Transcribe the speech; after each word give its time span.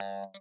Thank 0.00 0.36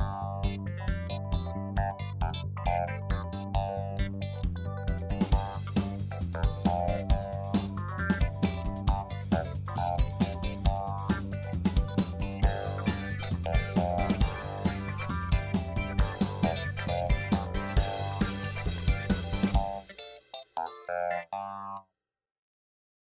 you. 0.00 0.07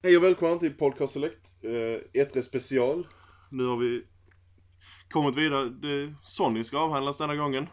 Hej 0.07 0.17
och 0.17 0.23
välkomna 0.23 0.57
till 0.59 0.75
Podcast 0.75 1.13
Select, 1.13 1.57
eh, 1.63 2.21
E3 2.21 2.43
special. 2.43 3.07
Nu 3.51 3.67
har 3.67 3.77
vi 3.77 4.05
kommit 5.11 5.37
vidare. 5.37 5.69
Det, 5.69 6.15
Sony 6.25 6.65
ska 6.65 6.79
avhandlas 6.79 7.19
denna 7.19 7.37
gången. 7.37 7.67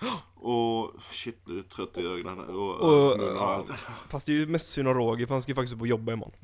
Och 0.34 0.92
shit, 1.10 1.42
nu 1.46 1.54
är 1.54 1.56
jag 1.56 1.68
trött 1.68 1.98
i 1.98 2.00
ögonen 2.00 2.38
och, 2.38 2.80
Och, 2.80 3.12
och 3.12 3.22
ja, 3.22 3.54
allt. 3.54 3.70
Fast 4.10 4.26
det 4.26 4.32
är 4.32 4.34
ju 4.34 4.46
mest 4.46 4.68
synd 4.68 4.88
om 4.88 4.94
Roger 4.94 5.26
för 5.26 5.34
han 5.34 5.42
ska 5.42 5.50
ju 5.50 5.54
faktiskt 5.54 5.74
upp 5.74 5.80
och 5.80 5.86
jobba 5.86 6.12
imorgon. 6.12 6.34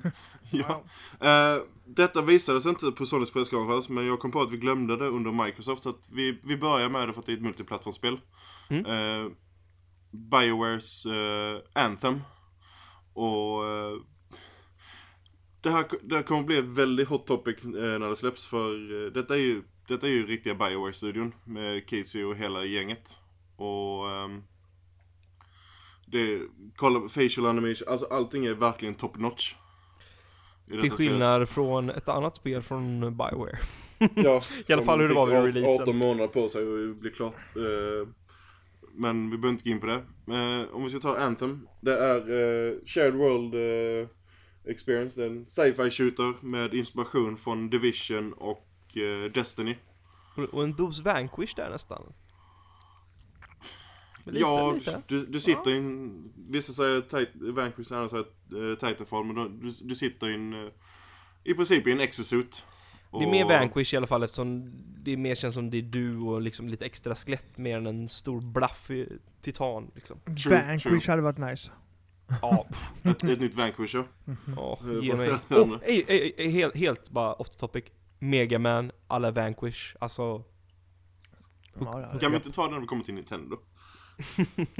Ja. 0.50 0.82
Eh, 1.28 1.62
detta 1.86 2.22
visades 2.22 2.66
inte 2.66 2.90
på 2.90 3.06
Sonys 3.06 3.30
presskonferens 3.30 3.88
men 3.88 4.06
jag 4.06 4.20
kom 4.20 4.32
på 4.32 4.40
att 4.40 4.52
vi 4.52 4.56
glömde 4.56 4.96
det 4.96 5.06
under 5.06 5.44
Microsoft 5.44 5.82
så 5.82 5.88
att 5.88 6.08
vi, 6.12 6.40
vi 6.44 6.56
börjar 6.56 6.88
med 6.88 7.08
det 7.08 7.12
för 7.12 7.20
att 7.20 7.26
det 7.26 7.32
är 7.32 7.36
ett 7.36 7.42
multiplattformsspel. 7.42 8.20
Mm. 8.68 8.86
Eh, 8.86 9.30
Biowares 10.10 11.06
eh, 11.06 11.58
Anthem. 11.72 12.20
Och 13.12 13.64
eh, 13.64 13.96
det, 15.64 15.70
här, 15.70 15.84
det 16.02 16.16
här 16.16 16.22
kommer 16.22 16.42
bli 16.42 16.58
ett 16.58 16.64
väldigt 16.64 17.08
hot 17.08 17.26
topic 17.26 17.64
eh, 17.64 17.70
när 17.70 18.10
det 18.10 18.16
släpps 18.16 18.46
för 18.46 19.04
eh, 19.04 19.12
detta 19.12 19.34
är 19.34 19.38
ju 19.38 19.62
detta 19.88 20.06
är 20.06 20.10
ju 20.10 20.26
riktiga 20.26 20.54
Bioware-studion 20.54 21.34
med 21.44 21.86
Casey 21.86 22.24
och 22.24 22.36
hela 22.36 22.64
gänget. 22.64 23.16
Och 23.56 24.10
ehm, 24.10 24.42
det, 26.06 26.40
kolla 26.76 27.08
facial 27.08 27.46
animation, 27.46 27.88
alltså 27.88 28.06
allting 28.06 28.46
är 28.46 28.54
verkligen 28.54 28.94
top 28.94 29.18
notch. 29.18 29.54
Till 30.66 30.78
spelet. 30.78 30.92
skillnad 30.96 31.48
från 31.48 31.90
ett 31.90 32.08
annat 32.08 32.36
spel 32.36 32.62
från 32.62 33.00
Bioware. 33.00 33.58
Ja, 33.98 34.42
I 34.66 34.72
alla 34.72 34.82
fall 34.82 35.00
hur 35.00 35.08
det 35.08 35.14
var 35.14 35.26
vid 35.26 35.54
releasen. 35.54 35.82
18 35.82 35.96
månader 35.96 36.28
på 36.28 36.48
sig 36.48 36.62
att 36.62 36.96
bli 36.96 37.10
klart. 37.10 37.36
Eh, 37.56 38.08
Men 38.92 39.30
vi 39.30 39.36
behöver 39.36 39.52
inte 39.52 39.68
gå 39.68 39.74
in 39.74 39.80
på 39.80 39.86
det. 39.86 40.02
Eh, 40.36 40.74
Om 40.74 40.84
vi 40.84 40.90
ska 40.90 40.98
ta 40.98 41.16
Anthem. 41.16 41.68
Det 41.80 41.98
är 41.98 42.16
eh, 42.16 42.74
Shared 42.86 43.14
World 43.14 43.54
Experience. 44.66 45.22
Är 45.22 45.26
en 45.26 45.46
sci-fi 45.46 45.90
shooter 45.90 46.46
med 46.46 46.74
inspiration 46.74 47.36
från 47.36 47.70
Division 47.70 48.32
och 48.32 48.66
eh, 48.96 49.32
Destiny. 49.32 49.76
Och- 50.36 50.54
Och 50.54 50.64
en 50.64 50.74
dos 50.76 51.00
Vanquish 51.00 51.54
där 51.56 51.70
nästan. 51.70 52.12
Lite, 54.26 54.38
ja, 54.38 54.72
lite. 54.72 55.02
Du, 55.06 55.26
du 55.26 55.40
sitter 55.40 55.70
i 55.70 55.76
en... 55.76 56.32
Vissa 56.48 56.72
säger 56.72 57.00
tit- 57.00 57.52
Vanquish, 57.54 57.92
andra 57.92 58.08
säger 58.08 58.24
eh, 58.70 58.76
Titanfall. 58.76 59.24
Men 59.24 59.34
du, 59.36 59.70
du, 59.70 59.76
du 59.80 59.94
sitter 59.94 60.30
i 60.30 60.34
en... 60.34 60.52
eh, 60.66 60.70
I 61.44 61.54
princip 61.54 61.86
i 61.86 61.92
en 61.92 62.00
exosuit. 62.00 62.64
Det 63.10 63.16
är 63.24 63.30
mer 63.30 63.44
Och- 63.44 63.50
Vanquish 63.50 63.94
i 63.94 63.96
alla 63.96 64.06
fall 64.06 64.22
eftersom 64.22 64.72
det 65.02 65.16
mer 65.16 65.34
känns 65.34 65.54
som 65.54 65.70
det 65.70 65.78
är 65.78 65.82
du 65.82 66.18
och 66.18 66.40
liksom 66.42 66.68
lite 66.68 66.84
extra 66.86 67.14
skelett 67.14 67.58
mer 67.58 67.76
än 67.78 67.86
en 67.86 68.08
stor 68.08 68.40
blaffig 68.40 69.08
titan 69.42 69.90
liksom. 69.94 70.18
True, 70.44 70.62
Vanquish 70.66 70.82
true. 70.82 71.00
hade 71.12 71.22
varit 71.22 71.38
nice. 71.38 71.72
Ja, 72.42 72.66
Ett, 73.02 73.24
ett 73.24 73.40
nytt 73.40 73.54
Vanquish, 73.54 73.94
ja. 73.94 74.04
ja 74.56 74.78
ge 75.02 75.16
mig. 75.16 75.30
Oh, 75.30 75.66
men- 75.68 75.80
ej, 75.82 76.04
ej, 76.08 76.34
ej, 76.38 76.50
helt, 76.50 76.74
helt 76.76 77.10
bara 77.10 77.32
off 77.34 77.48
the 77.50 77.58
topic. 77.58 77.84
Megaman, 78.18 78.90
alla 79.08 79.30
Vanquish, 79.30 79.96
alltså 80.00 80.44
Ja, 81.80 82.18
Kan 82.20 82.30
vi 82.30 82.36
inte 82.36 82.52
ta 82.52 82.66
det 82.66 82.72
när 82.72 82.80
vi 82.80 82.86
kommer 82.86 83.04
till 83.04 83.14
Nintendo? 83.14 83.58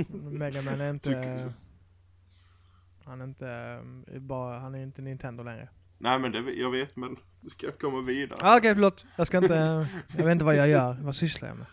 Megaman 0.39 0.81
är 0.81 0.91
inte... 0.91 1.53
Han 3.05 3.21
är 3.21 3.25
inte 3.25 3.49
eh, 4.13 4.19
bara, 4.21 4.59
han 4.59 4.75
är 4.75 4.83
inte 4.83 5.03
Nintendo 5.03 5.43
längre. 5.43 5.69
Nej 5.99 6.19
men 6.19 6.33
det, 6.33 6.39
jag 6.53 6.71
vet 6.71 6.97
men 6.97 7.17
du 7.41 7.51
ska 7.51 7.73
komma 7.73 8.01
vidare. 8.01 8.39
Ah, 8.43 8.57
Okej, 8.57 8.75
förlåt. 8.75 9.05
Jag 9.17 9.27
ska 9.27 9.39
inte... 9.39 9.87
Jag 10.17 10.25
vet 10.25 10.33
inte 10.33 10.45
vad 10.45 10.57
jag 10.57 10.69
gör. 10.69 10.97
Vad 11.01 11.15
sysslar 11.17 11.49
jag 11.49 11.57
med? 11.59 11.67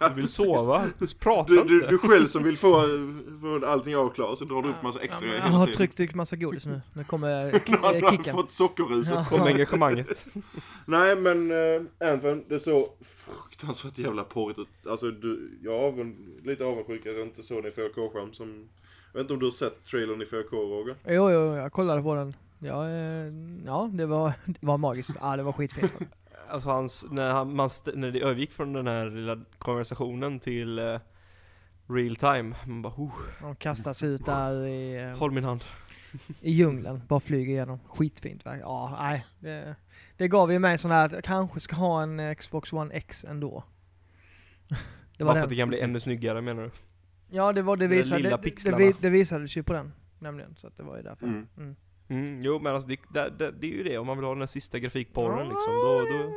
Ja, 0.00 0.08
du 0.08 0.14
vill 0.14 0.24
precis. 0.24 0.36
sova, 0.36 0.86
prata 1.18 1.52
Du, 1.52 1.64
du, 1.64 1.74
inte. 1.74 1.86
du 1.88 1.98
själv 1.98 2.26
som 2.26 2.42
vill 2.42 2.56
få, 2.58 2.82
få 3.40 3.66
allting 3.66 3.96
avklarat 3.96 4.38
så 4.38 4.44
drar 4.44 4.62
du 4.62 4.68
upp 4.68 4.82
massa 4.82 5.00
extra 5.00 5.26
Ja, 5.26 5.34
Jag 5.34 5.42
har 5.42 5.66
tryckt 5.66 6.00
i 6.00 6.10
massa 6.14 6.36
godis 6.36 6.66
nu. 6.66 6.80
Nu 6.92 7.04
kommer 7.04 7.28
Nu 7.66 7.76
har 7.76 7.94
du 8.10 8.16
kicken. 8.16 8.34
fått 8.34 8.52
sockerruset. 8.52 9.14
Ja. 9.14 9.24
Kom 9.24 9.40
engagemanget. 9.40 10.26
Nej 10.86 11.16
men 11.16 11.52
Anthem, 12.12 12.44
det 12.48 12.58
såg 12.58 12.88
fruktansvärt 13.26 13.98
jävla 13.98 14.24
porrigt 14.24 14.58
ut. 14.58 14.68
Alltså 14.90 15.10
du, 15.10 15.58
jag 15.62 15.74
är 15.74 15.78
avund, 15.86 16.16
lite 16.44 16.64
avundsjuk 16.64 17.06
att 17.06 17.12
jag 17.12 17.22
inte 17.22 17.42
såg 17.42 17.62
den 17.62 17.72
i 17.72 17.74
4K-skärm 17.74 18.32
som... 18.32 18.68
Jag 19.12 19.18
vet 19.18 19.24
inte 19.24 19.32
om 19.32 19.38
du 19.40 19.46
har 19.46 19.50
sett 19.52 19.84
trailern 19.84 20.22
i 20.22 20.24
4K 20.24 20.50
Roger? 20.52 20.96
Jo, 21.06 21.30
jo, 21.30 21.56
jag 21.56 21.72
kollade 21.72 22.02
på 22.02 22.14
den. 22.14 22.34
Ja, 22.58 22.88
eh, 22.88 23.32
ja 23.66 23.90
det, 23.92 24.06
var, 24.06 24.32
det 24.44 24.66
var 24.66 24.78
magiskt. 24.78 25.16
Ja, 25.20 25.36
det 25.36 25.42
var 25.42 25.52
skitfint. 25.52 25.92
Alltså 26.50 26.68
hans, 26.68 27.06
när, 27.10 27.32
han, 27.32 27.56
man 27.56 27.66
st- 27.66 27.92
när 27.94 28.10
det 28.10 28.20
övergick 28.20 28.52
från 28.52 28.72
den 28.72 28.86
här 28.86 29.10
lilla 29.10 29.38
konversationen 29.58 30.40
till 30.40 30.78
eh, 30.78 30.98
real 31.88 32.16
time, 32.16 32.54
man 32.66 32.82
bara 32.82 32.92
oh, 32.96 33.12
De 33.40 33.56
kastas 33.56 34.02
ut 34.02 34.26
där 34.26 34.66
i, 34.66 35.02
eh, 35.02 35.18
håll 35.18 35.30
min 35.30 35.44
hand. 35.44 35.64
i 36.40 36.50
djungeln. 36.52 37.02
Bara 37.08 37.20
flyger 37.20 37.52
igenom. 37.52 37.80
Skitfint. 37.88 38.46
verkligen. 38.46 38.68
Ja, 38.68 38.96
nej. 39.00 39.24
Det, 39.40 39.76
det 40.16 40.28
gav 40.28 40.52
ju 40.52 40.58
mig 40.58 40.78
sån 40.78 40.90
här 40.90 41.06
att 41.06 41.12
jag 41.12 41.24
kanske 41.24 41.60
ska 41.60 41.76
ha 41.76 42.02
en 42.02 42.20
eh, 42.20 42.34
Xbox 42.34 42.72
One 42.72 42.94
X 42.94 43.24
ändå. 43.24 43.64
Det 45.18 45.24
Bara 45.24 45.34
för 45.34 45.42
att 45.42 45.48
det 45.48 45.56
kan 45.56 45.68
bli 45.68 45.80
ännu 45.80 46.00
snyggare 46.00 46.40
menar 46.40 46.62
du? 46.62 46.70
Ja, 47.30 47.52
det 47.52 47.62
var 47.62 47.76
det 47.76 47.86
visade, 47.86 48.22
lilla 48.22 48.36
det, 48.36 48.76
det, 48.76 48.92
det 49.00 49.10
visades 49.10 49.56
ju 49.56 49.62
på 49.62 49.72
den. 49.72 49.92
Nämligen, 50.18 50.54
så 50.56 50.66
att 50.66 50.76
det 50.76 50.82
var 50.82 50.96
ju 50.96 51.02
därför. 51.02 51.26
Mm. 51.26 51.46
Mm. 51.56 51.76
Mm, 52.10 52.42
jo 52.42 52.58
men 52.58 52.74
alltså 52.74 52.88
det, 52.88 52.98
det, 53.14 53.30
det, 53.38 53.50
det 53.50 53.66
är 53.66 53.70
ju 53.70 53.82
det, 53.82 53.98
om 53.98 54.06
man 54.06 54.16
vill 54.16 54.26
ha 54.26 54.34
den 54.34 54.48
sista 54.48 54.78
grafikporren 54.78 55.48
liksom, 55.48 55.72
då, 55.84 56.04
då. 56.10 56.32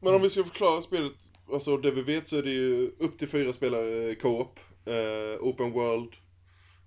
Men 0.00 0.14
om 0.14 0.22
vi 0.22 0.30
ska 0.30 0.44
förklara 0.44 0.82
spelet, 0.82 1.12
alltså 1.52 1.76
det 1.76 1.90
vi 1.90 2.02
vet 2.02 2.26
så 2.26 2.36
är 2.36 2.42
det 2.42 2.50
ju 2.50 2.90
upp 2.98 3.16
till 3.16 3.28
fyra 3.28 3.52
spelare 3.52 4.10
eh, 4.10 4.14
co-op, 4.14 4.60
eh, 4.84 5.40
open 5.40 5.72
world, 5.72 6.12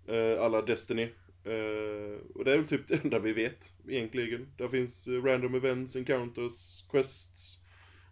eh, 0.08 0.46
alla 0.46 0.62
Destiny. 0.62 1.04
Eh, 1.44 2.20
och 2.36 2.46
det 2.46 2.54
är 2.54 2.58
väl 2.58 2.68
typ 2.68 2.88
det 2.88 3.04
enda 3.04 3.20
vi 3.20 3.34
vet 3.34 3.74
egentligen. 3.88 4.48
Där 4.58 4.68
finns 4.68 5.08
eh, 5.08 5.24
random 5.24 5.56
events, 5.56 5.96
encounters, 5.96 6.84
quests 6.92 7.60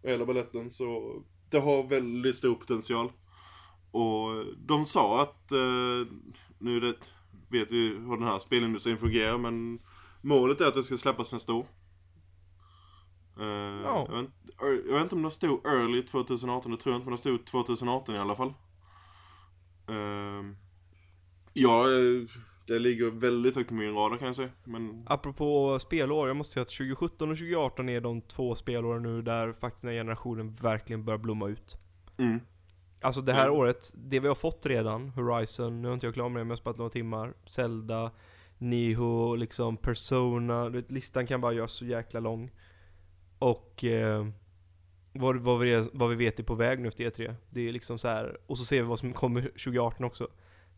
och 0.03 0.09
hela 0.09 0.25
balletten 0.25 0.71
så 0.71 1.15
det 1.49 1.59
har 1.59 1.83
väldigt 1.83 2.35
stor 2.35 2.55
potential. 2.55 3.11
Och 3.91 4.45
de 4.57 4.85
sa 4.85 5.21
att, 5.21 5.51
eh, 5.51 6.13
nu 6.59 6.77
är 6.77 6.81
det, 6.81 6.95
vet 7.59 7.71
vi 7.71 7.87
hur 7.89 8.17
den 8.17 8.27
här 8.27 8.39
spelindustrin 8.39 8.97
fungerar 8.97 9.37
men 9.37 9.79
målet 10.21 10.61
är 10.61 10.65
att 10.67 10.73
det 10.75 10.83
ska 10.83 10.97
släppas 10.97 11.33
nästa 11.33 11.53
år. 11.53 11.65
Eh, 13.39 13.45
Ja. 13.83 14.07
jag, 14.09 14.21
vet, 14.21 14.29
jag 14.87 14.93
vet 14.93 15.03
inte 15.03 15.15
om 15.15 15.21
det 15.23 15.31
stod 15.31 15.65
early 15.65 16.01
2018, 16.01 16.71
det 16.71 16.77
tror 16.77 16.93
jag 16.93 16.99
inte, 16.99 17.05
men 17.09 17.15
det 17.15 17.21
stod 17.21 17.45
2018 17.45 18.15
i 18.15 18.19
alla 18.19 18.35
fall. 18.35 18.53
Uh, 19.89 20.51
ja, 21.53 21.81
eh, 21.91 22.27
det 22.67 22.79
ligger 22.79 23.09
väldigt 23.09 23.55
högt 23.55 23.69
på 23.69 23.75
min 23.75 23.93
radar 23.93 24.17
kan 24.17 24.27
jag 24.27 24.35
säga. 24.35 24.49
Men 24.63 25.03
Apropå 25.07 25.79
spelår, 25.79 26.27
jag 26.27 26.37
måste 26.37 26.53
säga 26.53 26.61
att 26.61 26.69
2017 26.69 27.31
och 27.31 27.37
2018 27.37 27.89
är 27.89 28.01
de 28.01 28.21
två 28.21 28.55
spelåren 28.55 29.03
nu 29.03 29.21
där 29.21 29.53
faktiskt 29.53 29.81
den 29.81 29.91
här 29.91 29.99
generationen 29.99 30.55
verkligen 30.55 31.05
börjar 31.05 31.17
blomma 31.17 31.47
ut. 31.47 31.77
mm, 32.17 32.39
Alltså 33.05 33.21
det 33.21 33.33
här 33.33 33.45
Mm. 33.47 33.59
året, 33.59 33.93
det 33.97 34.19
vi 34.19 34.27
har 34.27 34.35
fått 34.35 34.65
redan, 34.65 35.09
Horizon, 35.09 35.81
nu 35.81 35.89
är 35.89 35.93
inte 35.93 36.05
jag 36.07 36.13
klar 36.13 36.29
med 36.29 36.39
det 36.39 36.43
men 36.43 36.47
jag 36.49 36.51
har 36.51 36.57
spelat 36.57 36.77
några 36.77 36.89
timmar, 36.89 37.33
Zelda, 37.45 38.11
Niho, 38.57 39.35
liksom 39.35 39.77
Persona, 39.77 40.69
listan 40.69 41.27
kan 41.27 41.41
bara 41.41 41.53
göras 41.53 41.71
så 41.71 41.85
jäkla 41.85 42.19
lång. 42.19 42.51
Och 43.39 43.83
eh, 43.83 44.27
vad, 45.13 45.37
vad, 45.37 45.59
vi, 45.59 45.89
vad 45.93 46.09
vi 46.09 46.15
vet 46.15 46.39
är 46.39 46.43
på 46.43 46.55
väg 46.55 46.79
nu 46.79 46.87
efter 46.87 47.03
E3. 47.03 47.35
Det 47.49 47.61
är 47.69 47.71
liksom 47.73 47.97
så 47.97 48.07
här 48.07 48.37
och 48.47 48.57
så 48.57 48.65
ser 48.65 48.81
vi 48.81 48.87
vad 48.87 48.99
som 48.99 49.13
kommer 49.13 49.41
2018 49.41 50.05
också. 50.05 50.27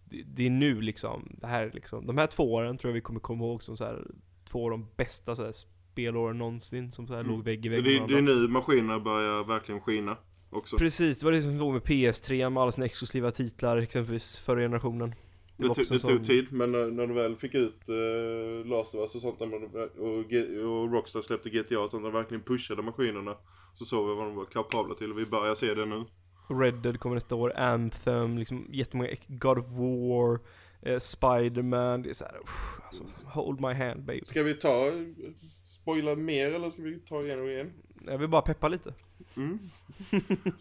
Det, 0.05 0.23
det 0.27 0.45
är 0.45 0.49
nu 0.49 0.81
liksom, 0.81 1.35
det 1.41 1.47
här 1.47 1.63
är 1.63 1.71
liksom, 1.71 2.05
de 2.05 2.17
här 2.17 2.27
två 2.27 2.53
åren 2.53 2.77
tror 2.77 2.89
jag 2.89 2.93
vi 2.93 3.01
kommer 3.01 3.19
komma 3.19 3.45
ihåg 3.45 3.63
som 3.63 3.77
så 3.77 3.83
här 3.85 4.07
två 4.45 4.63
av 4.65 4.71
de 4.71 4.87
bästa 4.97 5.35
så 5.35 5.43
här, 5.43 5.51
spelåren 5.51 6.37
någonsin 6.37 6.91
som 6.91 7.07
så 7.07 7.13
här 7.13 7.21
Mm. 7.21 7.31
låg 7.31 7.43
vägg 7.43 7.65
i 7.65 7.69
vägg 7.69 7.83
det, 7.83 8.07
det 8.07 8.17
är 8.17 8.21
nu 8.21 8.47
maskinerna 8.47 8.99
börjar 8.99 9.43
verkligen 9.43 9.81
skina 9.81 10.17
också. 10.49 10.77
Precis, 10.77 11.17
det 11.17 11.25
var 11.25 11.31
det 11.31 11.41
som 11.41 11.57
låg 11.57 11.73
med 11.73 11.81
PS3 11.81 12.49
med 12.49 12.61
alla 12.61 12.71
sina 12.71 12.85
exklusiva 12.85 13.31
titlar 13.31 13.77
exempelvis 13.77 14.37
förra 14.37 14.59
generationen. 14.61 15.15
Det, 15.57 15.67
var 15.67 15.75
tog, 15.75 15.85
det 15.89 15.99
sån- 15.99 16.09
tog 16.11 16.23
tid, 16.23 16.45
men 16.51 16.71
när, 16.71 16.85
när 16.91 17.07
de 17.07 17.13
väl 17.13 17.35
fick 17.35 17.55
ut 17.55 17.89
uh, 17.89 18.65
Last 18.65 18.95
of 18.95 19.01
Us 19.01 19.15
och 19.15 19.21
sånt, 19.21 19.41
och, 19.41 19.47
och 20.03 20.93
Rockstar 20.93 21.21
släppte 21.21 21.49
GTA 21.49 21.79
och 21.79 21.91
sånt, 21.91 22.03
de 22.03 22.13
verkligen 22.13 22.43
pushade 22.43 22.81
maskinerna, 22.81 23.35
så 23.73 23.85
såg 23.85 24.09
vi 24.09 24.15
vad 24.15 24.25
de 24.25 24.35
var 24.35 24.45
kapabla 24.45 24.95
till. 24.95 25.13
Vi 25.13 25.25
börjar 25.25 25.55
se 25.55 25.73
det 25.73 25.85
nu. 25.85 26.05
Red 26.49 26.73
Dead 26.73 26.99
kommer 26.99 27.15
nästa 27.15 27.35
år, 27.35 27.53
Anthem, 27.57 28.37
liksom 28.37 28.67
jättemånga, 28.73 29.09
God 29.27 29.57
of 29.57 29.71
War, 29.71 30.39
eh, 30.81 30.99
Spiderman, 30.99 32.01
det 32.01 32.09
är 32.09 32.13
såhär, 32.13 32.35
alltså, 32.85 33.03
hold 33.25 33.61
my 33.61 33.73
hand 33.73 34.03
baby. 34.03 34.25
Ska 34.25 34.43
vi 34.43 34.53
ta, 34.53 34.91
spoila 35.65 36.15
mer 36.15 36.53
eller 36.53 36.69
ska 36.69 36.81
vi 36.81 36.99
ta 36.99 37.21
igenom 37.21 37.47
igen? 37.47 37.73
Jag 38.05 38.17
vill 38.17 38.29
bara 38.29 38.41
peppa 38.41 38.67
lite. 38.67 38.93
Mm. 39.37 39.59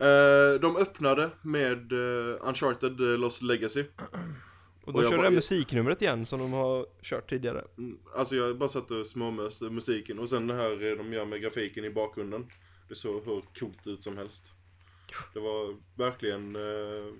Eh, 0.00 0.60
de 0.60 0.76
öppnade 0.76 1.30
med 1.42 1.92
eh, 1.92 2.36
Uncharted 2.48 3.00
eh, 3.00 3.18
Lost 3.18 3.42
Legacy. 3.42 3.84
Och 4.84 4.92
då 4.92 4.98
Och 4.98 5.04
jag 5.04 5.10
kör 5.10 5.16
bara- 5.16 5.28
det 5.30 5.34
musiknumret 5.34 6.02
igen 6.02 6.26
som 6.26 6.38
de 6.38 6.52
har 6.52 6.86
kört 7.02 7.30
tidigare. 7.30 7.64
Mm, 7.78 7.98
Alltså 8.16 8.36
jag 8.36 8.58
bara 8.58 8.68
satt 8.68 8.90
och 8.90 9.06
småmöste 9.06 9.64
musiken 9.64 10.18
och 10.18 10.28
sen 10.28 10.46
det 10.46 10.54
här 10.54 10.70
eh, 10.90 10.96
de 10.96 11.12
gör 11.12 11.24
med 11.24 11.40
grafiken 11.42 11.84
i 11.84 11.90
bakgrunden. 11.90 12.46
Det 12.88 12.94
såg 12.94 13.24
hur 13.24 13.42
coolt 13.60 13.86
ut 13.86 14.02
som 14.02 14.16
helst. 14.16 14.52
Det 15.34 15.40
var 15.40 15.76
verkligen 15.96 16.56
eh, 16.56 17.14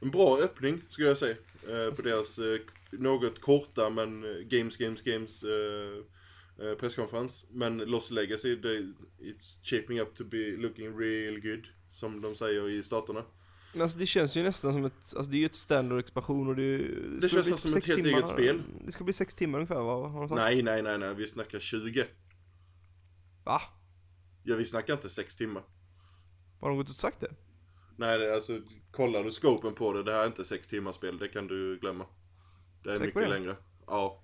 en 0.00 0.10
bra 0.10 0.38
öppning 0.38 0.80
skulle 0.88 1.08
jag 1.08 1.16
säga. 1.18 1.36
Eh, 1.68 1.94
på 1.94 2.02
deras 2.02 2.38
eh, 2.38 2.58
något 2.90 3.40
korta 3.40 3.90
men 3.90 4.24
eh, 4.24 4.40
Games, 4.46 4.76
Games, 4.76 5.02
Games 5.02 5.42
eh, 5.44 6.02
eh, 6.58 6.74
presskonferens. 6.74 7.48
Men 7.50 7.78
Lost 7.78 8.10
Legacy, 8.10 8.56
det, 8.56 8.78
it's 9.18 9.58
shaping 9.62 10.00
up 10.00 10.14
to 10.14 10.24
be 10.24 10.56
looking 10.56 10.98
real 10.98 11.40
good. 11.40 11.68
Som 11.90 12.20
de 12.20 12.34
säger 12.36 12.68
i 12.68 12.82
staterna. 12.82 13.24
Men 13.72 13.82
alltså 13.82 13.98
det 13.98 14.06
känns 14.06 14.36
ju 14.36 14.42
nästan 14.42 14.72
som 14.72 14.84
ett, 14.84 14.92
alltså 15.16 15.22
det 15.30 15.36
är 15.36 15.40
ju 15.40 15.46
ett 15.46 15.54
standard 15.54 15.98
expansion 15.98 16.48
och 16.48 16.56
det, 16.56 16.78
Det 16.78 17.20
ska 17.20 17.28
känns 17.28 17.46
bli 17.46 17.56
som 17.56 17.68
ett 17.68 17.74
sex 17.74 17.86
helt 17.86 18.02
timmar, 18.02 18.18
eget 18.18 18.28
spel. 18.28 18.62
Det 18.86 18.92
ska 18.92 19.04
bli 19.04 19.12
sex 19.12 19.34
timmar 19.34 19.58
ungefär 19.58 19.80
va? 19.82 20.08
Har 20.08 20.20
de 20.20 20.28
sagt? 20.28 20.36
Nej, 20.40 20.62
nej, 20.62 20.82
nej, 20.82 20.98
nej, 20.98 21.14
vi 21.14 21.26
snackar 21.26 21.58
20. 21.58 22.04
Va? 23.44 23.60
Ja, 24.44 24.56
vi 24.56 24.64
snackar 24.64 24.94
inte 24.94 25.08
6 25.08 25.36
timmar. 25.36 25.62
Har 26.60 26.68
de 26.68 26.78
gått 26.78 26.86
ut 26.86 26.90
och 26.90 26.96
sagt 26.96 27.20
det? 27.20 27.30
Nej, 27.96 28.18
det- 28.18 28.34
alltså 28.34 28.60
kollar 28.90 29.24
du 29.24 29.32
scopen 29.32 29.74
på 29.74 29.92
det, 29.92 30.02
det 30.02 30.12
här 30.12 30.22
är 30.22 30.26
inte 30.26 30.44
sex 30.44 30.68
timmars 30.68 30.94
spel, 30.94 31.18
det 31.18 31.28
kan 31.28 31.46
du 31.46 31.78
glömma. 31.80 32.06
Det 32.84 32.90
är 32.90 32.94
Säker 32.94 33.06
mycket 33.06 33.22
det? 33.22 33.28
längre. 33.28 33.56
Ja. 33.86 34.22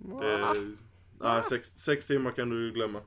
Det 0.00 0.14
Ah, 0.44 0.50
är, 0.54 0.72
nej, 1.20 1.42
sex, 1.42 1.68
sex 1.68 2.06
timmar 2.06 2.30
kan 2.30 2.48
du 2.50 2.72
glömma. 2.72 3.00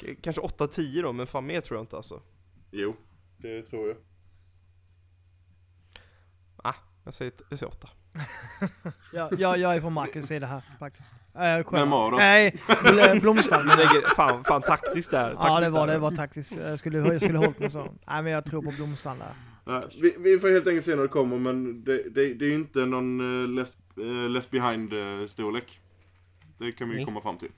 K- 0.00 0.06
Kanske 0.22 0.42
8-10 0.42 1.02
då, 1.02 1.12
men 1.12 1.26
fan 1.26 1.46
mer 1.46 1.60
tror 1.60 1.76
jag 1.78 1.82
inte 1.82 1.96
alltså. 1.96 2.22
Jo, 2.70 2.96
det 3.38 3.62
tror 3.62 3.88
jag. 3.88 3.96
Jag 7.04 7.14
säger, 7.14 7.32
jag 7.48 7.58
säger 7.58 7.72
8. 7.72 7.88
Ja, 9.12 9.30
jag, 9.38 9.58
jag 9.58 9.76
är 9.76 9.80
på 9.80 9.90
Marcus 9.90 10.26
sida 10.26 10.46
här 10.46 10.62
faktiskt. 10.78 11.14
Äh. 11.34 11.72
Vem 11.72 11.92
av 11.92 12.14
oss? 12.14 12.18
Nej, 12.18 12.54
Bl- 12.66 13.20
Blomstrand. 13.20 13.70
Fan, 14.16 14.44
fan 14.44 14.62
taktiskt 14.62 15.10
där. 15.10 15.30
Ja 15.30 15.42
taktiskt 15.42 15.72
det 15.72 15.78
var 15.78 15.86
där. 15.86 15.94
det, 15.94 16.00
var 16.00 16.10
taktiskt. 16.12 16.56
Jag 16.56 16.78
skulle, 16.78 16.98
jag 16.98 17.20
skulle 17.22 17.38
hållit 17.38 17.58
mig 17.58 17.70
så. 17.70 17.94
Nej 18.06 18.22
men 18.22 18.32
jag 18.32 18.44
tror 18.44 18.62
på 18.62 18.70
Blomstrand 18.70 19.20
där. 19.20 19.34
Nej, 19.64 19.88
vi, 20.02 20.16
vi 20.18 20.38
får 20.38 20.48
helt 20.50 20.66
enkelt 20.66 20.84
se 20.84 20.94
när 20.96 21.02
det 21.02 21.08
kommer, 21.08 21.38
men 21.38 21.84
det, 21.84 22.02
det, 22.10 22.34
det 22.34 22.44
är 22.46 22.54
inte 22.54 22.78
någon 22.86 23.42
eh, 23.44 23.48
left, 23.48 23.78
eh, 24.00 24.30
left 24.30 24.50
behind 24.50 24.92
eh, 24.92 25.26
storlek. 25.26 25.80
Det 26.58 26.72
kan 26.72 26.88
vi 26.88 26.96
Nej. 26.96 27.04
komma 27.04 27.20
fram 27.20 27.38
till. 27.38 27.52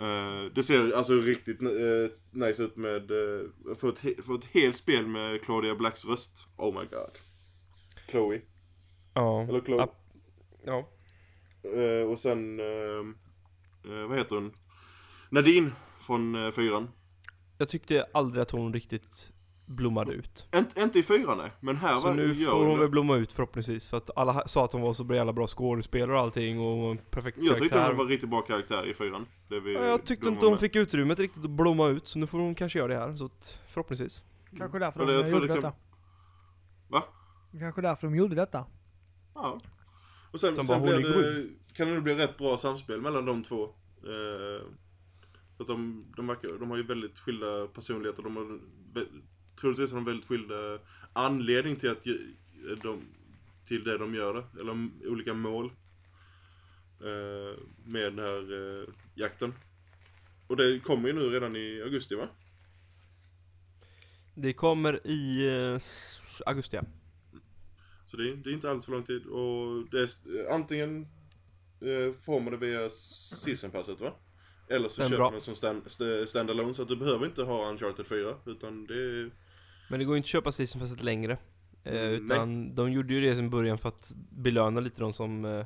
Eh, 0.00 0.44
det 0.54 0.62
ser 0.62 0.92
alltså 0.92 1.12
riktigt 1.12 1.62
uh, 1.62 2.10
nice 2.30 2.62
ut 2.62 2.76
med, 2.76 3.10
uh, 3.10 3.50
för, 3.78 3.88
ett, 3.88 4.24
för 4.24 4.34
ett 4.34 4.44
helt 4.44 4.76
spel 4.76 5.06
med 5.06 5.42
Claudia 5.42 5.74
Blacks 5.74 6.04
röst. 6.04 6.48
Oh 6.56 6.80
my 6.80 6.86
god. 6.86 7.18
Chloe. 8.10 8.40
Ja. 9.14 9.42
Eller 9.42 9.60
Chloe. 9.60 9.78
Ja. 9.78 9.94
ja. 10.64 10.88
Eh, 11.62 12.10
och 12.10 12.18
sen, 12.18 12.60
eh, 12.60 13.04
eh, 13.92 14.08
vad 14.08 14.18
heter 14.18 14.34
hon? 14.34 14.52
Nadine 15.30 15.72
från 16.00 16.34
uh, 16.34 16.50
fyran. 16.50 16.88
Jag 17.58 17.68
tyckte 17.68 18.06
aldrig 18.12 18.42
att 18.42 18.50
hon 18.50 18.72
riktigt 18.72 19.32
blommade 19.68 20.12
ut. 20.12 20.46
Inte, 20.54 20.82
inte 20.82 20.98
i 20.98 21.02
fyran 21.02 21.38
nej, 21.38 21.50
men 21.60 21.76
här 21.76 21.98
Så 21.98 22.06
var, 22.06 22.14
nu 22.14 22.34
får 22.34 22.66
hon 22.66 22.78
väl 22.78 22.88
blomma 22.88 23.16
ut 23.16 23.32
förhoppningsvis. 23.32 23.88
För 23.88 23.96
att 23.96 24.10
alla 24.16 24.48
sa 24.48 24.64
att 24.64 24.72
hon 24.72 24.82
var 24.82 24.92
så 24.92 25.14
jävla 25.14 25.32
bra 25.32 25.46
skådespelare 25.46 26.16
och 26.16 26.22
allting 26.22 26.60
och 26.60 26.90
en 26.90 26.98
perfekt 26.98 27.38
Jag 27.40 27.58
tyckte 27.58 27.68
karaktär. 27.68 27.88
hon 27.88 27.96
var 27.98 28.04
riktigt 28.12 28.30
bra 28.30 28.40
karaktär 28.42 28.86
i 28.86 28.94
fyran. 28.94 29.26
Ja, 29.48 29.56
jag 29.66 30.04
tyckte 30.04 30.24
de 30.26 30.32
inte 30.34 30.46
hon 30.46 30.52
med. 30.52 30.60
fick 30.60 30.76
utrymmet 30.76 31.18
riktigt 31.18 31.44
att 31.44 31.50
blomma 31.50 31.88
ut, 31.88 32.08
så 32.08 32.18
nu 32.18 32.26
får 32.26 32.38
hon 32.38 32.54
kanske 32.54 32.78
göra 32.78 32.88
det 32.94 32.98
här. 33.00 33.16
Så 33.16 33.24
att, 33.24 33.60
förhoppningsvis. 33.68 34.22
Kanske 34.58 34.78
därför 34.78 35.00
Eller 35.02 35.12
de 35.12 35.18
jag 35.18 35.26
tror 35.28 35.34
gjorde 35.42 35.46
det 35.54 35.60
kan- 35.60 35.62
detta. 35.62 35.76
Va? 36.88 37.02
Kanske 37.58 37.80
därför 37.82 38.06
de 38.06 38.16
gjorde 38.16 38.34
detta. 38.34 38.64
Ja. 39.34 39.58
Och 40.32 40.40
sen, 40.40 40.54
De 40.56 40.66
sen 40.66 40.80
bara, 40.82 40.96
det, 40.96 41.46
kan 41.76 41.88
det 41.88 41.94
nog 41.94 42.02
bli 42.02 42.14
rätt 42.14 42.38
bra 42.38 42.56
samspel 42.56 43.00
mellan 43.00 43.24
de 43.26 43.42
två. 43.42 43.64
Eh, 43.64 44.66
för 45.56 45.64
att 45.64 45.66
de, 45.66 46.06
de, 46.16 46.26
verkar, 46.26 46.48
de 46.58 46.70
har 46.70 46.76
ju 46.76 46.82
väldigt 46.82 47.18
skilda 47.18 47.66
personligheter. 47.66 48.22
De 48.22 48.36
har 48.36 48.58
troligtvis 49.60 49.90
har 49.90 49.96
de 49.98 50.04
väldigt 50.04 50.26
skilda 50.28 50.78
anledning 51.12 51.76
till 51.76 51.90
att 51.90 52.04
de, 52.82 53.00
till 53.64 53.84
det 53.84 53.98
de 53.98 54.14
gör. 54.14 54.44
Eller 54.60 54.88
olika 55.06 55.34
mål. 55.34 55.72
Eh, 57.00 57.58
med 57.84 58.02
den 58.02 58.18
här 58.18 58.42
eh, 58.82 58.88
jakten. 59.14 59.54
Och 60.46 60.56
det 60.56 60.80
kommer 60.80 61.08
ju 61.08 61.14
nu 61.14 61.30
redan 61.30 61.56
i 61.56 61.82
augusti 61.82 62.14
va? 62.14 62.28
Det 64.34 64.52
kommer 64.52 65.06
i 65.06 65.46
eh, 65.48 65.80
augusti 66.46 66.76
ja. 66.76 66.82
Så 68.04 68.16
det 68.16 68.30
är, 68.30 68.36
det 68.36 68.50
är 68.50 68.54
inte 68.54 68.70
alls 68.70 68.84
för 68.84 68.92
lång 68.92 69.02
tid. 69.02 69.26
Och 69.26 69.84
det 69.90 70.00
är 70.00 70.08
antingen 70.52 71.06
eh, 71.80 72.12
får 72.22 72.40
man 72.40 72.52
det 72.52 72.56
via 72.56 72.90
season 72.90 73.70
passet 73.70 74.00
va? 74.00 74.12
Eller 74.68 74.88
så 74.88 75.00
Den 75.02 75.10
köper 75.10 75.30
man 75.30 75.40
som 75.40 75.54
stand, 75.54 75.82
st- 75.86 76.26
standalone 76.26 76.74
så 76.74 76.82
att 76.82 76.88
du 76.88 76.96
behöver 76.96 77.26
inte 77.26 77.42
ha 77.42 77.70
Uncharted 77.70 78.06
4. 78.06 78.34
Utan 78.46 78.86
det 78.86 78.94
är... 78.94 79.30
Men 79.88 79.98
det 79.98 80.04
går 80.04 80.14
ju 80.14 80.16
inte 80.16 80.26
att 80.26 80.30
köpa 80.30 80.52
season 80.52 80.80
passet 80.80 81.02
längre. 81.02 81.32
Eh, 81.84 81.92
Mm, 82.02 82.24
utan 82.32 82.74
de 82.74 82.92
gjorde 82.92 83.14
ju 83.14 83.20
det 83.34 83.38
i 83.38 83.48
början 83.48 83.78
för 83.78 83.88
att 83.88 84.12
belöna 84.30 84.80
lite 84.80 85.00
de 85.00 85.12
som 85.12 85.44
eh, 85.44 85.64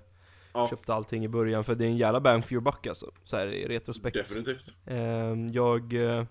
Ja. 0.54 0.68
köpte 0.70 0.94
allting 0.94 1.24
i 1.24 1.28
början. 1.28 1.64
För 1.64 1.74
det 1.74 1.84
är 1.84 1.88
en 1.88 1.96
jävla 1.96 2.20
bang 2.20 2.44
for 2.44 2.52
your 2.52 2.62
buck 2.64 2.86
alltså. 2.86 3.10
Så 3.24 3.36
här 3.36 3.46
i 3.46 3.68
retrospekt. 3.68 4.16
Definitivt. 4.16 4.74
Ehm, 4.86 5.48
jag... 5.52 5.92
eh, 5.92 6.24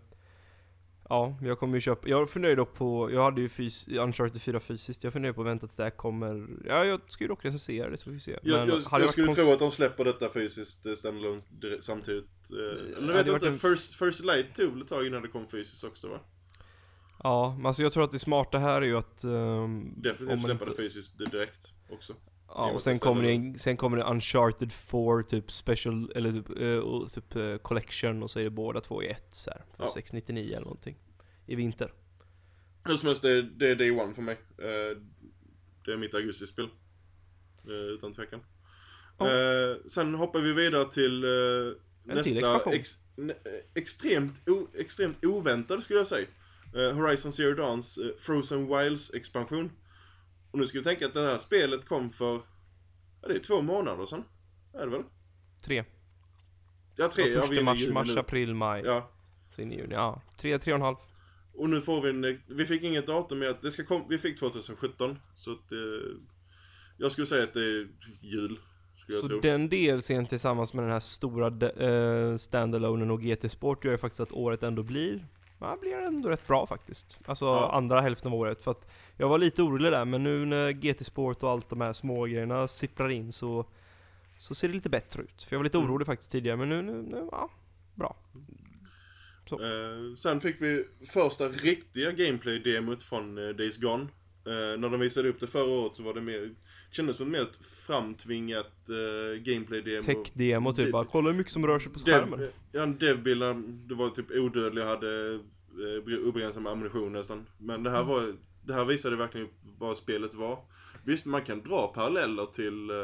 ja, 1.10 1.38
jag 1.42 1.60
kommer 1.60 1.74
ju 1.76 1.82
köpa... 1.82 2.08
Jag 2.10 2.30
funderar 2.30 2.56
dock 2.56 2.74
på... 2.74 3.12
Jag 3.12 3.24
hade 3.24 3.42
ju 3.42 3.50
fys, 3.50 3.88
Uncharted 3.88 4.42
4 4.42 4.60
fysiskt. 4.60 5.04
Jag 5.04 5.14
funderar 5.14 5.34
på 5.34 5.42
att 5.42 5.48
vänta 5.48 5.68
tills 5.68 5.76
det 5.78 5.84
här 5.84 5.90
kommer... 5.90 6.48
Ja, 6.68 6.86
jag 6.86 7.02
ska 7.08 7.24
ju 7.24 7.28
dock 7.28 7.46
recensera 7.46 7.90
det 7.90 7.98
så 7.98 8.04
får 8.04 8.12
vi 8.12 8.20
se. 8.20 8.32
Jag, 8.44 8.60
jag, 8.60 8.60
hade 8.60 8.74
jag 8.74 9.00
varit 9.00 9.12
skulle 9.12 9.36
tro 9.36 9.54
att 9.54 9.60
de 9.60 9.72
släpper 9.72 10.06
detta 10.06 10.30
fysiskt 10.30 10.86
eh, 10.86 10.94
standalone 10.96 11.42
samtidigt. 11.80 12.26
Eh, 12.52 12.98
eller 12.98 13.08
hade 13.08 13.14
vet 13.18 13.28
jag 13.28 13.36
inte, 13.36 13.48
en- 13.48 13.58
First, 13.76 13.96
First 13.96 14.26
Light 14.26 14.56
tog 14.56 14.82
ett 14.82 14.88
tag 14.88 15.08
innan 15.08 15.22
det 15.22 15.28
kom 15.28 15.48
fysiskt 15.48 15.84
också 15.84 16.08
va? 16.08 16.20
Ja, 17.24 17.56
men 17.58 17.66
alltså 17.66 17.84
jag 17.84 17.94
tror 17.94 18.04
att 18.04 18.12
det 18.12 18.20
smarta 18.20 18.58
här 18.58 18.82
är 18.82 18.86
ju 18.86 18.98
att... 18.98 19.24
ehm, 19.24 19.94
Definitivt 20.02 20.42
släppa 20.42 20.66
det 20.66 20.76
fysiskt 20.76 21.18
direkt 21.18 21.74
också. 21.90 22.16
Ja, 22.48 22.72
och 22.72 22.82
sen 22.82 23.00
kommer, 23.00 23.24
det, 23.24 23.60
sen 23.60 23.78
kommer 23.78 23.98
det 23.98 24.04
Uncharted 24.04 24.72
4 24.72 25.24
typ 25.30 25.52
special, 25.52 26.12
eller 26.16 26.32
typ, 26.32 26.50
och 26.84 27.12
typ 27.14 27.36
eh, 27.36 27.58
collection 27.58 28.24
och 28.24 28.32
så 28.32 28.40
är 28.40 28.44
det 28.44 28.50
båda 28.50 28.82
två 28.82 29.04
i 29.04 29.08
ett 29.08 29.28
så 29.32 29.50
här, 29.52 29.64
för 29.78 29.84
Ja. 29.84 29.90
699 29.94 30.48
eller 30.52 30.62
någonting. 30.62 30.98
I 31.46 31.56
vinter. 31.56 31.94
Hur 32.86 32.96
som 32.96 33.08
helst, 33.08 33.22
det, 33.22 33.32
är- 33.32 33.42
det 33.58 33.68
är 33.70 33.76
Day 33.76 33.92
One 33.92 34.14
för 34.14 34.22
mig. 34.22 34.38
Eh, 34.58 34.98
det 35.86 35.92
är 35.94 35.98
mitt 35.98 36.14
augustispel. 36.14 36.70
Uh, 37.68 37.74
utan 37.76 38.14
tvekan. 38.14 38.40
Eh, 39.20 39.86
sen 39.88 40.14
hoppar 40.16 40.40
vi 40.40 40.54
vidare 40.54 40.92
till 40.92 41.26
uh, 41.26 41.74
nästa 42.04 42.72
ex, 42.72 42.90
ne, 43.16 43.34
extremt, 43.76 44.50
o, 44.50 44.68
extremt 44.78 45.26
oväntad 45.26 45.84
skulle 45.84 46.00
jag 46.00 46.08
säga. 46.08 46.28
Eh, 46.76 46.96
Horizon 46.96 47.32
Zero 47.32 47.54
Dawns 47.54 47.98
eh, 47.98 48.12
Frozen 48.18 48.68
Wilds 48.68 49.14
expansion. 49.14 49.72
Och 50.52 50.60
nu 50.60 50.68
ska 50.68 50.78
vi 50.78 50.84
tänka 50.84 51.06
att 51.06 51.14
det 51.14 51.22
här 51.22 51.38
spelet 51.38 51.86
kom 51.86 52.10
för, 52.10 52.42
ja 53.22 53.28
det 53.28 53.36
är 53.36 53.40
två 53.40 53.62
månader 53.62 54.06
sedan. 54.06 54.24
Är 54.74 54.86
det 54.86 54.92
väl? 54.92 55.04
Tre. 55.62 55.84
Ja, 56.96 57.08
tre. 57.08 57.28
Ja, 57.28 57.42
första 57.42 57.56
i 57.56 57.64
mars, 57.64 57.88
mars, 57.88 58.08
nu. 58.08 58.20
april, 58.20 58.54
maj. 58.54 58.84
Ja. 58.86 59.12
Så 59.56 59.62
in 59.62 59.72
i 59.72 59.78
juni. 59.78 59.94
Ja, 59.94 60.22
tre, 60.38 60.60
tre 60.60 60.74
och 60.74 60.80
en 60.80 60.86
halv. 60.86 60.96
Och 61.54 61.70
nu 61.70 61.82
får 61.82 62.02
vi 62.02 62.10
en, 62.10 62.40
vi 62.48 62.66
fick 62.66 62.84
inget 62.84 63.08
datum 63.08 63.40
med 63.40 63.50
att 63.50 63.62
det 63.62 63.72
ska 63.72 63.84
komma, 63.84 64.06
vi 64.10 64.18
fick 64.18 64.40
2017. 64.40 65.20
Så 65.36 65.52
att 65.52 65.72
eh, 65.72 65.78
jag 66.98 67.12
skulle 67.12 67.28
säga 67.28 67.44
att 67.44 67.54
det 67.54 67.64
är 67.64 67.88
jul. 68.22 68.60
Så 69.22 69.28
tro. 69.28 69.40
den 69.40 69.70
DLCn 69.70 70.26
tillsammans 70.26 70.74
med 70.74 70.84
den 70.84 70.92
här 70.92 71.00
stora 71.00 71.70
eh, 71.70 72.38
standalonen 72.38 73.12
och 73.12 73.22
GT 73.22 73.52
Sport 73.52 73.86
gör 73.86 73.92
ju 73.92 73.98
faktiskt 73.98 74.20
att 74.20 74.32
året 74.32 74.64
ändå 74.64 74.84
blir 74.84 75.26
Ja, 75.62 75.78
blir 75.82 75.94
ändå 75.94 76.30
rätt 76.30 76.48
bra 76.48 76.66
faktiskt. 76.68 77.20
Alltså 77.26 77.46
Ja. 77.46 77.72
andra 77.74 78.02
hälften 78.02 78.32
av 78.32 78.38
året. 78.40 78.64
För 78.64 78.72
att 78.72 78.88
jag 79.18 79.30
var 79.30 79.38
lite 79.38 79.62
orolig 79.64 79.92
där, 79.92 80.06
men 80.06 80.24
nu 80.24 80.46
när 80.46 80.72
GT 80.72 81.04
Sport 81.06 81.44
och 81.44 81.50
allt 81.50 81.70
de 81.70 81.82
här 81.82 81.94
små 81.94 82.26
grejerna 82.26 82.68
sipprar 82.68 83.10
in 83.10 83.32
så, 83.32 83.66
så 84.38 84.56
ser 84.56 84.68
det 84.68 84.74
lite 84.74 84.90
bättre 84.90 85.22
ut. 85.24 85.44
För 85.44 85.56
jag 85.56 85.60
var 85.60 85.64
lite 85.64 85.78
Mm. 85.78 85.90
orolig 85.90 86.06
faktiskt 86.08 86.32
tidigare, 86.32 86.58
men 86.58 86.70
nu, 86.70 86.82
nu, 86.82 87.02
nu 87.02 87.28
ja, 87.32 87.50
bra. 87.96 88.16
Eh, 89.52 90.16
sen 90.18 90.42
fick 90.42 90.62
vi 90.62 90.86
första 91.14 91.48
riktiga 91.48 92.12
gameplay-demot 92.12 93.04
från 93.04 93.38
eh, 93.38 93.50
Days 93.56 93.78
Gone. 93.78 94.04
Eh, 94.46 94.80
när 94.80 94.90
de 94.90 95.00
visade 95.00 95.30
upp 95.30 95.40
det 95.40 95.48
förra 95.48 95.64
året 95.80 95.96
så 95.96 96.04
var 96.04 96.14
det 96.14 96.22
mer, 96.22 96.52
kändes 96.92 97.18
som 97.18 97.32
mer 97.32 97.42
ett 97.42 97.66
framtvingat 97.66 98.90
eh, 98.90 99.42
gameplay-demo. 99.42 100.02
Tech-demo 100.02 100.74
typ, 100.74 100.86
Det- 100.86 100.92
bara 100.92 101.06
kolla 101.06 101.30
hur 101.30 101.38
mycket 101.38 101.54
som 101.54 101.68
rör 101.68 101.80
sig 101.80 101.92
på 101.92 102.00
skärmen. 102.00 102.40
Dev, 102.40 102.50
ja, 102.72 102.84
en 102.84 102.98
devbild, 102.98 103.42
det 103.90 103.96
var 103.96 104.10
typ 104.10 104.32
odödlig, 104.32 104.82
hade 104.82 105.34
eh, 106.14 106.28
obegränsad 106.28 106.64
med 106.64 106.72
ammunition 106.72 107.14
nästan. 107.14 107.46
Men 107.58 107.84
det 107.84 107.90
här 107.92 108.02
Mm. 108.02 108.10
var, 108.10 108.34
det 108.64 108.74
här 108.74 108.86
visade 108.86 109.16
verkligen 109.16 109.48
vad 109.80 109.98
spelet 109.98 110.34
var. 110.34 110.60
Visst, 111.04 111.26
man 111.26 111.42
kan 111.42 111.62
dra 111.62 111.88
paralleller 111.88 112.46
till, 112.46 112.90
eh, 112.90 112.96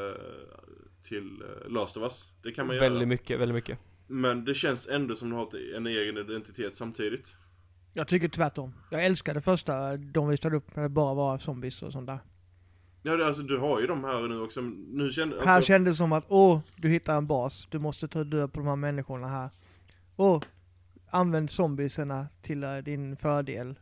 till 1.07 1.41
eh, 1.41 1.69
Last 1.71 1.97
of 1.97 2.03
Us. 2.03 2.27
Det 2.43 2.51
kan 2.51 2.67
man 2.67 2.75
göra. 2.75 2.89
Väldigt 2.89 3.07
mycket, 3.07 3.39
väldigt 3.39 3.55
mycket. 3.55 3.79
Men 4.07 4.45
det 4.45 4.53
känns 4.53 4.87
ändå 4.87 5.15
som 5.15 5.29
de 5.29 5.35
har 5.35 5.43
ett- 5.43 5.75
en 5.75 5.87
egen 5.87 6.17
identitet 6.17 6.75
samtidigt. 6.75 7.35
Jag 7.93 8.07
tycker 8.07 8.27
tvärtom. 8.29 8.73
Jag 8.91 9.05
älskar 9.05 9.33
det 9.33 9.41
första 9.41 9.97
de 9.97 10.27
visade 10.29 10.57
upp 10.57 10.75
när 10.75 10.83
det 10.83 10.89
bara 10.89 11.13
var 11.13 11.37
zombies 11.37 11.81
och 11.83 11.91
sånt 11.93 12.07
där. 12.07 12.19
Ja, 13.07 13.15
det, 13.17 13.27
alltså 13.27 13.41
du 13.41 13.57
har 13.57 13.79
ju 13.81 13.87
de 13.87 14.03
här 14.03 14.27
nu 14.27 14.41
också. 14.41 14.61
Nu 14.61 15.11
känner, 15.11 15.37
Här 15.45 15.55
alltså, 15.55 15.67
kändes 15.67 15.93
det 15.93 15.97
som 15.97 16.11
att, 16.13 16.25
åh, 16.27 16.59
du 16.75 16.89
hittar 16.89 17.17
en 17.17 17.27
bas. 17.27 17.67
Du 17.71 17.79
måste 17.79 18.07
ta 18.07 18.23
död 18.23 18.53
på 18.53 18.59
de 18.59 18.67
här 18.67 18.75
människorna 18.75 19.27
här. 19.27 19.49
Åh, 20.15 20.41
använd 21.09 21.51
zombiesarna 21.51 22.27
till 22.41 22.63
eh, 22.63 22.77
din 22.77 23.17
fördel. 23.17 23.79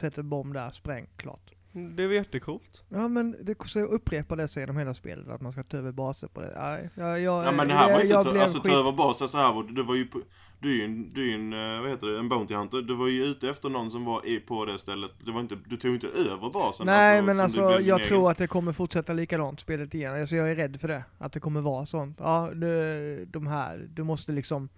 Sätt 0.00 0.18
en 0.18 0.28
bomb 0.28 0.54
där, 0.54 0.70
spräng, 0.70 1.06
klart. 1.16 1.50
Det 1.72 2.06
var 2.06 2.14
jättecoolt. 2.14 2.82
Ja 2.88 3.08
men 3.08 3.36
det 3.42 3.66
så 3.66 3.80
upprepar 3.80 4.36
det 4.36 4.48
sig 4.48 4.62
genom 4.62 4.76
hela 4.76 4.94
spelet, 4.94 5.28
att 5.28 5.40
man 5.40 5.52
ska 5.52 5.62
ta 5.62 5.76
över 5.76 5.92
baser 5.92 6.28
på 6.28 6.40
det. 6.40 6.52
Nej, 6.56 6.90
jag, 6.94 7.20
jag, 7.20 7.46
Ja 7.46 7.52
men 7.52 7.68
det 7.68 7.74
här 7.74 7.84
var 7.84 7.90
jag, 7.92 8.00
inte 8.02 8.12
jag 8.12 8.24
blev 8.24 8.42
alltså, 8.42 8.58
skit- 8.58 8.72
ta 8.72 8.78
över 8.80 8.92
basen 8.92 9.28
så 9.28 9.38
här 9.38 9.52
var 9.52 9.62
det, 9.64 9.72
du 9.74 9.82
var 9.82 9.94
ju 9.94 10.06
på, 10.06 10.20
du 10.60 10.72
är 10.72 10.76
ju 10.76 10.84
en, 10.84 11.10
du 11.10 11.30
är 11.30 11.34
en, 11.34 11.52
eh, 11.52 11.80
vad 11.80 11.90
heter 11.90 12.06
det, 12.06 12.18
en 12.18 12.28
Bounty 12.28 12.54
Hunter. 12.54 12.82
Du 12.82 12.94
var 12.96 13.08
ju 13.08 13.24
ute 13.24 13.50
efter 13.50 13.68
någon 13.68 13.90
som 13.90 14.04
var 14.04 14.26
i, 14.26 14.40
på 14.40 14.64
det 14.64 14.78
stället. 14.78 15.10
Det 15.24 15.32
var 15.32 15.40
inte, 15.40 15.56
du 15.66 15.76
tog 15.76 15.94
inte 15.94 16.06
över 16.06 16.50
basen. 16.52 16.86
Nej 16.86 17.22
men 17.22 17.40
alltså, 17.40 17.60
du 17.60 17.66
blev 17.66 17.78
din 17.78 17.86
jag 17.88 17.98
egen. 17.98 18.08
tror 18.08 18.30
att 18.30 18.38
det 18.38 18.46
kommer 18.46 18.72
fortsätta 18.72 19.12
likadant 19.12 19.60
spelet 19.60 19.94
igen. 19.94 20.20
Alltså 20.20 20.36
jag 20.36 20.50
är 20.50 20.56
rädd 20.56 20.80
för 20.80 20.88
det. 20.88 21.04
Att 21.18 21.32
det 21.32 21.40
kommer 21.40 21.60
vara 21.60 21.86
sånt. 21.86 22.16
Ja, 22.20 22.50
det, 22.54 23.24
de 23.24 23.46
här, 23.46 23.88
du 23.94 24.04
måste 24.04 24.32
liksom 24.32 24.68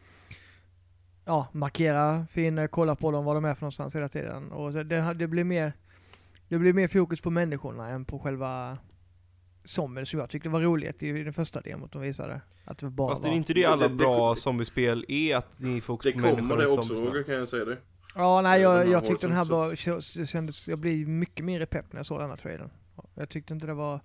Ja, 1.25 1.49
markera 1.53 2.27
fiender, 2.31 2.67
kolla 2.67 2.97
på 2.97 3.11
dem, 3.11 3.25
var 3.25 3.35
de 3.35 3.45
är 3.45 3.55
för 3.55 3.63
någonstans 3.63 3.97
hela 3.97 4.09
tiden. 4.09 4.53
Och 4.53 4.73
det, 4.73 5.15
det 5.15 5.27
blir 5.27 5.45
mer 5.45 5.73
Det 6.49 6.59
blir 6.59 6.73
mer 6.73 6.89
fokus 6.89 7.21
på 7.21 7.31
människorna 7.31 7.89
än 7.89 8.05
på 8.05 8.19
själva 8.19 8.79
zombien 9.65 10.07
som 10.07 10.21
jag 10.21 10.31
tyckte 10.31 10.49
var 10.49 10.61
roligt 10.61 11.03
i 11.03 11.13
den 11.25 11.33
första 11.33 11.61
demot 11.61 11.93
de 11.93 12.03
visade. 12.03 12.41
Att 12.65 12.79
det 12.79 12.91
bara 12.91 13.09
Fast 13.11 13.23
det 13.23 13.29
är 13.29 13.33
inte 13.33 13.55
det 13.55 13.65
alla 13.65 13.83
Det- 13.83 13.89
det- 13.89 13.95
bra 13.95 14.37
zombiespel 14.37 15.05
är, 15.09 15.37
att 15.37 15.61
ni 15.61 15.81
fokuserar 15.81 16.15
Det 16.31 16.37
kommer 16.37 16.57
det 16.57 16.67
och 16.67 16.79
också. 16.79 16.95
Roger 16.95 17.23
kan 17.23 17.35
jag 17.35 17.49
säga 17.49 17.65
det. 17.65 17.79
Ja, 18.15 18.43
nej 18.43 18.61
jag, 18.61 18.89
jag 18.89 19.07
tyckte 19.07 19.27
den 19.27 19.37
här 19.37 19.45
var, 19.45 19.75
kändes, 20.27 20.69
jag 20.69 20.79
blev 20.79 21.09
mycket 21.09 21.45
mer 21.45 21.67
pepp 21.67 21.93
när 21.93 21.99
jag 21.99 22.07
såg 22.07 22.21
den 22.21 22.31
här 22.31 22.37
trailern. 22.37 22.71
Jag 23.15 23.29
tyckte 23.29 23.55
inte 23.55 23.67
det 23.67 23.75
var... 23.75 24.01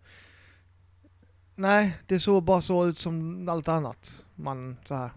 Nej, 1.56 1.98
det 2.06 2.20
såg 2.20 2.44
bara 2.44 2.62
så 2.62 2.88
ut 2.88 2.98
som 2.98 3.50
allt 3.50 3.68
annat. 3.68 4.26
Man 4.36 4.78
så 4.86 4.96
här. 4.96 5.10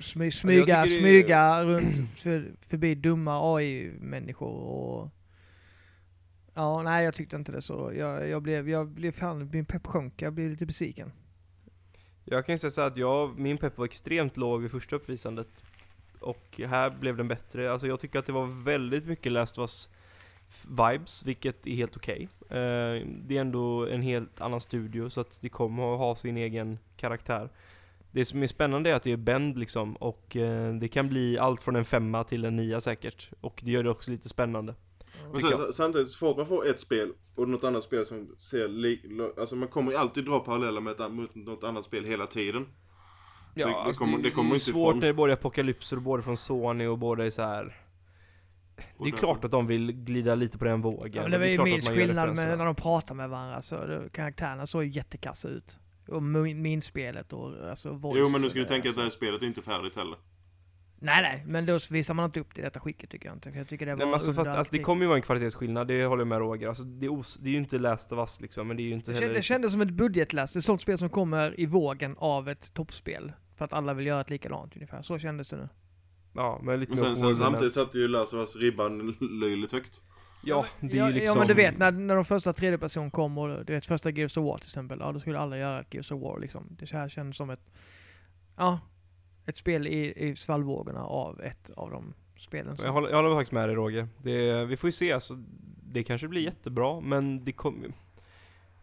Smy, 0.00 0.30
smyga, 0.30 0.86
smyga 0.86 1.64
runt 1.64 1.96
för, 2.16 2.52
förbi 2.66 2.94
dumma 2.94 3.56
AI-människor 3.56 4.48
och... 4.48 5.10
Ja, 6.54 6.82
nej 6.82 7.04
jag 7.04 7.14
tyckte 7.14 7.36
inte 7.36 7.52
det 7.52 7.62
så. 7.62 7.92
Jag, 7.94 8.28
jag 8.28 8.42
blev, 8.42 8.68
jag 8.68 8.88
blev 8.88 9.12
fan, 9.12 9.50
min 9.52 9.64
pepp 9.64 9.86
sjönk. 9.86 10.22
Jag 10.22 10.32
blev 10.32 10.50
lite 10.50 10.66
besviken. 10.66 11.12
Jag 12.24 12.46
kan 12.46 12.54
ju 12.54 12.58
säga 12.58 12.70
så 12.70 12.80
att 12.80 12.96
jag, 12.96 13.38
min 13.38 13.58
pepp 13.58 13.78
var 13.78 13.84
extremt 13.84 14.36
låg 14.36 14.62
vid 14.62 14.70
första 14.70 14.96
uppvisandet. 14.96 15.64
Och 16.20 16.60
här 16.68 16.90
blev 16.90 17.16
den 17.16 17.28
bättre. 17.28 17.72
Alltså 17.72 17.86
jag 17.86 18.00
tycker 18.00 18.18
att 18.18 18.26
det 18.26 18.32
var 18.32 18.64
väldigt 18.64 19.06
mycket 19.06 19.32
Last 19.32 19.58
of 19.58 19.62
Us 19.62 19.88
vibes, 20.68 21.24
vilket 21.26 21.66
är 21.66 21.74
helt 21.74 21.96
okej. 21.96 22.28
Eh, 22.48 23.06
det 23.06 23.36
är 23.36 23.40
ändå 23.40 23.86
en 23.86 24.02
helt 24.02 24.40
annan 24.40 24.60
studio, 24.60 25.10
så 25.10 25.20
att 25.20 25.38
det 25.40 25.48
kommer 25.48 25.94
att 25.94 25.98
ha 25.98 26.16
sin 26.16 26.36
egen 26.36 26.78
karaktär. 26.96 27.48
Det 28.10 28.24
som 28.24 28.42
är 28.42 28.46
spännande 28.46 28.90
är 28.90 28.94
att 28.94 29.02
det 29.02 29.12
är 29.12 29.16
Bend 29.16 29.58
liksom, 29.58 29.96
och 29.96 30.36
eh, 30.36 30.74
det 30.74 30.88
kan 30.88 31.08
bli 31.08 31.38
allt 31.38 31.62
från 31.62 31.76
en 31.76 31.84
femma 31.84 32.24
till 32.24 32.44
en 32.44 32.56
nia 32.56 32.80
säkert. 32.80 33.30
Och 33.40 33.60
det 33.64 33.70
gör 33.70 33.82
det 33.82 33.90
också 33.90 34.10
lite 34.10 34.28
spännande. 34.28 34.74
Men 35.42 35.50
sen, 35.58 35.72
samtidigt, 35.72 36.08
så 36.10 36.18
fort 36.18 36.36
man 36.36 36.46
får 36.46 36.66
ett 36.66 36.80
spel 36.80 37.12
och 37.34 37.48
något 37.48 37.64
annat 37.64 37.84
spel 37.84 38.06
som 38.06 38.34
ser 38.38 38.68
lik... 38.68 39.00
Alltså 39.38 39.56
man 39.56 39.68
kommer 39.68 39.92
ju 39.92 39.98
alltid 39.98 40.24
dra 40.24 40.40
paralleller 40.40 40.80
med 40.80 41.00
ett, 41.00 41.12
mot 41.12 41.34
något 41.34 41.64
annat 41.64 41.84
spel 41.84 42.04
hela 42.04 42.26
tiden. 42.26 42.66
Ja, 43.54 43.66
Det- 43.66 43.72
det 43.72 43.78
alltså 43.78 44.04
kommer- 44.04 44.16
det, 44.16 44.22
det 44.22 44.30
kommer 44.30 44.50
är 44.50 44.54
inte 44.54 44.64
svårt 44.64 44.76
ifrån. 44.88 44.94
när 44.94 45.00
det 45.00 45.08
är 45.08 45.12
både 45.12 45.32
apokalypser 45.32 45.96
både 45.96 46.22
från 46.22 46.36
Sony 46.36 46.86
och 46.86 46.98
både 46.98 47.24
är 47.26 47.30
så 47.30 47.42
här. 47.42 47.80
Det 48.76 49.08
är 49.08 49.12
klart 49.12 49.44
att 49.44 49.50
de 49.50 49.66
vill 49.66 49.92
glida 49.92 50.34
lite 50.34 50.58
på 50.58 50.64
den 50.64 50.80
vågen. 50.82 51.12
Ja, 51.14 51.22
men 51.22 51.30
det 51.30 51.38
var 51.38 51.44
är 51.44 51.50
ju 51.50 51.62
minst 51.64 51.88
att 51.88 51.94
skillnad 51.94 52.36
med 52.36 52.58
när 52.58 52.64
de 52.66 52.74
pratar 52.74 53.14
med 53.14 53.30
varandra. 53.30 53.60
Så 53.62 53.86
det, 53.86 54.08
karaktärerna 54.12 54.66
såg 54.66 54.84
ju 54.84 54.90
jättekassa 54.90 55.48
ut. 55.48 55.78
Och 56.08 56.22
min- 56.22 56.62
minspelet 56.62 57.32
och 57.32 57.68
alltså 57.70 57.92
voice. 57.92 58.16
Jo 58.18 58.28
men 58.32 58.42
nu 58.42 58.50
ska 58.50 58.58
du 58.58 58.64
tänka 58.64 58.80
att 58.80 58.86
alltså. 58.86 59.00
det 59.00 59.04
här 59.04 59.10
spelet 59.10 59.42
är 59.42 59.46
inte 59.46 59.62
färdigt 59.62 59.96
heller. 59.96 60.16
Nej 61.04 61.22
nej, 61.22 61.44
men 61.46 61.66
då 61.66 61.78
visar 61.90 62.14
man 62.14 62.24
inte 62.24 62.40
upp 62.40 62.54
det 62.54 62.60
i 62.60 62.64
detta 62.64 62.80
skicket 62.80 63.10
tycker 63.10 63.28
jag 63.28 63.36
inte. 63.36 63.50
För 63.50 63.58
jag 63.58 63.68
tycker 63.68 63.86
det 63.86 63.92
var 63.92 63.98
Nej, 63.98 64.06
men 64.06 64.14
alltså, 64.14 64.40
att, 64.40 64.46
alltså, 64.46 64.72
det 64.72 64.78
kommer 64.78 65.02
ju 65.02 65.06
vara 65.06 65.16
en 65.16 65.22
kvalitetsskillnad, 65.22 65.88
det 65.88 66.04
håller 66.04 66.20
jag 66.20 66.28
med 66.28 66.38
Roger. 66.38 66.68
Alltså, 66.68 66.82
det, 66.84 67.06
är 67.06 67.12
os, 67.12 67.38
det 67.40 67.48
är 67.48 67.52
ju 67.52 67.58
inte 67.58 67.78
Last 67.78 68.12
of 68.12 68.18
Us 68.18 68.40
liksom, 68.40 68.68
men 68.68 68.76
det 68.76 68.82
är 68.82 68.84
ju 68.84 68.92
inte 68.92 69.10
det, 69.10 69.14
heller... 69.14 69.26
kändes, 69.26 69.38
det 69.38 69.42
kändes 69.42 69.72
som 69.72 69.80
ett 69.80 69.90
budgetläst. 69.90 70.56
Ett 70.56 70.64
sånt 70.64 70.80
spel 70.80 70.98
som 70.98 71.10
kommer 71.10 71.60
i 71.60 71.66
vågen 71.66 72.16
av 72.18 72.48
ett 72.48 72.74
toppspel. 72.74 73.32
För 73.56 73.64
att 73.64 73.72
alla 73.72 73.94
vill 73.94 74.06
göra 74.06 74.20
ett 74.20 74.30
likadant 74.30 74.74
ungefär. 74.74 75.02
Så 75.02 75.18
kändes 75.18 75.48
det 75.48 75.56
nu. 75.56 75.68
Ja, 76.34 76.60
men 76.62 76.80
lite 76.80 76.92
Men 76.92 77.00
mer 77.00 77.06
sen, 77.06 77.16
sen 77.16 77.36
samtidigt 77.36 77.74
satte 77.74 77.98
ju 77.98 78.08
Last 78.08 78.34
of 78.34 78.38
Us 78.38 78.56
ribban 78.56 79.16
löjligt 79.20 79.72
högt. 79.72 80.00
Ja, 80.44 80.66
det 80.80 80.92
är 80.92 80.96
ja, 80.96 81.08
ju 81.08 81.14
liksom... 81.14 81.34
ja 81.34 81.38
men 81.38 81.48
du 81.48 81.54
vet, 81.54 81.78
när, 81.78 81.90
när 81.90 82.14
de 82.14 82.24
första 82.24 82.52
tredje 82.52 82.78
person 82.78 83.10
kom 83.10 83.38
och 83.38 83.64
du 83.64 83.72
vet 83.72 83.86
första 83.86 84.10
Gears 84.10 84.36
of 84.36 84.44
War 84.44 84.58
till 84.58 84.68
exempel. 84.68 84.98
Ja, 85.00 85.12
då 85.12 85.18
skulle 85.18 85.38
alla 85.38 85.58
göra 85.58 85.80
ett 85.80 85.94
Gears 85.94 86.12
of 86.12 86.22
War 86.22 86.40
liksom. 86.40 86.66
Det 86.70 86.92
här 86.92 87.08
kändes 87.08 87.36
som 87.36 87.50
ett... 87.50 87.72
Ja. 88.56 88.80
Ett 89.46 89.56
spel 89.56 89.86
i, 89.86 90.28
i 90.28 90.36
svallvågorna 90.36 91.04
av 91.04 91.40
ett 91.40 91.70
av 91.70 91.90
de 91.90 92.14
spelen 92.38 92.76
som... 92.76 92.86
Jag 92.86 92.92
håller, 92.92 93.08
jag 93.08 93.16
håller 93.16 93.34
faktiskt 93.34 93.52
med 93.52 93.68
dig 93.68 93.76
Roger. 93.76 94.08
Det, 94.22 94.64
vi 94.64 94.76
får 94.76 94.88
ju 94.88 94.92
se, 94.92 95.12
alltså, 95.12 95.34
det 95.82 96.04
kanske 96.04 96.28
blir 96.28 96.42
jättebra, 96.42 97.00
men 97.00 97.44
det 97.44 97.52
kommer... 97.52 97.92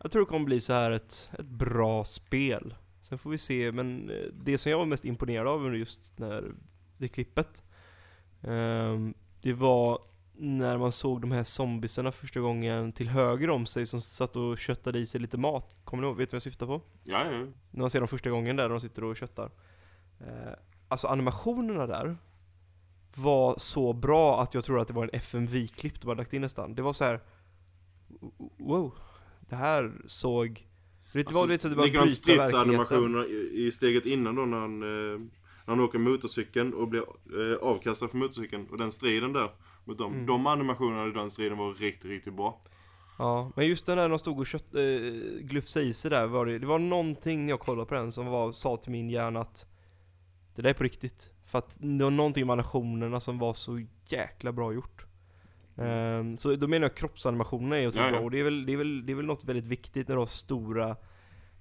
Jag 0.01 0.11
tror 0.11 0.21
det 0.21 0.29
kommer 0.29 0.45
bli 0.45 0.61
så 0.61 0.73
här 0.73 0.91
ett, 0.91 1.29
ett 1.39 1.45
bra 1.45 2.03
spel. 2.03 2.75
Sen 3.01 3.17
får 3.17 3.29
vi 3.29 3.37
se, 3.37 3.71
men 3.71 4.09
eh, 4.09 4.15
det 4.33 4.57
som 4.57 4.71
jag 4.71 4.77
var 4.77 4.85
mest 4.85 5.05
imponerad 5.05 5.47
av 5.47 5.65
under 5.65 5.77
just 5.77 6.19
när 6.19 6.51
det 6.97 7.07
klippet, 7.07 7.63
ehm, 8.41 9.13
det 9.41 9.53
var 9.53 9.99
när 10.33 10.77
man 10.77 10.91
såg 10.91 11.21
de 11.21 11.31
här 11.31 11.43
zombiesarna 11.43 12.11
första 12.11 12.39
gången 12.39 12.91
till 12.91 13.09
höger 13.09 13.49
om 13.49 13.65
sig 13.65 13.85
som 13.85 14.01
satt 14.01 14.35
och 14.35 14.57
köttade 14.57 14.99
i 14.99 15.05
sig 15.05 15.21
lite 15.21 15.37
mat. 15.37 15.75
Kommer 15.83 16.01
ni 16.01 16.07
ihåg? 16.07 16.17
Vet 16.17 16.29
du 16.29 16.33
vad 16.33 16.35
jag 16.35 16.41
syftar 16.41 16.65
på? 16.65 16.81
Ja, 17.03 17.25
ja. 17.31 17.47
När 17.71 17.81
man 17.81 17.89
ser 17.89 17.99
dem 17.99 18.07
första 18.07 18.29
gången 18.29 18.55
där, 18.55 18.69
de 18.69 18.79
sitter 18.79 19.03
och 19.03 19.17
köttar. 19.17 19.51
Eh, 20.27 20.53
alltså 20.87 21.07
animationerna 21.07 21.87
där 21.87 22.15
var 23.15 23.55
så 23.57 23.93
bra 23.93 24.41
att 24.41 24.53
jag 24.53 24.63
tror 24.63 24.79
att 24.79 24.87
det 24.87 24.93
var 24.93 25.03
en 25.03 25.09
FMV-klipp 25.13 26.01
de 26.01 26.07
hade 26.07 26.21
lagt 26.21 26.33
in 26.33 26.41
nästan. 26.41 26.75
Det 26.75 26.81
var 26.81 26.93
så 26.93 27.03
här. 27.03 27.19
Wow. 28.57 28.93
Det 29.39 29.55
här 29.55 29.91
såg... 30.05 30.67
Det 31.13 31.31
var 31.31 31.47
lite 31.47 31.61
så 31.61 31.67
att 31.67 31.71
det 31.71 31.75
bara 31.75 31.83
bryta 31.83 31.99
verkligheten. 31.99 32.11
stridsanimationer 32.11 33.31
i, 33.31 33.67
i 33.67 33.71
steget 33.71 34.05
innan 34.05 34.35
då 34.35 34.41
när 34.45 34.59
han, 34.59 34.81
eh, 34.81 35.19
när 35.65 35.75
han 35.75 35.79
åker 35.79 35.99
motorcykeln 35.99 36.73
och 36.73 36.87
blir 36.87 37.01
eh, 37.01 37.57
avkastad 37.57 38.07
från 38.07 38.19
motorcykeln. 38.19 38.67
Och 38.67 38.77
den 38.77 38.91
striden 38.91 39.33
där 39.33 39.49
mot 39.85 39.97
dem. 39.97 40.13
Mm. 40.13 40.25
De 40.25 40.47
animationerna 40.47 41.07
i 41.07 41.11
den 41.11 41.31
striden 41.31 41.57
var 41.57 41.73
riktigt, 41.73 42.11
riktigt 42.11 42.33
bra. 42.33 42.61
Ja, 43.17 43.51
men 43.55 43.67
just 43.67 43.85
den 43.85 43.97
där 43.97 44.09
de 44.09 44.19
stod 44.19 44.39
och 44.39 44.47
kött, 44.47 44.75
äh, 44.75 44.81
glufsade 45.41 45.85
i 45.85 45.93
sig 45.93 46.11
där 46.11 46.27
var 46.27 46.45
det, 46.45 46.59
det 46.59 46.67
var 46.67 46.79
någonting 46.79 47.45
när 47.45 47.53
jag 47.53 47.59
kollade 47.59 47.85
på 47.85 47.95
den 47.95 48.11
som 48.11 48.25
var, 48.25 48.51
sa 48.51 48.77
till 48.77 48.91
min 48.91 49.09
hjärna 49.09 49.41
att 49.41 49.65
det 50.61 50.67
där 50.67 50.69
är 50.69 50.77
på 50.77 50.83
riktigt. 50.83 51.33
För 51.45 51.59
att 51.59 51.77
det 51.79 52.03
var 52.03 52.11
någonting 52.11 52.45
med 52.45 52.53
animationerna 52.53 53.19
som 53.19 53.39
var 53.39 53.53
så 53.53 53.85
jäkla 54.05 54.51
bra 54.51 54.73
gjort. 54.73 55.05
Ehm, 55.77 56.37
så 56.37 56.55
då 56.55 56.67
menar 56.67 56.87
jag 56.87 56.95
kroppsanimationerna 56.95 57.77
är 57.77 57.87
otroligt 57.87 58.05
Ja, 58.05 58.05
ja. 58.05 58.11
bra 58.11 58.21
och 58.21 58.31
det 58.31 58.39
är, 58.39 58.43
väl, 58.43 58.65
det, 58.65 58.73
är 58.73 58.77
väl, 58.77 59.05
det 59.05 59.11
är 59.11 59.15
väl 59.15 59.25
något 59.25 59.45
väldigt 59.45 59.67
viktigt 59.67 60.07
när 60.07 60.15
du 60.15 60.21
har 60.21 60.27
stora 60.27 60.95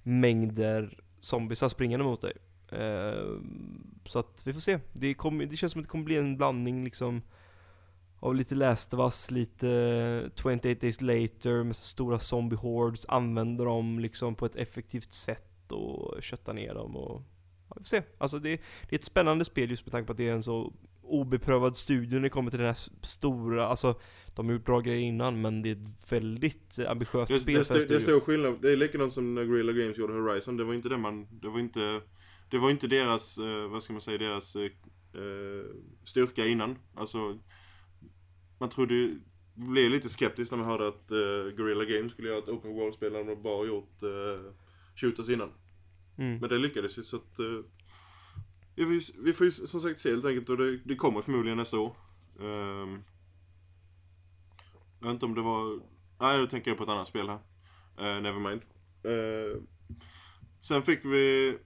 mängder 0.03 0.99
zombiesar 1.19 1.69
springande 1.69 2.05
mot 2.05 2.21
dig. 2.21 2.33
Ehm, 2.71 4.01
så 4.05 4.19
att 4.19 4.43
vi 4.45 4.53
får 4.53 4.59
se. 4.59 4.79
Det, 4.93 5.13
kommer, 5.13 5.45
det 5.45 5.55
känns 5.55 5.71
som 5.71 5.81
att 5.81 5.85
det 5.85 5.91
kommer 5.91 6.05
bli 6.05 6.17
en 6.17 6.37
blandning 6.37 6.83
liksom 6.83 7.21
av 8.19 8.35
lite 8.35 8.55
Last 8.55 8.93
of 8.93 8.99
Us, 8.99 9.31
lite 9.31 10.31
28 10.35 10.73
Days 10.73 11.01
Later 11.01 11.63
med 11.63 11.75
så 11.75 11.83
stora 11.83 12.19
zombie 12.19 12.55
hordes, 12.55 13.05
använder 13.09 13.65
dem 13.65 13.99
liksom 13.99 14.35
på 14.35 14.45
ett 14.45 14.55
effektivt 14.55 15.11
sätt 15.11 15.71
och 15.71 16.23
köttar 16.23 16.53
ner 16.53 16.73
dem 16.73 16.95
och 16.95 17.21
ja, 17.71 17.77
vi 17.77 17.83
får 17.83 17.87
se. 17.87 18.03
Alltså 18.17 18.39
det, 18.39 18.49
det 18.89 18.95
är 18.95 18.99
ett 18.99 19.05
spännande 19.05 19.45
spel 19.45 19.69
just 19.69 19.85
med 19.85 19.91
tanke 19.91 20.05
på 20.07 20.11
att 20.11 20.17
det 20.17 20.27
är 20.27 20.33
en 20.33 20.43
så 20.43 20.73
obeprövad 21.01 21.77
studio 21.77 22.15
när 22.15 22.21
det 22.21 22.29
kommer 22.29 22.51
till 22.51 22.59
den 22.59 22.67
här 22.67 23.05
stora, 23.05 23.67
alltså 23.67 23.99
de 24.35 24.45
har 24.45 24.53
gjort 24.53 24.65
bra 24.65 24.79
grejer 24.79 25.01
innan 25.01 25.41
men 25.41 25.61
det 25.61 25.69
är 25.69 25.73
ett 25.73 26.11
väldigt 26.11 26.79
ambitiöst 26.87 27.27
Det, 27.27 27.39
spel 27.39 27.63
det, 27.63 27.87
det, 27.87 27.95
är 27.95 27.99
stor 27.99 28.19
skillnad. 28.19 28.61
Det 28.61 28.71
är 28.71 28.75
likadant 28.75 29.13
som 29.13 29.35
när 29.35 29.45
Guerrilla 29.45 29.71
Games 29.71 29.97
gjorde 29.97 30.13
Horizon. 30.13 30.57
Det 30.57 30.63
var 30.63 30.73
inte 30.73 30.89
det 30.89 30.97
man... 30.97 31.27
Det 31.41 31.49
var 31.49 31.59
inte... 31.59 32.01
Det 32.49 32.57
var 32.57 32.69
inte 32.69 32.87
deras, 32.87 33.37
eh, 33.37 33.67
vad 33.67 33.83
ska 33.83 33.93
man 33.93 34.01
säga, 34.01 34.17
deras 34.17 34.55
eh, 34.55 34.63
eh, 35.13 35.65
styrka 36.03 36.45
innan. 36.45 36.77
Alltså, 36.95 37.39
man 38.59 38.69
trodde 38.69 38.93
ju, 38.93 39.19
blev 39.53 39.91
lite 39.91 40.09
skeptisk 40.09 40.51
när 40.51 40.57
man 40.57 40.67
hörde 40.67 40.87
att 40.87 41.11
eh, 41.11 41.55
Guerrilla 41.57 41.85
Games 41.85 42.11
skulle 42.11 42.27
göra 42.27 42.37
ett 42.37 42.49
open 42.49 42.73
world-spel 42.73 43.11
när 43.11 43.23
de 43.23 43.41
bara 43.41 43.67
gjort 43.67 44.03
eh, 44.03 44.51
shooters 44.95 45.29
innan. 45.29 45.49
Mm. 46.17 46.39
Men 46.39 46.49
det 46.49 46.57
lyckades 46.57 46.97
ju 46.97 47.03
så 47.03 47.15
att... 47.15 47.39
Uh, 47.39 47.61
vi 48.75 48.85
får, 48.85 48.93
ju, 48.93 49.01
vi 49.23 49.33
får 49.33 49.45
ju 49.45 49.51
som 49.51 49.81
sagt 49.81 49.99
se 49.99 50.09
helt 50.09 50.25
enkelt 50.25 50.49
och 50.49 50.57
det, 50.57 50.77
det 50.77 50.95
kommer 50.95 51.21
förmodligen 51.21 51.57
nästa 51.57 51.79
år. 51.79 51.95
Um, 52.39 53.03
jag 54.99 55.07
vet 55.07 55.13
inte 55.13 55.25
om 55.25 55.35
det 55.35 55.41
var... 55.41 55.79
Nej, 56.19 56.39
då 56.39 56.47
tänker 56.47 56.71
jag 56.71 56.77
på 56.77 56.83
ett 56.83 56.89
annat 56.89 57.07
spel 57.07 57.29
här. 57.29 57.39
Eh, 57.97 58.15
uh, 58.15 58.21
Nevermind. 58.21 58.61
Uh, 59.05 59.11
ehm, 59.11 59.67
sen 60.59 60.83
fick 60.83 61.05
vi... 61.05 61.57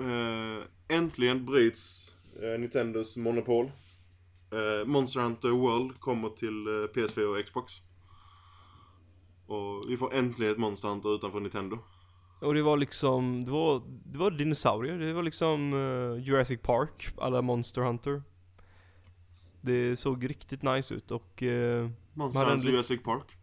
Uh, 0.00 0.62
äntligen 0.88 1.46
bryts 1.46 2.14
uh, 2.42 2.58
Nintendos 2.58 3.16
monopol. 3.16 3.70
Monster 4.86 5.20
Hunter 5.20 5.48
World 5.48 6.00
kommer 6.00 6.28
till 6.28 6.68
PS4 6.94 7.24
och 7.24 7.46
Xbox. 7.46 7.72
Och 9.46 9.84
vi 9.88 9.96
får 9.96 10.14
äntligen 10.14 10.52
ett 10.52 10.58
Monster 10.58 10.88
Hunter 10.88 11.14
utanför 11.14 11.40
Nintendo. 11.40 11.78
Och 12.40 12.54
det 12.54 12.62
var 12.62 12.76
liksom, 12.76 13.44
det 13.44 13.50
var, 13.50 13.82
det 13.86 14.18
var 14.18 14.30
dinosaurier, 14.30 14.98
det 14.98 15.12
var 15.12 15.22
liksom 15.22 15.72
eh, 15.72 16.24
Jurassic 16.24 16.60
Park, 16.62 17.08
alla 17.18 17.42
Monster 17.42 17.82
Hunter. 17.82 18.22
Det 19.60 19.96
såg 19.96 20.30
riktigt 20.30 20.62
nice 20.62 20.94
ut 20.94 21.10
och 21.10 21.42
eh, 21.42 21.90
Monster 22.14 22.44
Hunter 22.44 22.68
Jurassic 22.68 23.02
Park. 23.02 23.36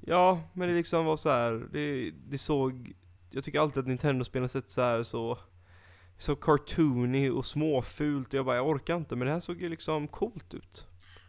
Ja, 0.00 0.42
men 0.52 0.68
det 0.68 0.74
liksom 0.74 1.04
var 1.04 1.16
så 1.16 1.30
här. 1.30 1.68
Det, 1.72 2.10
det 2.10 2.38
såg... 2.38 2.92
Jag 3.30 3.44
tycker 3.44 3.60
alltid 3.60 3.80
att 3.80 3.86
Nintendo-spelen 3.86 4.48
sett 4.48 4.70
så 4.70 4.80
här 4.80 5.02
så... 5.02 5.38
Så 6.20 6.36
cartoony 6.36 7.30
och 7.30 7.46
småfult 7.46 8.28
och 8.28 8.34
jag 8.34 8.46
bara, 8.46 8.56
jag 8.56 8.68
orkar 8.68 8.96
inte. 8.96 9.16
Men 9.16 9.26
det 9.26 9.32
här 9.32 9.40
såg 9.40 9.62
ju 9.62 9.68
liksom 9.68 10.08
coolt 10.08 10.54
ut. 10.54 10.86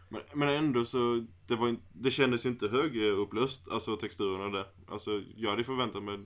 Men, 0.08 0.20
men 0.34 0.48
ändå 0.48 0.84
så, 0.84 1.26
det, 1.46 1.56
var, 1.56 1.76
det 1.92 2.10
kändes 2.10 2.46
ju 2.46 2.48
inte 2.48 2.68
högupplöst, 2.68 3.68
alltså 3.68 3.96
texturerna 3.96 4.48
där. 4.58 4.66
Alltså 4.88 5.22
jag 5.36 5.50
hade 5.50 5.64
förväntat 5.64 6.02
mig 6.02 6.18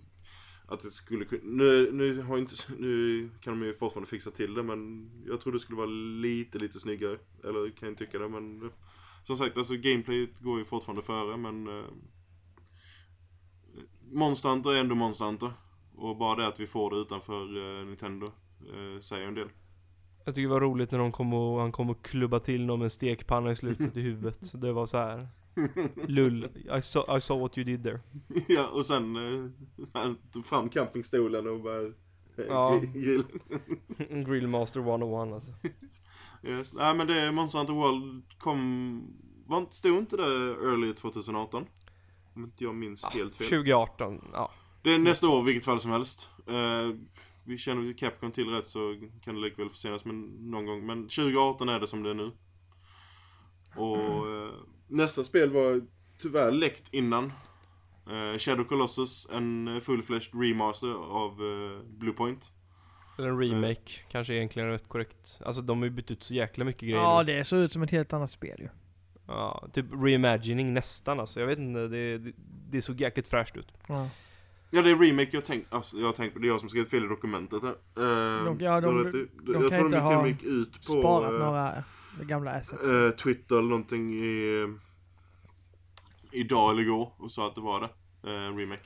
att 0.66 0.82
det 0.82 0.90
skulle 0.90 1.24
kunna, 1.24 1.42
nu, 1.44 1.92
nu, 1.92 2.20
har 2.22 2.38
inte, 2.38 2.54
nu 2.78 3.30
kan 3.40 3.60
de 3.60 3.66
ju 3.66 3.74
fortfarande 3.74 4.10
fixa 4.10 4.30
till 4.30 4.54
det 4.54 4.62
men 4.62 5.10
jag 5.26 5.40
tror 5.40 5.52
det 5.52 5.60
skulle 5.60 5.76
vara 5.76 5.86
lite, 6.20 6.58
lite 6.58 6.78
snyggare. 6.78 7.18
Eller 7.44 7.70
kan 7.70 7.88
jag 7.88 7.98
tycka 7.98 8.18
det 8.18 8.28
men 8.28 8.62
eh, 8.62 8.68
som 9.22 9.36
sagt, 9.36 9.56
alltså 9.56 9.74
gameplayet 9.76 10.38
går 10.38 10.58
ju 10.58 10.64
fortfarande 10.64 11.02
före 11.02 11.36
men 11.36 11.78
eh, 11.78 11.84
Monster 14.12 14.48
Hunter 14.48 14.70
är 14.70 14.80
ändå 14.80 14.94
Monster 14.94 15.24
Hunter. 15.24 15.52
Och 15.96 16.16
bara 16.16 16.36
det 16.36 16.46
att 16.46 16.60
vi 16.60 16.66
får 16.66 16.90
det 16.90 16.96
utanför 16.96 17.42
eh, 17.80 17.86
Nintendo 17.86 18.26
eh, 18.60 19.00
säger 19.00 19.28
en 19.28 19.34
del. 19.34 19.48
Jag 20.24 20.34
tycker 20.34 20.48
det 20.48 20.54
var 20.54 20.60
roligt 20.60 20.90
när 20.90 20.98
de 20.98 21.12
kom 21.12 21.34
och, 21.34 21.60
han 21.60 21.72
kom 21.72 21.90
och 21.90 22.04
klubba 22.04 22.40
till 22.40 22.66
någon 22.66 22.78
med 22.78 22.84
en 22.84 22.90
stekpanna 22.90 23.50
i 23.50 23.56
slutet 23.56 23.96
i 23.96 24.00
huvudet. 24.00 24.60
Det 24.60 24.72
var 24.72 24.86
så 24.86 24.96
här. 24.96 25.28
Lull, 26.06 26.44
I 26.78 26.82
saw, 26.82 27.16
I 27.16 27.20
saw 27.20 27.40
what 27.42 27.58
you 27.58 27.64
did 27.64 27.82
there. 27.82 28.00
ja, 28.48 28.66
och 28.68 28.86
sen 28.86 29.16
eh, 29.16 29.50
han 29.92 30.16
tog 30.32 30.46
fram 30.46 30.68
campingstolen 30.68 31.46
och 31.46 31.60
bara... 31.60 31.82
eh, 31.82 32.44
Ja. 32.48 32.80
Grill. 32.94 33.24
Grillmaster 34.26 34.80
101 34.80 35.32
alltså. 35.34 35.52
Yes. 36.42 36.72
Nej 36.72 36.94
men 36.94 37.06
det, 37.06 37.32
Monster 37.32 37.58
Hunter 37.58 37.74
World 37.74 38.24
kom... 38.38 39.14
Var 39.46 39.58
inte, 39.58 39.74
stod 39.74 39.98
inte 39.98 40.16
det 40.16 40.22
early 40.50 40.92
2018? 40.94 41.66
Om 42.34 42.44
inte 42.44 42.64
jag 42.64 42.74
minns 42.74 43.04
helt 43.04 43.36
fel. 43.36 43.46
2018, 43.46 44.24
ja. 44.32 44.50
Det 44.82 44.94
är 44.94 44.98
nästa 44.98 45.28
år 45.28 45.42
vilket 45.42 45.64
fall 45.64 45.80
som 45.80 45.90
helst. 45.90 46.28
Eh, 46.46 46.96
vi 47.44 47.58
känner 47.58 47.82
vi 47.82 47.94
Capcom 47.94 48.30
till 48.32 48.48
rätt 48.48 48.66
så 48.66 48.96
kan 49.22 49.34
det 49.34 49.40
likväl 49.40 49.70
försenas 49.70 50.04
men 50.04 50.50
någon 50.50 50.66
gång. 50.66 50.86
Men 50.86 51.02
2018 51.02 51.68
är 51.68 51.80
det 51.80 51.86
som 51.86 52.02
det 52.02 52.10
är 52.10 52.14
nu. 52.14 52.32
Och 53.76 53.96
eh, 54.46 54.52
nästa 54.94 55.24
spel 55.24 55.50
var 55.50 55.80
tyvärr 56.20 56.50
läckt 56.52 56.88
innan. 56.94 57.24
Eh, 58.06 58.38
Shadow 58.38 58.64
Colossus, 58.64 59.28
en 59.32 59.68
eh, 59.68 59.80
full-fledged 59.80 60.40
remaster 60.42 60.94
av 60.94 61.30
eh, 61.30 61.86
Bluepoint. 61.98 62.50
Eller 63.18 63.28
en 63.28 63.38
remake, 63.40 63.90
kanske 64.10 64.34
egentligen 64.34 64.68
rätt 64.68 64.88
korrekt. 64.88 65.38
Alltså 65.44 65.62
de 65.62 65.78
har 65.78 65.84
ju 65.84 65.90
bytt 65.90 66.10
ut 66.10 66.22
så 66.22 66.34
jäkla 66.34 66.64
mycket 66.64 66.82
grejer 66.82 66.96
Ja, 66.96 67.22
nu. 67.26 67.32
det 67.32 67.44
såg 67.44 67.58
ut 67.58 67.72
som 67.72 67.82
ett 67.82 67.90
helt 67.90 68.12
annat 68.12 68.30
spel 68.30 68.56
ju. 68.60 68.68
Ja, 69.26 69.68
typ 69.72 69.86
reimagining 69.92 70.74
nästan 70.74 71.20
alltså. 71.20 71.40
Jag 71.40 71.46
vet 71.46 71.58
inte, 71.58 71.88
det, 71.88 72.18
det, 72.18 72.32
det 72.70 72.82
såg 72.82 73.00
jäkligt 73.00 73.28
fräscht 73.28 73.56
ut. 73.56 73.72
Ja. 73.88 74.08
Ja 74.70 74.82
det 74.82 74.90
är 74.90 74.96
remake 74.96 75.28
jag 75.32 75.44
tänkt, 75.44 75.72
alltså, 75.72 75.96
jag 75.96 76.16
tänkt 76.16 76.32
på, 76.32 76.38
det 76.38 76.46
är 76.46 76.48
jag 76.48 76.60
som 76.60 76.68
skrivit 76.68 76.90
fel 76.90 77.04
i 77.04 77.08
dokumentet 77.08 77.62
här. 77.62 77.70
Eh, 77.70 78.44
De- 78.44 78.64
ja, 78.64 78.80
de- 78.80 78.96
jag 78.96 79.06
inte, 79.06 79.18
de 79.42 79.52
jag 79.52 79.62
kan 79.62 79.70
tror 79.70 79.84
inte 79.84 79.96
de 79.98 80.04
och 80.06 80.12
ha 80.14 80.26
gick 80.26 80.42
ut 80.42 80.72
på 80.72 80.92
Sparat 80.92 81.32
eh, 81.76 81.82
några 82.16 82.28
gamla 82.28 82.50
assets. 82.50 82.90
eh, 82.90 83.10
Twitter 83.10 83.56
eller 83.58 83.68
någonting 83.68 84.14
i, 84.14 84.66
idag 86.32 86.70
eller 86.70 86.82
igår 86.82 87.12
och 87.16 87.30
sa 87.32 87.46
att 87.46 87.54
det 87.54 87.60
var 87.60 87.80
det. 87.80 87.88
Eh, 88.30 88.56
remake. 88.56 88.82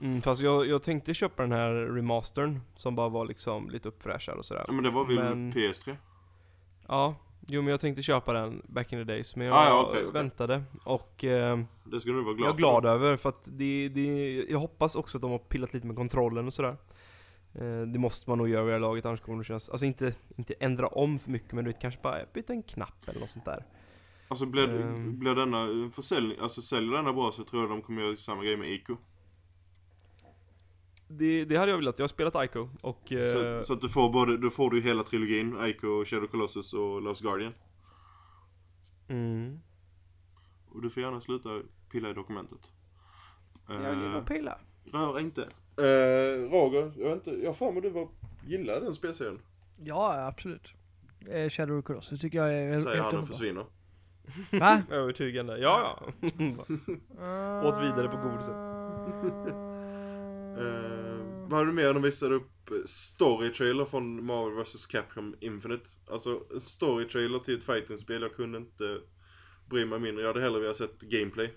Mm, 0.00 0.22
fast 0.22 0.42
jag, 0.42 0.66
jag 0.66 0.82
tänkte 0.82 1.14
köpa 1.14 1.42
den 1.42 1.52
här 1.52 1.72
remastern, 1.74 2.60
som 2.76 2.94
bara 2.96 3.08
var 3.08 3.26
liksom 3.26 3.70
lite 3.70 3.88
uppfräschad 3.88 4.38
och 4.38 4.44
sådär. 4.44 4.64
Ja 4.66 4.72
men 4.72 4.84
det 4.84 4.90
var 4.90 5.04
väl 5.04 5.16
Men- 5.16 5.52
PS3? 5.52 5.96
Ja, 6.88 7.14
jo 7.46 7.62
men 7.62 7.70
jag 7.70 7.80
tänkte 7.80 8.02
köpa 8.02 8.32
den 8.32 8.62
back 8.68 8.92
in 8.92 8.98
the 8.98 9.04
days, 9.04 9.36
men 9.36 9.46
jag 9.46 9.56
Ah, 9.56 9.64
ja, 9.68 9.86
okej, 9.90 10.02
okej. 10.06 10.12
väntade. 10.22 10.62
Och 10.84 11.24
eh, 11.24 11.60
Det 11.84 12.00
ska 12.00 12.10
du 12.10 12.22
vara 12.24 12.34
glad 12.34 12.48
jag 12.48 12.54
är 12.54 12.56
glad 12.58 12.86
över, 12.86 13.16
för 13.16 13.28
att 13.28 13.48
det, 13.52 13.88
det, 13.88 14.34
jag 14.50 14.58
hoppas 14.58 14.94
också 14.96 15.18
att 15.18 15.22
de 15.22 15.30
har 15.30 15.38
pillat 15.38 15.74
lite 15.74 15.86
med 15.86 15.96
kontrollen 15.96 16.46
och 16.46 16.54
sådär. 16.54 16.76
Eh, 17.60 17.80
det 17.82 17.98
måste 17.98 18.30
man 18.30 18.38
nog 18.38 18.48
göra 18.48 18.62
vid 18.64 18.70
det 18.70 18.74
här 18.74 18.80
laget, 18.80 19.06
annars 19.06 19.20
kommer 19.20 19.38
det 19.38 19.44
kännas, 19.44 19.68
alltså 19.70 19.86
inte, 19.86 20.14
inte 20.36 20.54
ändra 20.60 20.86
om 20.86 21.18
för 21.18 21.30
mycket, 21.30 21.52
men 21.52 21.64
du 21.64 21.70
vet 21.72 21.80
kanske 21.80 22.00
bara 22.02 22.18
byta 22.34 22.52
en 22.52 22.62
knapp 22.62 23.08
eller 23.08 23.20
något 23.20 23.30
sånt 23.30 23.44
där. 23.44 23.64
Alltså 24.28 24.46
blir, 24.46 24.68
Ehm. 24.80 25.18
blir 25.18 25.34
denna 25.34 25.90
försäljning, 25.90 26.38
alltså 26.40 26.62
säljer 26.62 26.92
denna 26.92 27.12
bra 27.12 27.32
så 27.32 27.44
tror 27.44 27.62
jag 27.62 27.70
de 27.70 27.82
kommer 27.82 28.02
göra 28.02 28.16
samma 28.16 28.44
grej 28.44 28.56
med 28.56 28.70
Ico. 28.70 28.96
Det, 31.08 31.44
det 31.44 31.56
hade 31.56 31.70
jag 31.70 31.78
velat, 31.78 31.98
jag 31.98 32.04
har 32.04 32.08
spelat 32.08 32.44
Ico 32.44 32.68
och... 32.80 33.12
Eh, 33.12 33.32
Så, 33.32 33.64
så 33.64 33.72
att 33.72 33.80
du 33.80 33.88
får 33.88 34.10
både, 34.12 34.36
då 34.36 34.50
får 34.50 34.70
du 34.70 34.80
hela 34.80 35.02
trilogin, 35.02 35.56
Ico, 35.64 36.04
Shadow 36.04 36.26
Colossus 36.26 36.72
och 36.74 37.02
Lost 37.02 37.22
Guardian. 37.22 37.54
mm. 39.08 39.60
Och 40.70 40.82
du 40.82 40.90
får 40.90 41.02
gärna 41.02 41.20
sluta 41.20 41.60
pilla 41.90 42.10
i 42.10 42.14
dokumentet. 42.14 42.72
Jag 43.68 43.76
gillar 43.94 44.18
att 44.18 44.26
pilla. 44.26 44.58
Rör 44.84 45.20
inte. 45.20 45.48
Eh, 45.78 46.50
Roger, 46.50 46.92
jag 46.96 47.08
vet 47.08 47.26
inte, 47.26 47.40
jag 47.40 47.48
har 47.48 47.54
för 47.54 47.72
mig 47.72 47.82
du 47.82 47.90
var, 47.90 48.08
gillar 48.46 48.80
den 48.80 48.94
spelserien. 48.94 49.40
Ja, 49.76 50.26
absolut. 50.26 50.72
Eh, 51.30 51.48
Shadow 51.48 51.78
of 51.78 51.84
the 51.84 51.86
Colossus 51.86 52.20
tycker 52.20 52.38
jag 52.38 52.54
är 52.54 52.80
Säger 52.80 52.96
helt 52.96 53.12
han 53.12 53.20
och 53.20 53.26
försvinner. 53.26 53.64
Va? 54.52 54.82
Övertygande, 54.90 55.58
ja 55.58 55.80
ja. 55.80 56.28
Åt 57.68 57.78
vidare 57.82 58.08
på 58.08 58.16
godiset. 58.16 58.54
Eh, 60.58 61.18
vad 61.48 61.58
har 61.58 61.66
du 61.66 61.72
mer? 61.72 61.94
De 61.94 62.02
visade 62.02 62.34
upp 62.34 62.70
story-trailer 62.86 63.84
från 63.84 64.26
Marvel 64.26 64.64
vs 64.64 64.86
Capcom 64.86 65.34
Infinite. 65.40 65.88
Alltså, 66.10 66.42
story-trailer 66.60 67.38
till 67.38 67.58
ett 67.58 67.64
fighting-spel. 67.64 68.22
Jag 68.22 68.34
kunde 68.36 68.58
inte 68.58 69.00
bry 69.70 69.84
mig 69.84 69.98
mindre. 69.98 70.22
Jag 70.22 70.28
hade 70.28 70.40
hellre 70.40 70.60
velat 70.60 70.76
sett 70.76 71.00
gameplay. 71.00 71.54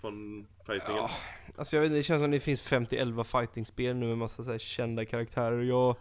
Från 0.00 0.46
fightingen. 0.66 0.96
Ja, 1.02 1.10
alltså 1.56 1.76
jag 1.76 1.80
vet 1.80 1.86
inte, 1.88 1.96
det 1.96 2.02
känns 2.02 2.22
som 2.22 2.30
det 2.30 2.40
finns 2.40 2.68
50-11 2.72 3.24
fightingspel 3.24 3.96
nu 3.96 4.06
med 4.06 4.18
massa 4.18 4.42
så 4.42 4.58
kända 4.58 5.04
karaktärer. 5.04 5.62
Jag, 5.62 5.96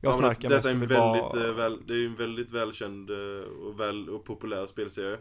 jag 0.00 0.10
Ja, 0.10 0.14
snarkar 0.14 0.48
det, 0.48 0.54
mest 0.54 0.68
är 0.68 0.70
och 0.70 0.74
en 0.74 0.80
väldigt, 0.88 1.22
bara... 1.22 1.48
eh, 1.48 1.54
väl, 1.54 1.86
det 1.86 1.92
är 1.94 1.98
ju 1.98 2.06
en 2.06 2.14
väldigt 2.14 2.50
välkänd 2.50 3.10
eh, 3.10 3.16
och, 3.48 3.80
väl, 3.80 4.08
och 4.08 4.24
populär 4.24 4.66
spelserie. 4.66 5.18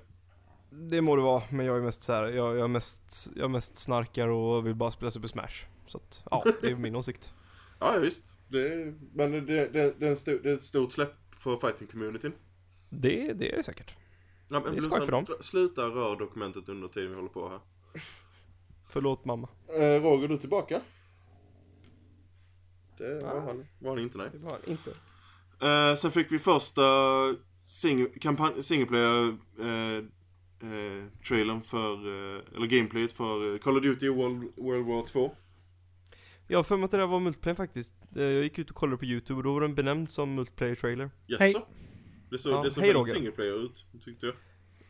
Det 0.70 1.02
må 1.02 1.16
det 1.16 1.22
vara, 1.22 1.44
men 1.50 1.66
jag 1.66 1.78
är 1.78 1.82
mest 1.82 2.02
så 2.02 2.14
här, 2.14 2.24
jag, 2.24 2.56
jag, 2.58 2.64
är 2.64 2.68
mest, 2.68 3.30
jag 3.36 3.52
mest 3.52 3.78
snarkar 3.78 4.28
och 4.28 4.68
vill 4.68 4.76
bara 4.76 4.92
spela 4.92 5.12
Super 5.12 5.28
Smash. 5.28 5.66
Så 5.88 5.98
att, 5.98 6.24
ja, 6.32 6.46
det 6.62 6.68
är 6.68 6.76
min 6.76 6.96
åsikt. 6.96 7.34
Ja, 7.80 7.96
visst. 8.02 8.38
Det 8.48 8.74
är, 8.74 8.94
men 9.14 9.32
det, 9.32 9.40
det, 9.40 10.00
det, 10.00 10.06
är 10.06 10.10
en 10.10 10.18
stor, 10.18 10.40
det 10.44 10.52
är 10.52 10.54
ett 10.54 10.64
stort 10.64 10.92
släpp 10.92 11.14
för 11.36 11.56
fighting-communityn. 11.58 12.32
Det, 12.90 13.34
det 13.34 13.52
är 13.54 13.58
det 13.58 13.64
säkert. 13.64 13.96
Ja, 14.48 14.60
men 14.60 14.72
Det 14.72 14.78
är 14.78 14.82
skoj 14.82 15.06
för 15.06 15.12
dem. 15.12 15.26
Sluta 15.42 15.82
röra 15.82 16.16
dokumentet 16.16 16.70
under 16.70 16.88
tiden 16.88 17.10
vi 17.10 17.16
håller 17.16 17.30
på 17.30 17.50
här. 17.50 17.60
Förlåt 18.92 19.26
mamma. 19.26 19.50
Eh, 19.80 20.04
Roger, 20.04 20.28
du 20.28 20.38
tillbaka? 20.38 20.82
Det 22.98 23.14
var 23.24 23.36
Ja. 23.36 23.40
han, 23.40 23.66
var 23.80 23.90
han 23.90 24.00
inte, 24.00 24.18
nej. 24.18 24.30
Det 24.32 24.38
var 24.38 24.60
inte. 24.68 24.90
Eh, 25.68 25.96
sen 25.96 26.12
fick 26.12 26.32
vi 26.32 26.40
första 26.40 26.82
sing 27.68 28.08
kampanj, 28.22 28.64
single 28.64 28.86
player 28.88 29.28
eh, 29.60 29.98
eh, 30.70 31.06
trailern 31.28 31.62
för, 31.62 31.94
eh, 31.94 32.42
eller 32.56 32.68
gameplayet 32.68 33.12
för 33.14 33.54
eh, 33.54 33.58
Call 33.60 33.78
of 33.78 33.84
Duty 33.84 34.10
World, 34.10 34.44
World 34.58 34.86
War 34.88 35.02
2. 35.02 35.36
Jag 36.48 36.58
har 36.58 36.64
för 36.64 36.78
mig 36.78 36.86
att 36.86 36.92
det 36.92 36.98
där 36.98 37.08
var 37.08 37.20
multiplayer 37.20 37.56
faktiskt. 37.56 37.94
Jag 38.16 38.32
gick 38.44 38.60
ut 38.60 38.70
och 38.70 38.76
kollade 38.76 38.98
på 38.98 39.06
YouTube 39.06 39.38
och 39.38 39.44
då 39.44 39.54
var 39.54 39.62
den 39.62 39.76
benämnd 39.76 40.12
som 40.12 40.36
multiplayer 40.36 40.76
trailer. 40.76 41.12
Jaså? 41.28 41.44
Hej. 41.44 41.56
Det 42.30 42.38
såg, 42.38 42.54
Ja, 42.54 42.64
det 42.64 42.72
såg 42.72 42.84
hej, 42.84 42.94
väldigt 42.94 43.02
Roger. 43.10 43.14
single 43.14 43.32
player 43.32 43.66
ut, 43.66 43.86
tyckte 44.06 44.26
jag. 44.26 44.36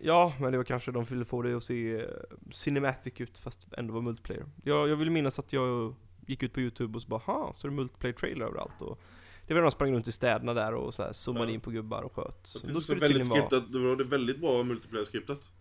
Ja, 0.03 0.33
men 0.39 0.51
det 0.51 0.57
var 0.57 0.65
kanske 0.65 0.91
de 0.91 1.03
ville 1.03 1.25
få 1.25 1.41
det 1.41 1.53
att 1.57 1.63
se 1.63 1.95
eh, 1.95 2.05
cinematic 2.51 3.13
ut 3.21 3.37
fast 3.37 3.67
ändå 3.77 3.93
var 3.93 4.01
multiplayer. 4.01 4.45
Jag, 4.63 4.89
jag 4.89 4.95
vill 4.95 5.11
minnas 5.11 5.39
att 5.39 5.53
jag 5.53 5.95
gick 6.25 6.43
ut 6.43 6.53
på 6.53 6.61
YouTube 6.61 6.95
och 6.95 7.01
så 7.01 7.07
bara 7.07 7.19
ha 7.19 7.53
så 7.53 7.67
är 7.67 7.69
det 7.69 7.75
multiplayer 7.75 8.13
trailer 8.13 8.45
överallt 8.45 8.81
och 8.81 8.99
det 9.47 9.53
var 9.53 9.61
när 9.61 9.65
de 9.65 9.71
sprang 9.71 9.93
runt 9.93 10.07
i 10.07 10.11
städerna 10.11 10.53
där 10.53 10.73
och 10.73 10.93
så 10.93 11.03
här 11.03 11.11
zoomade 11.13 11.45
Ja. 11.45 11.51
in 11.53 11.61
på 11.61 11.71
gubbar 11.71 12.01
och 12.01 12.15
sköt. 12.15 12.39
Så 12.47 12.59
det 12.59 12.65
det 12.67 12.73
väldigt 12.73 13.01
tydligen 13.01 13.29
vara... 13.29 13.39
skriptat, 13.39 13.71
det 13.73 13.79
var 13.79 13.95
det 13.95 14.03
väldigt 14.03 14.39
bra 14.41 14.63
multiplayer-skriptat. 14.63 15.51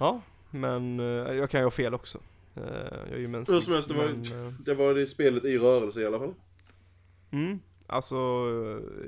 Ja, 0.00 0.20
men 0.50 1.00
eh, 1.00 1.06
jag 1.34 1.50
kan 1.50 1.60
ju 1.60 1.64
ha 1.64 1.70
fel 1.70 1.94
också. 1.94 2.18
Eh, 2.54 2.62
jag 3.08 3.12
är 3.12 3.18
ju 3.18 3.26
mänsklig. 3.28 3.54
Hur 3.54 3.60
som 3.62 3.72
helst, 3.72 3.88
det 3.88 3.94
var- 3.94 4.04
men, 4.04 4.56
Det 4.64 4.74
var 4.74 4.94
det 4.94 5.06
spelet 5.06 5.44
i 5.44 5.58
rörelse 5.58 6.00
i 6.00 6.06
alla 6.06 6.18
fall. 6.18 6.34
mm, 7.30 7.58
Alltså, 7.94 8.16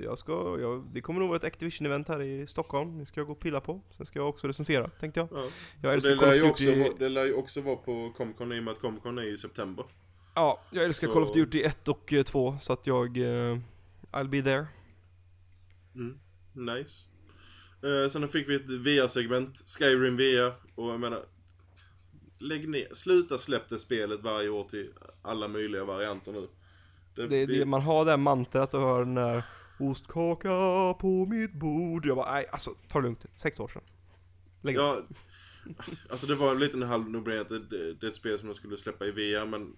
jag 0.02 0.18
ska, 0.18 0.58
jag, 0.60 0.84
det 0.92 1.00
kommer 1.00 1.20
nog 1.20 1.28
vara 1.28 1.36
ett 1.36 1.44
Activision-event 1.44 2.08
här 2.08 2.22
i 2.22 2.46
Stockholm. 2.46 2.98
Det 2.98 3.06
ska 3.06 3.20
jag 3.20 3.26
gå 3.26 3.32
och 3.32 3.38
pilla 3.40 3.60
på. 3.60 3.80
Sen 3.96 4.06
ska 4.06 4.18
jag 4.18 4.28
också 4.28 4.48
recensera, 4.48 4.88
tänkte 4.88 5.20
jag. 5.20 5.28
Ja. 5.32 5.48
Jag 5.82 5.88
Och 5.88 5.94
älskar 5.94 6.10
det, 6.10 6.16
Call 6.18 6.28
lär 6.28 6.34
ju 6.36 6.42
också, 6.50 6.64
Duty. 6.64 6.80
vara- 6.80 6.94
det 6.98 7.08
lär 7.08 7.24
ju 7.24 7.34
också 7.34 7.60
vara 7.60 7.76
på 7.76 8.12
Comic 8.16 8.36
Con 8.36 8.52
i 8.52 8.58
och 8.58 8.62
med 8.64 8.72
att 8.72 8.80
Comic 8.80 9.02
Con 9.02 9.18
är 9.18 9.22
i 9.32 9.36
september. 9.36 9.84
Ja, 10.34 10.60
jag 10.70 10.84
älskar 10.84 11.06
Så- 11.08 11.12
Call 11.14 11.22
of 11.22 11.32
Duty 11.32 11.62
1 11.62 11.88
och 11.88 12.12
2, 12.26 12.56
så 12.60 12.72
att 12.72 12.86
jag... 12.86 13.16
eh, 13.16 13.58
I'll 14.12 14.28
be 14.28 14.42
there. 14.42 14.66
Mm. 15.94 16.18
Nice. 16.52 17.04
Eh, 17.82 18.08
sen 18.10 18.28
fick 18.28 18.48
vi 18.48 18.54
ett 18.54 18.70
VR-segment, 18.70 19.64
Skyrim 19.78 20.16
VR, 20.16 20.52
och 20.74 20.92
jag 20.92 21.00
menar... 21.00 21.24
Lägg 22.38 22.68
ner, 22.68 22.88
sluta 22.94 23.38
släpp 23.38 23.68
det 23.68 23.78
spelet 23.78 24.20
varje 24.22 24.48
år 24.48 24.64
till 24.64 24.92
alla 25.22 25.48
möjliga 25.48 25.84
varianter 25.84 26.32
nu. 26.32 26.48
Det, 27.16 27.26
Det, 27.26 27.46
det, 27.46 27.64
man 27.64 27.82
har 27.82 28.04
det 28.04 28.10
här 28.10 28.18
mantrat 28.18 28.74
och 28.74 28.80
hör 28.80 28.98
den 28.98 29.14
där 29.14 29.42
Ostkaka 29.78 30.48
på 31.00 31.26
mitt 31.26 31.52
bord. 31.52 32.06
Jag 32.06 32.16
bara, 32.16 32.32
nej 32.32 32.46
alltså 32.52 32.70
ta 32.88 32.98
det 32.98 33.04
lugnt. 33.04 33.26
Sex 33.36 33.60
år 33.60 33.68
sedan. 33.68 33.82
Lägg 34.62 34.76
Ja, 34.76 35.02
alltså 36.10 36.26
det 36.26 36.34
var 36.34 36.50
en 36.50 36.58
liten 36.58 36.82
halv 36.82 37.10
no 37.10 37.18
att 37.18 37.48
det, 37.48 37.58
det, 37.58 37.94
det 37.94 38.06
är 38.06 38.10
ett 38.10 38.14
spel 38.14 38.38
som 38.38 38.48
de 38.48 38.54
skulle 38.54 38.76
släppa 38.76 39.04
i 39.06 39.10
VR, 39.10 39.46
men 39.46 39.76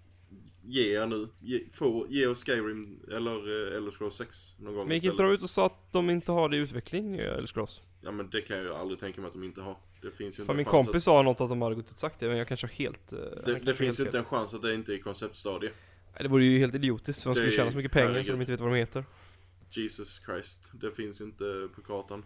ge 0.63 0.95
er 0.95 1.07
nu. 1.07 1.29
Ge, 1.41 1.61
få, 1.73 2.07
ge 2.09 2.27
oss 2.27 2.45
Skyrim 2.45 3.01
eller 3.13 3.71
eh, 3.71 3.77
Elder 3.77 3.91
Scrolls 3.91 4.15
6 4.15 4.55
någon 4.59 4.75
gång 4.75 4.89
Men 4.89 4.97
gick 4.97 5.05
inte 5.05 5.23
de 5.23 5.33
ut 5.33 5.43
och 5.43 5.51
sa 5.51 5.67
att 5.67 5.93
de 5.93 6.11
inte 6.11 6.33
har 6.33 6.49
det 6.49 6.57
i 6.57 6.61
utveckling, 6.61 7.17
eller 7.17 7.47
Scrolls? 7.47 7.81
Ja 8.01 8.11
men 8.11 8.31
det 8.31 8.41
kan 8.41 8.57
jag 8.57 8.67
ju 8.67 8.75
aldrig 8.75 9.01
tänka 9.01 9.21
mig 9.21 9.29
att 9.29 9.35
de 9.35 9.45
inte 9.45 9.61
har. 9.61 9.77
Det 10.03 10.11
finns 10.11 10.39
ju 10.39 10.43
inte 10.43 10.53
en 10.53 10.57
min 10.57 10.67
kompis 10.67 11.05
sa 11.05 11.23
något 11.23 11.41
att 11.41 11.49
de 11.49 11.63
hade 11.63 11.75
gått 11.75 11.87
ut 11.87 11.93
och 11.93 11.99
sagt 11.99 12.21
det, 12.21 12.29
men 12.29 12.39
jag 12.39 12.49
kanske 12.49 12.67
har 12.67 12.73
helt... 12.73 13.13
eh, 13.13 13.19
att, 13.19 13.45
det, 13.45 13.59
det 13.59 13.75
finns 13.75 14.01
ju 14.01 14.05
inte 14.05 14.19
en 14.19 14.25
chans 14.25 14.55
att 14.55 14.63
det 14.63 14.75
inte 14.75 14.93
är 14.93 14.97
i 14.97 15.01
konceptstadie. 15.01 15.71
Det 16.19 16.29
vore 16.29 16.45
ju 16.45 16.59
helt 16.59 16.75
idiotiskt, 16.75 17.23
för 17.23 17.31
de 17.31 17.35
skulle 17.35 17.51
tjäna 17.51 17.71
så 17.71 17.77
mycket 17.77 17.93
pengar 17.93 18.23
så 18.23 18.33
de 18.33 18.41
inte 18.41 18.53
vet 18.53 18.61
vad 18.61 18.71
de 18.71 18.77
heter. 18.77 19.05
Jesus 19.71 20.23
Christ, 20.27 20.71
det 20.73 20.91
finns 20.91 21.21
inte 21.21 21.69
på 21.75 21.83
kartan. 21.83 22.25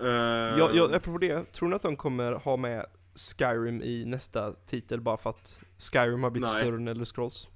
Uh, 0.00 0.08
Jag, 0.08 0.74
jag, 0.74 0.94
apropå 0.94 1.18
det, 1.18 1.52
tror 1.52 1.68
ni 1.68 1.74
att 1.74 1.82
de 1.82 1.96
kommer 1.96 2.32
ha 2.32 2.56
med 2.56 2.86
Skyrim 3.14 3.82
i 3.82 4.04
nästa 4.04 4.52
titel 4.52 5.00
bara 5.00 5.16
för 5.16 5.30
att 5.30 5.60
Skyrim 5.78 6.22
har 6.22 6.30
blivit 6.30 6.48
Nej. 6.52 6.62
större 6.62 6.76
än 6.76 6.88
Elder 6.88 7.04
Scrolls? 7.04 7.48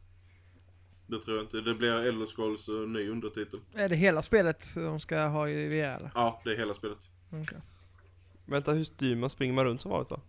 Det 1.07 1.18
tror 1.18 1.37
jag 1.37 1.44
inte. 1.44 1.61
Det 1.61 1.75
blir 1.75 1.92
Elder 1.92 2.27
Scrolls 2.27 2.68
uh, 2.68 2.88
ny 2.88 3.09
undertitel. 3.11 3.61
Är 3.75 3.88
det 3.88 3.96
hela 3.96 4.22
spelet 4.22 4.64
de 4.77 5.01
ska 5.01 5.27
ha 5.27 5.49
i 5.49 5.68
VR 5.68 5.96
eller? 5.96 6.11
Ja, 6.14 6.40
det 6.44 6.53
är 6.53 6.57
hela 6.57 6.75
spelet. 6.75 7.11
Okej. 7.31 7.59
Vänta, 8.44 8.72
hur 8.72 8.85
styr 8.85 9.16
man? 9.16 9.31
Springer 9.31 9.55
man 9.55 9.64
runt 9.64 9.83
som 9.83 9.90
vanligt 9.90 10.11
va? 10.11 10.20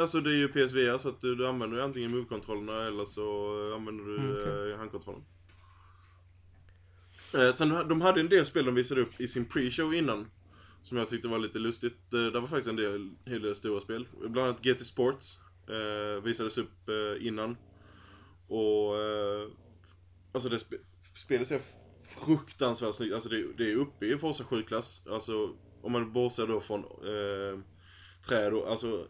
Alltså 0.00 0.20
det 0.20 0.30
är 0.30 0.34
ju 0.36 0.48
PSVR 0.48 0.98
så 0.98 1.08
att 1.08 1.20
du, 1.20 1.34
du 1.34 1.46
använder 1.46 1.76
ju 1.76 1.82
antingen 1.82 2.10
move-kontrollerna 2.10 2.86
eller 2.86 3.04
så 3.04 3.22
eh, 3.68 3.74
använder 3.76 4.04
du 4.04 4.16
Mm, 4.18 4.32
okej. 4.40 4.72
eh, 4.72 4.78
handkontrollen. 4.78 5.22
Eh, 7.34 7.52
sen 7.52 7.68
de 7.88 8.00
hade 8.00 8.20
en 8.20 8.28
del 8.28 8.46
spel 8.46 8.64
de 8.64 8.74
visade 8.74 9.00
upp 9.00 9.20
i 9.20 9.28
sin 9.28 9.46
pre-show 9.46 9.94
innan. 9.94 10.26
Som 10.82 10.98
jag 10.98 11.08
tyckte 11.08 11.28
var 11.28 11.38
lite 11.38 11.58
lustigt. 11.58 12.12
Eh, 12.14 12.20
det 12.26 12.40
var 12.40 12.46
faktiskt 12.48 12.68
en 12.68 12.76
del, 12.76 13.10
hel 13.26 13.42
del 13.42 13.54
stora 13.54 13.80
spel. 13.80 14.06
Bland 14.28 14.38
annat 14.48 14.64
GT 14.64 14.86
Sports 14.86 15.38
eh, 15.68 16.22
visades 16.24 16.58
upp 16.58 16.88
eh, 16.88 17.26
innan. 17.26 17.56
Och 18.48 18.98
eh, 18.98 19.48
alltså 20.32 20.48
det 20.48 20.58
spe, 20.58 20.76
spelet 21.14 21.48
ser 21.48 21.60
fruktansvärt 22.24 22.94
snyggt 22.94 23.14
Alltså 23.14 23.28
det, 23.28 23.52
det 23.58 23.70
är 23.70 23.76
uppe 23.76 24.06
i 24.06 24.18
Forza 24.18 24.44
7-klass. 24.44 25.06
Alltså 25.10 25.54
om 25.82 25.92
man 25.92 26.12
bortser 26.12 26.46
då 26.46 26.60
från 26.60 26.80
eh, 26.84 27.58
träd 28.28 28.52
och 28.52 28.70
alltså 28.70 29.06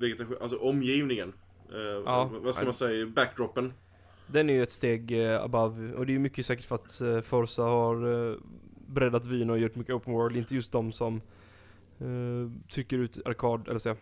vegetation, 0.00 0.36
alltså 0.40 0.56
omgivningen. 0.56 1.32
Eh, 1.72 1.78
Ja. 2.04 2.30
vad 2.42 2.54
ska 2.54 2.64
man 2.64 2.74
säga? 2.74 3.06
Backdropen. 3.06 3.72
Den 4.26 4.50
är 4.50 4.54
ju 4.54 4.62
ett 4.62 4.72
steg 4.72 5.12
eh, 5.24 5.42
above, 5.42 5.92
och 5.94 6.06
det 6.06 6.12
är 6.12 6.14
ju 6.14 6.18
mycket 6.18 6.46
säkert 6.46 6.64
för 6.64 6.74
att 6.74 7.00
eh, 7.00 7.20
Forza 7.20 7.62
har 7.62 8.38
breddat 8.94 9.26
vyn 9.26 9.50
och 9.50 9.58
gjort 9.58 9.74
mycket 9.74 9.94
open 9.94 10.12
world, 10.12 10.36
inte 10.36 10.54
just 10.54 10.72
de 10.72 10.92
som 10.92 11.16
eh, 11.98 12.68
trycker 12.72 12.98
ut 12.98 13.18
arkad, 13.24 13.68
eller 13.68 13.78
så 13.78 13.96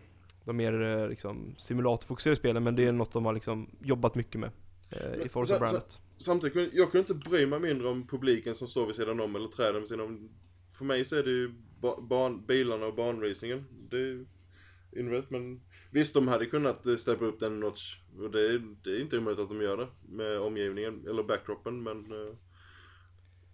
de 0.44 0.56
mer 0.56 1.08
liksom 1.08 1.54
simulatorfokuserade 1.58 2.36
spelen, 2.36 2.62
men 2.64 2.76
det 2.76 2.84
är 2.84 2.92
något 2.92 3.12
de 3.12 3.24
har 3.24 3.32
liksom 3.32 3.70
jobbat 3.82 4.14
mycket 4.14 4.40
med 4.40 4.50
eh, 4.92 5.14
i 5.14 5.18
Men- 5.18 5.28
Forza 5.28 5.54
så- 5.54 5.60
brandet. 5.60 5.98
Samtidigt, 6.18 6.52
kunde- 6.52 6.70
jag 6.72 6.90
kunde 6.92 7.12
inte 7.12 7.30
bry 7.30 7.46
mig 7.46 7.60
mindre 7.60 7.88
om 7.88 8.06
publiken 8.06 8.54
som 8.54 8.68
står 8.68 8.86
vid 8.86 8.94
sidan 8.96 9.20
om 9.20 9.36
eller 9.36 9.48
träden 9.48 9.80
vid 9.80 9.88
sidan 9.88 10.06
om. 10.06 10.28
För 10.78 10.84
mig 10.84 11.04
så 11.04 11.16
är 11.16 11.22
det 11.22 11.30
ju 11.30 11.54
ba- 11.80 12.00
ban, 12.00 12.46
bilarna 12.46 12.86
och 12.86 12.94
banracingen. 12.94 13.64
Det 13.90 13.96
är 13.96 14.00
ju 14.00 14.26
inrätt, 14.96 15.30
men 15.30 15.60
visst 15.90 16.14
de 16.14 16.28
hade 16.28 16.46
kunnat 16.46 16.86
eh, 16.86 16.96
steppa 16.96 17.24
upp 17.24 17.40
den 17.40 17.60
notch. 17.60 17.96
Och 18.18 18.30
det 18.30 18.40
är, 18.40 18.62
det 18.84 18.90
är 18.90 19.00
inte 19.00 19.18
omöjligt 19.18 19.42
att 19.42 19.48
de 19.48 19.62
gör 19.62 19.76
det 19.76 19.88
med 20.08 20.40
omgivningen, 20.40 21.06
eller 21.08 21.22
backdropen, 21.22 21.82
men 21.82 22.12
eh, 22.12 22.34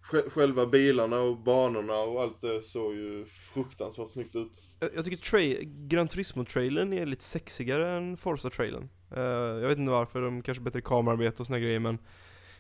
Själva 0.03 0.67
bilarna 0.67 1.21
och 1.21 1.39
banorna 1.39 1.93
och 1.93 2.23
allt 2.23 2.41
det 2.41 2.63
såg 2.63 2.95
ju 2.95 3.25
fruktansvärt 3.25 4.09
snyggt 4.09 4.37
ut. 4.37 4.63
Jag, 4.81 4.91
jag 4.95 5.05
tycker 5.05 5.17
tra- 5.17 5.87
Gran 5.89 6.09
Turismo-trailern 6.09 6.93
är 6.93 7.07
lite 7.07 7.25
sexigare 7.25 7.97
än 7.97 8.17
Forza-trailern. 8.17 8.89
Uh, 9.17 9.23
jag 9.63 9.69
vet 9.69 9.79
inte 9.79 9.91
varför, 9.91 10.23
de 10.23 10.43
kanske 10.43 10.63
bättre 10.63 10.81
kamerarbete 10.81 11.43
och 11.43 11.47
såna 11.47 11.59
grejer 11.59 11.79
men 11.79 11.99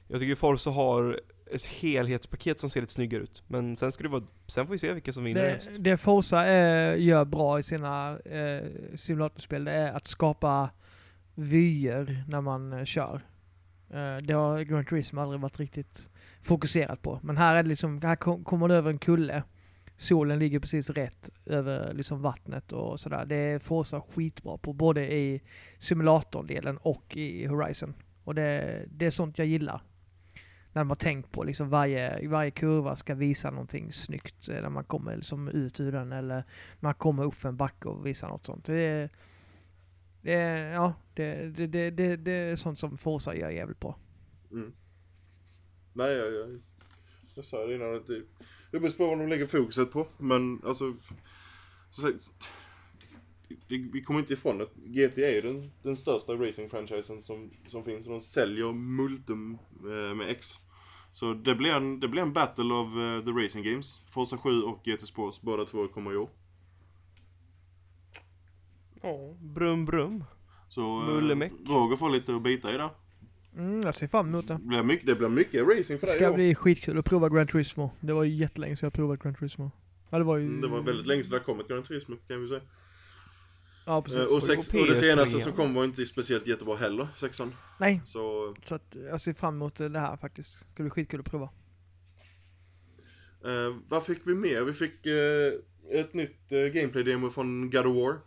jag 0.09 0.21
tycker 0.21 0.35
Forza 0.35 0.71
har 0.71 1.21
ett 1.51 1.67
helhetspaket 1.67 2.61
som 2.61 2.71
ser 2.71 2.81
lite 2.81 2.93
snyggare 2.93 3.23
ut. 3.23 3.43
Men 3.47 3.77
sen 3.77 3.93
ska 3.93 4.03
det 4.03 4.09
vara, 4.09 4.23
sen 4.47 4.67
får 4.67 4.73
vi 4.73 4.79
se 4.79 4.93
vilka 4.93 5.13
som 5.13 5.25
vinner 5.25 5.43
Det, 5.43 5.79
det 5.79 5.97
Forza 5.97 6.47
eh, 6.49 7.03
gör 7.03 7.25
bra 7.25 7.59
i 7.59 7.63
sina 7.63 8.19
eh, 8.19 8.69
simulatorspel, 8.95 9.65
det 9.65 9.73
är 9.73 9.93
att 9.93 10.07
skapa 10.07 10.71
vyer 11.35 12.25
när 12.29 12.41
man 12.41 12.73
eh, 12.73 12.85
kör. 12.85 13.21
Eh, 13.91 14.17
det 14.17 14.33
har 14.33 14.61
Gran 14.61 14.85
Turismo 14.85 15.21
aldrig 15.21 15.41
varit 15.41 15.61
riktigt 15.61 16.11
fokuserat 16.43 17.03
på. 17.03 17.21
Men 17.23 17.37
här 17.37 17.57
är 17.57 17.63
det 17.63 17.69
liksom, 17.69 18.03
här 18.03 18.17
kom, 18.17 18.45
kommer 18.45 18.69
det 18.69 18.75
över 18.75 18.91
en 18.91 18.99
kulle. 18.99 19.43
Solen 19.97 20.39
ligger 20.39 20.61
precis 20.61 20.91
rätt 20.91 21.31
över 21.47 21.95
liksom 21.95 22.23
vattnet 22.23 22.73
och 22.73 23.01
sådär. 23.01 23.25
Det 23.25 23.37
är 23.37 23.59
Forza 23.59 24.01
skitbra 24.01 24.59
på, 24.59 24.73
både 24.73 25.15
i 25.15 25.43
simulatordelen 25.79 26.77
och 26.77 27.17
i 27.17 27.47
Horizon. 27.47 27.95
Och 28.25 28.35
det, 28.35 28.83
det 28.89 29.07
är 29.07 29.11
sånt 29.11 29.39
jag 29.39 29.47
gillar. 29.47 29.83
När 30.73 30.81
de 30.83 30.89
har 30.89 30.97
tänkt 30.97 31.33
på 31.33 31.45
liksom 31.45 31.69
varje, 31.69 32.29
varje 32.29 32.51
kurva 32.51 32.97
ska 32.97 33.15
visa 33.15 33.51
någonting 33.51 33.93
snyggt. 33.93 34.49
Eh, 34.49 34.63
när 34.63 34.71
man 34.71 34.85
kommer 34.85 35.17
liksom 35.17 35.49
ut 35.49 35.81
ur 35.81 35.93
den 35.93 36.13
eller 36.13 36.45
man 36.81 36.95
kommer 36.95 37.25
upp 37.25 37.35
för 37.35 37.49
en 37.49 37.57
backe 37.57 37.89
och 37.89 38.07
visar 38.07 38.29
något 38.29 38.47
sånt. 38.47 38.65
Det 38.65 38.81
är, 38.81 39.11
det 40.23 40.33
ja, 40.59 40.95
det, 41.15 41.35
det, 41.35 41.67
det, 41.67 41.91
det, 41.91 42.17
det 42.17 42.33
är 42.33 42.57
sånt 42.57 42.79
som 42.79 42.99
Forza 42.99 43.35
gör 43.35 43.51
jävligt 43.51 43.81
bra. 43.81 43.99
Mm. 44.51 44.73
Nej, 45.93 46.13
jag, 46.13 46.33
jag, 46.35 46.61
jag 47.35 47.45
sa 47.45 47.67
det 47.67 47.75
innan 47.75 47.97
att 47.97 48.07
det, 48.07 48.23
det 48.71 48.81
beror 48.81 48.91
på 48.91 49.07
vad 49.07 49.19
de 49.19 49.29
lägger 49.29 49.47
fokuset 49.47 49.93
på. 49.93 50.07
Men 50.19 50.63
alltså, 50.65 50.97
så 51.91 52.03
sagt, 52.03 52.33
det, 53.69 53.77
vi 53.93 54.03
kommer 54.03 54.21
inte 54.21 54.33
ifrån 54.33 54.61
att 54.61 54.75
GT 54.75 55.19
är 55.19 55.43
den, 55.43 55.71
den 55.83 55.97
största 55.97 56.33
racing-franchisen 56.33 57.21
som, 57.23 57.51
som 57.67 57.85
finns. 57.85 58.07
Och 58.07 58.13
de 58.13 58.21
säljer 58.21 58.73
multum 58.73 59.59
eh, 59.81 60.15
med 60.15 60.31
X. 60.31 60.47
Så 61.13 61.35
det 61.35 61.55
blir 61.55 61.71
en, 61.73 62.01
det 62.01 62.09
blir 62.09 62.23
en 62.23 62.33
battle 62.33 62.75
of 62.75 62.89
eh, 62.89 63.25
the 63.25 63.45
racing 63.45 63.63
games. 63.65 64.01
Forza 64.11 64.37
7 64.37 64.63
och 64.63 64.85
GT 64.85 65.07
Sports, 65.07 65.41
båda 65.43 65.65
två 65.65 65.89
kommer 65.89 66.13
i 66.13 66.17
år. 66.17 66.31
Ja, 69.03 69.35
brum 69.41 69.85
brum. 69.85 70.25
Så 70.69 71.01
Mullemäck. 71.01 71.53
Roger 71.67 71.97
får 71.97 72.11
lite 72.11 72.37
att 72.37 72.43
bita 72.43 72.75
i 72.75 72.77
där. 72.77 72.91
Mm, 73.57 73.83
jag 73.83 73.95
ser 73.95 74.07
fram 74.07 74.29
emot 74.29 74.49
det. 74.49 74.55
Det 74.55 74.61
blir 74.67 74.83
mycket, 74.83 75.07
det 75.07 75.15
blir 75.15 75.29
mycket 75.29 75.63
racing 75.69 76.01
för 76.01 76.07
Det 76.07 76.13
dig 76.13 76.17
i 76.17 76.25
ska 76.25 76.33
bli 76.33 76.55
skitkul 76.55 76.99
att 76.99 77.05
prova 77.05 77.29
Gran 77.29 77.47
Turismo. 77.47 77.91
Det 78.01 78.13
var 78.13 78.25
ju 78.25 78.35
jättelänge 78.35 78.77
sedan 78.77 78.87
jag 78.87 78.93
provat 78.93 79.23
Gran 79.23 79.35
Turismo. 79.35 79.71
Ja, 80.11 80.19
det 80.19 80.25
var 80.25 80.37
ju... 80.37 80.47
Mm, 80.47 80.61
Det 80.61 80.69
var 80.69 80.81
väldigt 80.81 81.07
länge 81.07 81.23
sedan 81.23 81.39
det 81.39 81.45
kom 81.45 81.61
ett 81.61 81.69
Gran 81.69 81.83
Turismo 81.83 82.17
kan 82.29 82.43
vi 82.43 82.49
säga. 82.49 82.61
Ja, 83.87 84.03
precis. 84.03 84.21
Eh, 84.31 84.37
Och, 84.37 84.43
sex, 84.43 84.69
och 84.69 84.75
det 84.75 84.79
PS3. 84.93 84.95
senaste 84.95 85.41
som 85.41 85.53
kom 85.53 85.75
var 85.75 85.85
inte 85.85 86.07
speciellt 86.07 86.47
jättebra 86.47 86.77
heller, 86.77 87.09
sexan. 87.17 87.55
Nej, 87.81 88.03
Så, 88.07 88.55
så 88.65 88.75
att 88.75 88.97
jag 89.11 89.21
ser 89.21 89.33
fram 89.33 89.55
emot 89.55 89.75
det 89.75 89.99
här 89.99 90.17
faktiskt. 90.17 90.61
Det 90.67 90.73
ska 90.75 90.83
bli 90.83 90.91
skitkul 90.91 91.21
att 91.21 91.27
prova. 91.31 91.49
eh, 93.45 93.77
vad 93.89 94.05
fick 94.05 94.27
vi 94.27 94.35
mer? 94.35 94.63
Vi 94.63 94.73
fick 94.73 95.07
eh, 95.07 95.53
ett 95.91 96.15
nytt 96.15 96.53
eh, 96.53 96.59
gameplay-demo 96.59 97.31
från 97.31 97.71
God 97.71 97.87
of 97.87 97.97
War. 97.97 98.21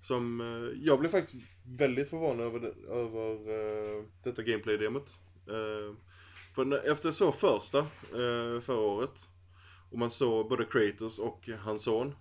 Som, 0.00 0.40
eh, 0.40 0.82
jag 0.84 1.00
blev 1.00 1.10
faktiskt 1.10 1.34
väldigt 1.66 2.10
förvånad 2.10 2.46
över, 2.46 2.60
det, 2.60 2.92
över 2.92 4.04
detta 4.22 4.42
gameplay-demot. 4.42 5.18
För 6.54 6.64
när, 6.64 6.90
efter 6.90 7.06
jag 7.08 7.14
såg 7.14 7.34
första 7.34 7.86
förra 8.60 8.76
året, 8.80 9.28
och 9.90 9.98
man 9.98 10.10
såg 10.10 10.48
både 10.48 10.64
Kratos 10.64 11.18
och 11.18 11.48
hans 11.58 11.82
son. 11.82 12.14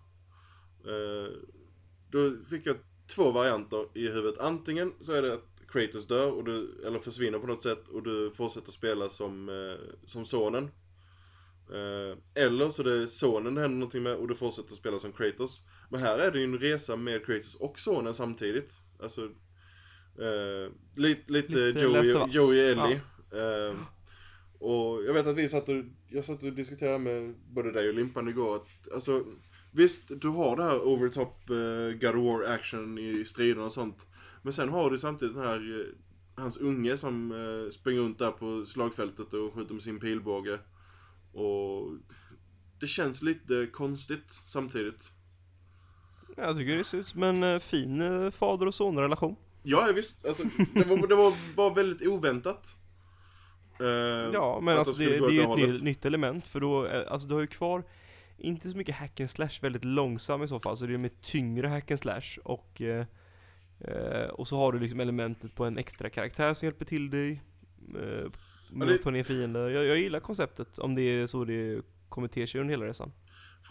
Då 2.11 2.35
fick 2.49 2.65
jag 2.65 2.75
två 3.15 3.31
varianter 3.31 3.85
i 3.93 4.07
huvudet. 4.07 4.39
Antingen 4.39 4.93
så 4.99 5.13
är 5.13 5.21
det 5.21 5.33
att 5.33 5.47
Kratos 5.67 6.07
dör, 6.07 6.31
och 6.31 6.43
du, 6.43 6.81
eller 6.87 6.99
försvinner 6.99 7.39
på 7.39 7.47
något 7.47 7.63
sätt, 7.63 7.87
och 7.87 8.03
du 8.03 8.31
fortsätter 8.35 8.71
spela 8.71 9.09
som, 9.09 9.49
eh, 9.49 10.05
som 10.05 10.25
sonen. 10.25 10.63
Eh, 11.69 12.43
eller 12.43 12.69
så 12.69 12.83
det 12.83 12.93
är 13.03 13.07
sonen 13.07 13.55
det 13.55 13.61
händer 13.61 13.77
någonting 13.77 14.03
med 14.03 14.15
och 14.15 14.27
du 14.27 14.35
fortsätter 14.35 14.75
spela 14.75 14.99
som 14.99 15.11
Kratos. 15.13 15.61
Men 15.89 15.99
här 15.99 16.17
är 16.17 16.31
det 16.31 16.37
ju 16.39 16.43
en 16.43 16.59
resa 16.59 16.95
med 16.95 17.25
Kratos 17.25 17.55
och 17.55 17.79
sonen 17.79 18.13
samtidigt. 18.13 18.79
Alltså, 18.99 19.21
eh, 20.19 20.71
lite, 20.95 21.31
lite, 21.31 21.53
Lite 21.53 21.79
Joey. 21.79 22.27
Joey 22.29 22.59
Ellie. 22.59 23.01
Eh, 23.33 23.75
Och 24.59 25.03
jag 25.03 25.13
vet 25.13 25.27
att 25.27 25.37
vi 25.37 25.49
satt 25.49 25.69
och, 25.69 25.75
jag 26.09 26.25
satt 26.25 26.43
och 26.43 26.53
diskuterade 26.53 26.99
med 26.99 27.35
både 27.49 27.71
dig 27.71 27.89
och 27.89 27.95
Limpan 27.95 28.27
igår 28.27 28.55
att, 28.55 28.93
alltså, 28.93 29.25
visst 29.71 30.21
du 30.21 30.27
har 30.27 30.55
det 30.55 30.63
här 30.63 30.87
over 30.87 31.09
top 31.09 31.49
uh, 31.49 31.91
God 31.91 32.15
of 32.15 32.25
War 32.25 32.53
action 32.53 32.97
i 32.97 33.25
striderna 33.25 33.65
och 33.65 33.73
sånt. 33.73 34.07
Men 34.41 34.53
sen 34.53 34.69
har 34.69 34.91
du 34.91 34.99
samtidigt 34.99 35.35
den 35.35 35.45
här, 35.45 35.79
eh, 35.79 35.85
hans 36.43 36.57
unge 36.57 36.97
som 36.97 37.31
uh, 37.31 37.69
springer 37.69 38.01
runt 38.01 38.19
där 38.19 38.31
på 38.31 38.65
slagfältet 38.65 39.33
och 39.33 39.53
skjuter 39.53 39.73
med 39.73 39.83
sin 39.83 39.99
pilbåge. 39.99 40.59
Och 41.33 41.97
det 42.79 42.87
känns 42.87 43.21
lite 43.21 43.67
konstigt 43.71 44.31
samtidigt. 44.45 45.11
Jag 46.37 46.57
tycker 46.57 46.77
det 46.77 46.83
ser 46.83 46.97
ut 46.97 47.07
som 47.07 47.23
en 47.23 47.43
eh, 47.43 47.59
fin 47.59 48.01
eh, 48.01 48.31
fader 48.31 48.65
och 48.65 48.73
sonrelation. 48.73 49.35
Ja, 49.63 49.89
visst. 49.95 50.25
Alltså, 50.25 50.43
det, 50.73 50.83
var, 50.87 51.07
det 51.07 51.15
var 51.15 51.33
bara 51.55 51.73
väldigt 51.73 52.07
oväntat. 52.07 52.75
Eh, 53.79 53.87
Ja, 54.33 54.59
men 54.61 54.77
alltså 54.77 54.95
det, 54.95 55.05
det 55.05 55.25
är 55.25 55.29
ju 55.31 55.39
ett 55.39 55.45
hållet. 55.47 55.83
nytt 55.83 56.05
element 56.05 56.47
för 56.47 56.59
då, 56.59 56.85
eh, 56.85 57.11
alltså 57.11 57.27
du 57.27 57.33
har 57.33 57.41
ju 57.41 57.47
kvar 57.47 57.83
inte 58.41 58.69
så 58.69 58.77
mycket 58.77 58.95
hack 58.95 59.19
and 59.19 59.29
slash, 59.29 59.49
väldigt 59.61 59.85
långsam 59.85 60.43
i 60.43 60.47
så 60.47 60.59
fall, 60.59 60.77
så 60.77 60.85
det 60.85 60.93
är 60.93 60.97
med 60.97 61.21
tyngre 61.21 61.67
hack 61.67 61.91
and 61.91 61.99
slash 61.99 62.37
och 62.43 62.81
eh, 62.81 63.05
eh, 63.79 64.27
och 64.29 64.47
så 64.47 64.57
har 64.57 64.71
du 64.71 64.79
liksom 64.79 64.99
elementet 64.99 65.55
på 65.55 65.65
en 65.65 65.77
extra 65.77 66.09
karaktär 66.09 66.53
som 66.53 66.65
hjälper 66.65 66.85
till 66.85 67.09
dig 67.09 67.41
eh, 67.99 68.31
med 68.71 68.87
det- 68.87 68.95
att 68.95 69.01
ta 69.01 69.11
ner 69.11 69.23
fiender. 69.23 69.69
Jag, 69.69 69.85
jag 69.85 69.97
gillar 69.97 70.19
konceptet, 70.19 70.79
om 70.79 70.95
det 70.95 71.01
är 71.01 71.27
så 71.27 71.45
det 71.45 71.81
kommer 72.09 72.27
te 72.27 72.47
sig 72.47 72.61
under 72.61 72.71
hela 72.71 72.85
resan. 72.85 73.11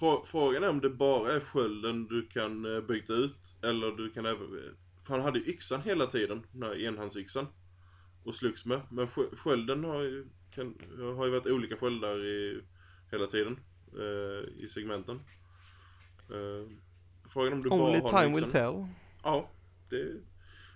Frå- 0.01 0.25
Frågan 0.25 0.65
är 0.65 0.69
om 0.71 0.81
det 0.81 0.91
bara 0.91 1.33
är 1.33 1.41
skölden 1.41 2.07
du 2.07 2.27
kan 2.27 2.75
eh, 2.77 2.81
byta 2.81 3.13
ut, 3.13 3.55
eller 3.63 3.97
du 3.97 4.11
kan 4.11 4.27
även... 4.27 4.49
För 5.07 5.15
han 5.15 5.21
hade 5.23 5.39
ju 5.39 5.45
yxan 5.47 5.83
hela 5.83 6.07
tiden, 6.07 6.43
den 6.53 6.63
här 6.63 6.87
enhandsyxan. 6.87 7.47
Och 8.25 8.35
slogs 8.35 8.67
med. 8.67 8.81
Men 8.91 9.07
skö- 9.07 9.37
skölden 9.37 9.85
har 9.85 10.03
ju, 10.03 10.27
kan, 10.55 10.75
har 11.17 11.25
ju 11.25 11.31
varit 11.31 11.47
olika 11.47 11.77
sköldar 11.77 12.25
i, 12.25 12.61
hela 13.11 13.27
tiden. 13.27 13.59
Eh, 13.99 14.65
I 14.65 14.69
segmenten. 14.69 15.17
Eh, 16.31 16.71
frågan 17.29 17.53
om 17.53 17.63
du 17.63 17.71
bara 17.71 17.83
Only 17.83 18.01
har 18.01 18.23
time 18.23 18.35
will 18.35 18.51
tell. 18.51 18.87
Ja, 19.23 19.51
det... 19.91 20.21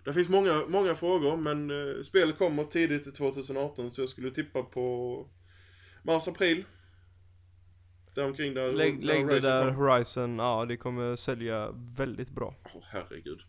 Det 0.04 0.12
finns 0.12 0.28
många, 0.28 0.62
många 0.68 0.94
frågor, 0.94 1.36
men 1.36 1.70
eh, 1.70 2.02
spelet 2.02 2.38
kommer 2.38 2.64
tidigt 2.64 3.06
i 3.06 3.12
2018 3.12 3.90
så 3.90 4.02
jag 4.02 4.08
skulle 4.08 4.30
tippa 4.30 4.62
på 4.62 5.28
mars-april. 6.02 6.64
Däromkring 8.14 8.54
där. 8.54 8.72
Lägg, 8.72 9.00
där 9.00 9.06
lägg 9.06 9.26
det 9.26 9.40
där. 9.40 9.70
Horizon, 9.70 10.38
ja 10.38 10.64
det 10.64 10.76
kommer 10.76 11.16
sälja 11.16 11.70
väldigt 11.96 12.30
bra. 12.30 12.54
Åh, 12.74 12.82
herregud. 12.86 13.40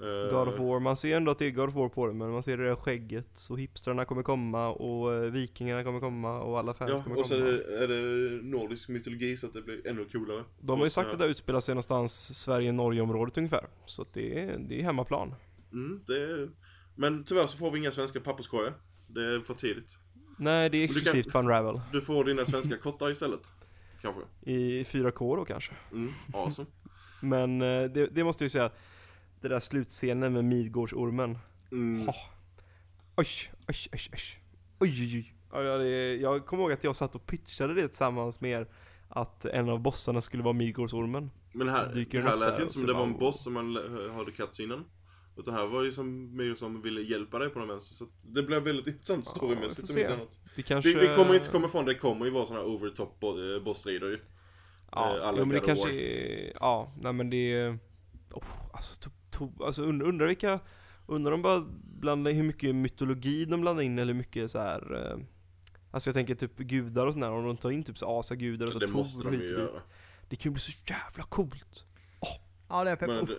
Eh, 0.00 0.30
God 0.38 0.48
of 0.48 0.58
War, 0.60 0.80
man 0.80 0.96
ser 0.96 1.16
ändå 1.16 1.30
att 1.30 1.38
det 1.38 1.46
är 1.46 1.50
God 1.50 1.68
of 1.68 1.74
War 1.74 1.88
på 1.88 2.06
det 2.06 2.12
men 2.12 2.30
man 2.30 2.42
ser 2.42 2.56
det 2.56 2.64
där 2.64 2.76
skägget, 2.76 3.26
så 3.34 3.56
hipstrarna 3.56 4.04
kommer 4.04 4.22
komma 4.22 4.68
och 4.68 5.14
eh, 5.14 5.20
vikingarna 5.20 5.84
kommer 5.84 6.00
komma 6.00 6.40
och 6.40 6.58
alla 6.58 6.74
fans 6.74 6.90
Ja, 6.90 7.02
kommer 7.02 7.18
och 7.18 7.26
så 7.26 7.34
är 7.34 7.38
komma. 7.38 7.50
det, 7.50 7.84
är 7.84 7.88
det 7.88 8.42
nordisk 8.42 8.88
mytologi 8.88 9.36
så 9.36 9.46
att 9.46 9.52
det 9.52 9.62
blir 9.62 9.86
ännu 9.86 10.04
coolare. 10.04 10.44
De 10.60 10.78
har 10.78 10.86
ju 10.86 10.90
sagt 10.90 11.12
att 11.12 11.18
det 11.18 11.26
utspelar 11.26 11.60
sig 11.60 11.74
någonstans 11.74 12.42
Sverige-Norge-området 12.42 13.38
ungefär. 13.38 13.66
Så 13.86 14.02
att 14.02 14.12
det 14.12 14.40
är, 14.40 14.58
det 14.58 14.80
är 14.80 14.82
hemmaplan. 14.82 15.34
Mm, 15.72 16.00
det 16.06 16.22
är... 16.22 16.48
Men 16.94 17.24
tyvärr 17.24 17.46
så 17.46 17.56
får 17.56 17.70
vi 17.70 17.78
inga 17.78 17.90
svenska 17.90 18.20
papperskorgar. 18.20 18.72
Det 19.06 19.20
är 19.20 19.40
för 19.40 19.54
tidigt. 19.54 19.98
Nej, 20.38 20.70
det 20.70 20.78
är 20.78 20.84
exklusivt 20.84 21.32
för 21.32 21.38
Unravel. 21.38 21.80
Du 21.92 22.00
får 22.00 22.24
dina 22.24 22.44
svenska 22.44 22.76
kottar 22.76 23.10
istället. 23.10 23.52
Kanske. 24.02 24.22
I 24.40 24.82
4K 24.82 25.36
då 25.36 25.44
kanske. 25.44 25.72
Mm, 25.92 26.12
awesome. 26.32 26.68
Men 27.20 27.62
eh, 27.62 27.90
det, 27.90 28.06
det 28.06 28.24
måste 28.24 28.44
jag 28.44 28.46
ju 28.46 28.50
säga, 28.50 28.70
det 29.44 29.54
där 29.54 29.60
slutscenen 29.60 30.32
med 30.32 30.44
Midgårdsormen. 30.44 31.38
Mm. 31.72 32.06
Ha. 32.06 32.14
Oj, 33.16 33.26
oj, 33.68 33.76
oj, 33.92 34.00
oj. 34.12 34.20
Oj, 34.80 34.90
oj, 35.00 35.16
oj. 35.18 35.34
Ja, 35.52 35.62
ja, 35.62 35.78
det, 35.78 36.16
jag 36.16 36.46
kommer 36.46 36.62
ihåg 36.62 36.72
att 36.72 36.84
jag 36.84 36.96
satt 36.96 37.14
och 37.14 37.26
pitchade 37.26 37.74
det 37.74 37.88
tillsammans 37.88 38.40
med 38.40 38.50
er. 38.50 38.66
Att 39.08 39.44
en 39.44 39.68
av 39.68 39.80
bossarna 39.80 40.20
skulle 40.20 40.42
vara 40.42 40.52
Midgårdsormen. 40.52 41.30
Men 41.52 41.68
här, 41.68 42.06
det 42.10 42.20
här 42.20 42.36
lät 42.36 42.58
ju 42.58 42.62
inte 42.62 42.74
som 42.74 42.86
det 42.86 42.92
var 42.92 43.02
en 43.02 43.18
boss 43.18 43.42
som 43.42 43.52
man 43.52 43.76
hörde 44.16 44.30
cutscenen. 44.30 44.84
Utan 45.36 45.54
här 45.54 45.66
var 45.66 45.82
ju 45.82 45.92
som 45.92 46.36
mer 46.36 46.54
som 46.54 46.82
ville 46.82 47.00
hjälpa 47.00 47.38
dig 47.38 47.48
på 47.48 47.58
någon 47.58 47.68
vänster. 47.68 47.94
Så 47.94 48.06
det 48.22 48.42
blev 48.42 48.62
väldigt 48.62 48.86
intressant 48.86 49.24
Ja, 49.26 49.36
storymässigt 49.36 49.90
vi 49.90 49.94
om 49.94 50.00
inte 50.00 50.14
annat. 50.14 50.40
Vi 50.56 50.62
kanske... 50.62 50.88
Vi, 50.88 51.08
vi 51.08 51.14
kommer 51.14 51.34
inte 51.34 51.50
komma 51.50 51.66
ifrån 51.66 51.84
det, 51.84 51.92
det 51.92 51.98
kommer 51.98 52.24
ju 52.24 52.30
vara 52.30 52.44
såna 52.44 52.60
här 52.60 52.66
over 52.66 52.88
top 52.88 53.20
bo- 53.20 53.54
eh, 53.56 53.62
bossstrider 53.62 54.08
ju. 54.08 54.18
Ja, 54.92 55.16
eh, 55.16 55.28
alla 55.28 55.38
jo, 55.38 55.44
men 55.44 55.54
det 55.54 55.66
kanske 55.66 55.90
är, 55.90 56.52
ja, 56.60 56.92
nej 57.00 57.12
men 57.12 57.30
det 57.30 57.52
är, 57.52 57.78
oh, 58.30 58.44
alltså, 58.72 59.00
to, 59.00 59.10
to, 59.38 59.50
alltså 59.64 59.82
undrar, 59.82 60.06
undrar 60.08 60.26
vilka, 60.26 60.60
undrar 61.06 61.32
om 61.32 61.42
bara 61.42 61.64
blandar 62.00 62.32
hur 62.32 62.42
mycket 62.42 62.74
mytologi 62.74 63.44
de 63.44 63.60
blandar 63.60 63.82
in 63.82 63.98
eller 63.98 64.12
hur 64.12 64.18
mycket 64.18 64.50
så 64.50 64.58
här. 64.58 64.94
Eh, 65.12 65.18
alltså 65.90 66.08
jag 66.08 66.14
tänker 66.14 66.34
typ 66.34 66.56
gudar 66.58 67.06
och 67.06 67.12
sådär, 67.14 67.30
om 67.30 67.44
de 67.46 67.56
tar 67.56 67.70
in 67.70 67.82
typ 67.84 67.98
så 67.98 68.18
asagudar 68.18 68.66
och 68.66 68.72
så 68.72 68.78
det 68.78 68.86
Tor 68.88 68.94
de 69.24 69.30
hit 69.36 69.56
och 69.56 69.58
dit. 69.62 69.82
Det 70.28 70.36
kan 70.36 70.50
ju 70.50 70.54
bli 70.54 70.60
så 70.60 70.72
jävla 70.88 71.24
coolt. 71.24 71.84
Ja, 72.68 72.84
det 72.84 72.90
är 72.90 72.96
pepp 72.96 73.08
Men 73.08 73.26
på. 73.26 73.32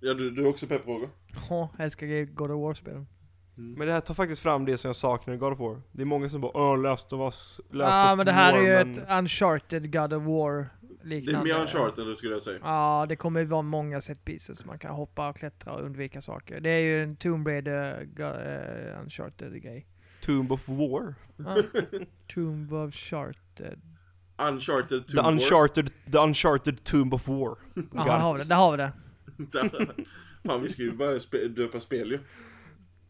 ja, 0.00 0.14
du, 0.14 0.30
du 0.30 0.42
är 0.44 0.48
också 0.48 0.66
pepp 0.66 0.86
Roger? 0.86 1.08
Ja, 1.50 1.70
älskar 1.78 2.24
God 2.24 2.50
of 2.50 2.60
War-spelen. 2.62 3.06
Men 3.54 3.86
det 3.86 3.92
här 3.92 4.00
tar 4.00 4.14
faktiskt 4.14 4.40
fram 4.42 4.64
det 4.64 4.76
som 4.76 4.88
jag 4.88 4.96
saknar 4.96 5.34
i 5.34 5.36
God 5.36 5.52
of 5.52 5.58
War. 5.58 5.82
Det 5.92 6.02
är 6.02 6.06
många 6.06 6.28
som 6.28 6.40
bara 6.40 6.52
Åh, 6.54 6.78
Last 6.82 7.12
of 7.12 7.20
Us, 7.20 7.60
Last 7.70 7.94
Ja, 7.94 8.12
of 8.12 8.16
men 8.16 8.26
det 8.26 8.32
här 8.32 8.52
War, 8.52 8.60
är 8.60 8.78
ju 8.80 8.84
men- 8.84 9.02
ett 9.02 9.10
uncharted 9.18 9.92
God 9.92 10.12
of 10.12 10.22
War 10.24 10.68
Det 11.02 11.16
är 11.16 11.20
liknande. 11.20 11.44
mer 11.54 11.60
Uncharted 11.60 12.16
skulle 12.18 12.32
jag 12.32 12.42
säga. 12.42 12.58
Ja, 12.62 13.06
det 13.08 13.16
kommer 13.16 13.40
ju 13.40 13.46
vara 13.46 13.62
många 13.62 14.00
set 14.00 14.24
pieces. 14.24 14.64
Man 14.66 14.78
kan 14.78 14.94
hoppa 14.94 15.28
och 15.28 15.36
klättra 15.36 15.72
och 15.72 15.84
undvika 15.84 16.20
saker. 16.20 16.60
Det 16.60 16.70
är 16.70 16.78
ju 16.80 17.02
en 17.02 17.16
Tomb 17.16 17.48
Raider 17.48 18.04
go- 18.04 18.22
eh, 18.24 19.00
uncharted 19.02 19.62
grej. 19.62 19.86
Tomb 20.20 20.52
of 20.52 20.68
War. 20.68 21.14
Ja. 21.36 21.56
Tomb 22.34 22.72
of 22.72 22.94
Charted. 22.94 23.80
Uncharted 24.48 25.06
The 25.06 25.12
Tomb 25.16 25.24
War. 25.24 25.32
uncharted, 25.32 25.90
the 26.12 26.18
uncharted 26.18 26.84
Tomb 26.84 27.14
of 27.14 27.28
War. 27.28 27.56
Ja, 27.74 28.04
där 28.04 28.18
har 28.18 28.32
vi 28.32 28.38
det. 28.38 28.44
Där 28.48 28.56
har 28.56 28.76
vi 28.76 28.76
det. 28.76 28.92
Fan 30.48 30.62
vi 30.62 30.68
ska 30.68 30.82
ju 30.82 30.92
börja 30.92 31.20
spe, 31.20 31.48
döpa 31.48 31.80
spel 31.80 32.10
ju. 32.10 32.18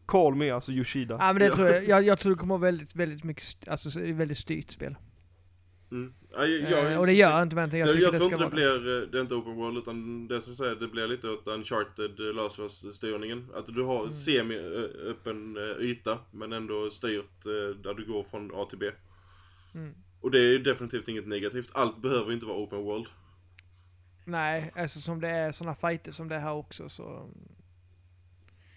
Call 0.05 0.35
me 0.35 0.49
alltså 0.51 0.71
Yoshida. 0.71 1.17
Ja, 1.19 1.33
men 1.33 1.39
det 1.39 1.49
tror 1.49 1.67
jag. 1.67 1.87
jag. 1.87 2.03
Jag 2.03 2.19
tror 2.19 2.31
det 2.31 2.39
kommer 2.39 2.57
vara 2.57 2.71
väldigt, 2.71 2.95
väldigt 2.95 3.23
mycket, 3.23 3.45
alltså 3.67 3.91
så- 3.91 3.99
väldigt 4.13 4.37
styrt 4.37 4.71
spel. 4.71 4.95
Mm. 5.91 6.13
Ja, 6.31 6.45
jag, 6.45 6.71
jag, 6.71 6.91
Eh, 6.91 6.99
och 6.99 7.05
det 7.05 7.13
gör 7.13 7.43
inte 7.43 7.55
men 7.55 7.69
jag 7.69 7.79
Jag, 7.79 7.87
tycker 7.93 8.03
jag 8.05 8.13
det 8.13 8.19
tror 8.19 8.33
inte 8.33 8.43
det 8.43 8.49
blir, 8.51 9.01
eh, 9.01 9.07
det 9.07 9.17
är 9.17 9.21
inte 9.21 9.35
open 9.35 9.55
world 9.55 9.77
utan 9.77 10.27
det 10.27 10.41
som 10.41 10.55
säger 10.55 10.75
det 10.75 10.87
blir 10.87 11.07
lite 11.07 11.29
åt 11.29 11.47
uncharted 11.47 12.19
eh, 12.19 12.33
Last 12.33 12.59
of 12.59 12.63
Us-styrningen. 12.85 13.47
Att 13.55 13.65
du 13.65 13.83
har 13.83 13.99
Mm. 13.99 14.13
semi-öppen 14.13 15.57
yta 15.79 16.17
men 16.31 16.53
ändå 16.53 16.89
styrt 16.91 17.43
där 17.83 17.93
du 17.93 18.05
går 18.05 18.23
från 18.23 18.51
A 18.55 18.65
till 18.69 18.79
B. 18.79 18.91
Mm. 19.75 19.93
Och 20.21 20.31
det 20.31 20.39
är 20.39 20.51
ju 20.51 20.59
definitivt 20.59 21.07
inget 21.07 21.27
negativt. 21.27 21.69
Allt 21.71 22.01
behöver 22.01 22.31
inte 22.31 22.45
vara 22.45 22.57
open 22.57 22.79
world. 22.83 23.07
Nej, 24.25 24.71
alltså 24.75 24.99
som 24.99 25.21
det 25.21 25.29
är 25.29 25.51
såna 25.51 25.75
fighter 25.75 26.11
som 26.11 26.27
det 26.27 26.35
är 26.35 26.39
här 26.39 26.53
också 26.53 26.89
så... 26.89 27.29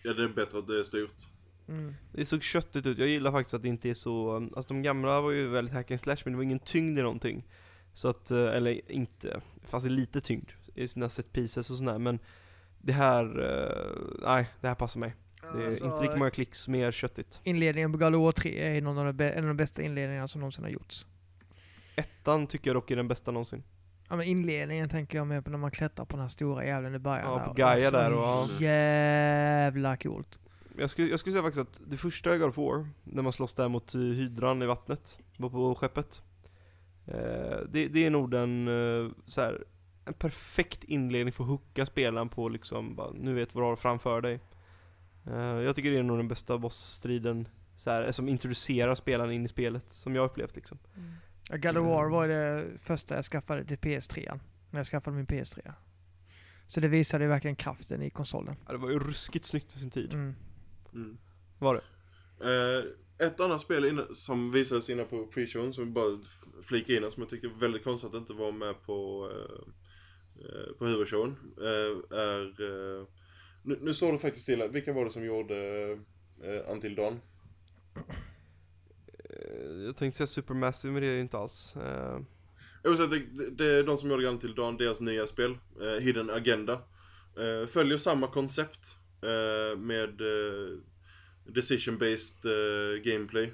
Ja, 0.05 0.13
det 0.13 0.23
är 0.25 0.29
bättre 0.29 0.59
att 0.59 0.67
det 0.67 0.79
är 0.79 0.83
styrt. 0.83 1.29
Mm. 1.73 1.95
Det 2.13 2.25
såg 2.25 2.43
köttigt 2.43 2.87
ut, 2.87 2.99
jag 2.99 3.09
gillar 3.09 3.33
faktiskt 3.33 3.55
att 3.55 3.63
det 3.63 3.69
inte 3.69 3.91
är 3.91 3.95
så, 3.95 4.37
alltså 4.37 4.75
de 4.75 4.83
gamla 4.83 5.21
var 5.21 5.31
ju 5.31 5.49
väldigt 5.49 5.75
hack 5.75 5.91
and 5.91 6.01
slash 6.01 6.17
men 6.25 6.33
det 6.33 6.37
var 6.37 6.45
ingen 6.45 6.59
tyngd 6.59 6.99
i 6.99 7.03
någonting. 7.03 7.45
Så 7.93 8.09
att, 8.09 8.31
eh, 8.31 8.39
eller 8.39 8.91
inte, 8.91 9.41
det 9.61 9.67
fanns 9.67 9.85
lite 9.85 10.21
tyngd 10.21 10.51
i 10.75 10.89
sina 10.89 11.09
set 11.09 11.33
pieces 11.33 11.71
och 11.71 11.77
sådär 11.79 11.99
men 11.99 12.19
det 12.79 12.93
här, 12.93 13.25
eh, 13.25 14.29
nej 14.29 14.47
det 14.61 14.69
här 14.69 14.75
passar 14.75 15.01
mig. 15.01 15.15
Det 15.55 15.63
är 15.63 15.67
Alltså, 15.67 15.87
inte 15.87 16.03
lika 16.03 16.17
många 16.17 16.31
klicks, 16.31 16.69
mer 16.69 16.93
köttigt. 16.93 17.41
Inledningen 17.45 17.93
på 17.93 17.99
War 17.99 18.33
3 18.33 18.77
är 18.77 18.83
någon 18.83 18.99
av 18.99 19.15
de, 19.15 19.25
en 19.25 19.45
av 19.45 19.49
de 19.49 19.57
bästa 19.57 19.83
inledningarna 19.83 20.29
som 20.29 20.41
någonsin 20.41 20.65
har 20.65 20.71
gjorts. 20.71 21.07
Ettan 21.97 22.47
tycker 22.47 22.71
jag 22.71 22.77
dock 22.77 22.91
är 22.91 22.97
den 22.97 23.09
bästa 23.09 23.31
någonsin. 23.31 23.63
Ja 24.09 24.17
men 24.17 24.27
inledningen 24.27 24.89
tänker 24.89 25.19
jag 25.19 25.27
med 25.27 25.45
på 25.45 25.51
när 25.51 25.59
man 25.59 25.71
klättrar 25.71 26.05
på 26.05 26.17
den 26.17 26.21
här 26.21 26.29
stora 26.29 26.67
jävlen 26.67 26.95
i 26.95 26.99
början. 26.99 27.33
Ja, 27.33 27.39
där. 27.39 27.47
på 27.47 27.53
Gaia 27.53 27.91
Så 27.91 27.97
där 27.97 28.13
och. 28.13 28.63
Jävla 28.63 29.97
coolt. 29.97 30.41
Jag 30.79 30.91
skulle, 30.91 31.09
jag 31.09 31.21
skulle 31.21 31.33
säga 31.33 31.43
faktiskt 31.43 31.69
att 31.69 31.91
det 31.91 31.97
första 31.97 32.39
God 32.39 32.49
of 32.49 32.57
War, 32.57 32.89
när 33.05 33.23
man 33.23 33.33
slåss 33.33 33.55
där 33.55 33.69
mot 33.69 33.95
hydran 33.95 34.63
i 34.63 34.67
vattnet, 34.67 35.19
på 35.39 35.75
skeppet. 35.75 36.23
Eh, 37.07 37.59
det, 37.69 37.89
det 37.89 38.07
är 38.07 38.11
nog 38.11 38.31
den, 38.31 38.69
eh, 38.69 39.11
så 39.27 39.41
här, 39.41 39.65
en 40.05 40.15
perfekt 40.15 40.85
inledning 40.85 41.33
för 41.33 41.45
att 41.45 41.51
hooka 41.51 41.87
spelaren 41.87 42.29
på 42.29 42.49
liksom, 42.49 42.97
bara, 42.97 43.11
nu 43.13 43.35
vet 43.35 43.55
vad 43.55 43.65
du 43.65 43.69
har 43.69 43.77
framför 43.77 44.21
dig. 44.21 44.41
Eh, 45.27 45.35
jag 45.37 45.77
tycker 45.77 45.91
det 45.91 45.99
är 45.99 46.03
nog 46.03 46.19
den 46.19 46.29
bästa 46.29 46.59
bossstriden, 46.59 47.49
så 47.77 47.91
här, 47.91 48.13
som 48.13 48.29
introducerar 48.29 48.95
spelaren 48.95 49.33
in 49.33 49.45
i 49.45 49.49
spelet, 49.49 49.93
som 49.93 50.15
jag 50.15 50.25
upplevt 50.25 50.57
liksom. 50.57 50.79
Ja, 51.51 51.57
God 51.57 51.77
of 51.77 51.87
War 51.87 52.09
var 52.09 52.29
det 52.29 52.79
första 52.79 53.15
jag 53.15 53.25
skaffade 53.25 53.65
till 53.65 53.79
PS3. 53.79 54.41
När 54.71 54.79
jag 54.79 54.87
skaffade 54.87 55.17
min 55.17 55.27
PS3. 55.27 55.73
Så 56.67 56.81
det 56.81 56.89
visade 56.89 57.27
verkligen 57.27 57.57
kraften 57.57 58.03
i 58.03 58.11
konsolen. 58.11 58.57
Ja, 58.67 58.73
det 58.73 58.79
var 58.79 58.91
ju 58.91 58.99
ruskigt 58.99 59.45
snyggt 59.45 59.73
för 59.73 59.79
sin 59.79 59.91
tid. 59.91 60.13
Mm. 60.13 60.35
Mm. 60.95 61.19
Var 61.59 61.75
det? 61.75 61.83
Eh, 62.41 62.85
ett 63.27 63.41
annat 63.41 63.61
spel 63.61 63.85
inne, 63.85 64.03
som 64.15 64.51
visades 64.53 64.91
inne 64.91 65.05
på 65.05 65.27
pre-showen 65.27 65.73
som 65.73 65.85
vi 65.85 65.91
bara 65.91 66.21
f- 66.25 66.45
flika 66.63 66.93
in 66.93 67.11
som 67.11 67.23
jag 67.23 67.31
tycker 67.31 67.49
är 67.49 67.55
väldigt 67.61 67.85
konstigt 67.85 68.09
att 68.15 68.21
inte 68.21 68.33
var 68.33 68.53
med 68.53 68.83
på, 68.87 69.31
eh, 69.33 70.45
eh, 70.45 70.73
på 70.79 70.87
huvudshowen. 70.87 71.37
Eh, 71.59 72.19
är, 72.19 72.47
eh, 72.63 73.07
nu, 73.63 73.79
nu 73.81 73.95
står 73.95 74.13
det 74.13 74.19
faktiskt 74.19 74.43
stilla, 74.43 74.67
vilka 74.69 74.93
var 74.93 75.05
det 75.05 75.11
som 75.11 75.25
gjorde 75.25 75.91
eh, 76.43 76.73
Until 76.73 76.95
Dawn? 76.95 77.21
jag 79.85 79.97
tänkte 79.97 80.17
säga 80.17 80.27
Supermassive 80.27 80.93
men 80.93 81.03
det 81.03 81.09
är 81.09 81.13
ju 81.15 81.21
inte 81.21 81.39
alls. 81.39 81.77
Eh, 81.77 82.21
Jag 82.83 82.91
säga 82.97 83.09
det, 83.09 83.51
det 83.51 83.67
är 83.67 83.83
de 83.83 83.97
som 83.99 84.11
gjorde 84.11 84.23
till 84.39 84.55
Dan, 84.55 84.77
deras 84.77 85.01
nya 85.01 85.27
spel, 85.27 85.59
eh, 85.83 86.01
Hidden 86.03 86.31
Agenda. 86.31 86.73
Eh, 87.37 87.67
följer 87.67 87.99
samma 87.99 88.27
koncept 88.27 88.79
eh, 88.79 89.02
Eh, 89.23 89.79
med 89.79 90.21
eh, 90.21 90.79
decision-based 91.45 92.45
eh, 92.45 93.03
gameplay. 93.03 93.53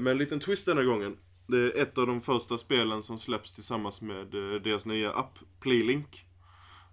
Med 0.00 0.08
en 0.08 0.18
liten 0.18 0.40
twist 0.40 0.66
denna 0.66 0.82
gången. 0.82 1.16
Det 1.46 1.58
är 1.58 1.82
ett 1.82 1.98
av 1.98 2.06
de 2.06 2.20
första 2.20 2.58
spelen 2.58 3.02
som 3.02 3.18
släpps 3.18 3.52
tillsammans 3.52 4.02
med 4.02 4.26
deras 4.64 4.86
nya 4.86 5.12
app, 5.12 5.38
Playlink. 5.60 6.26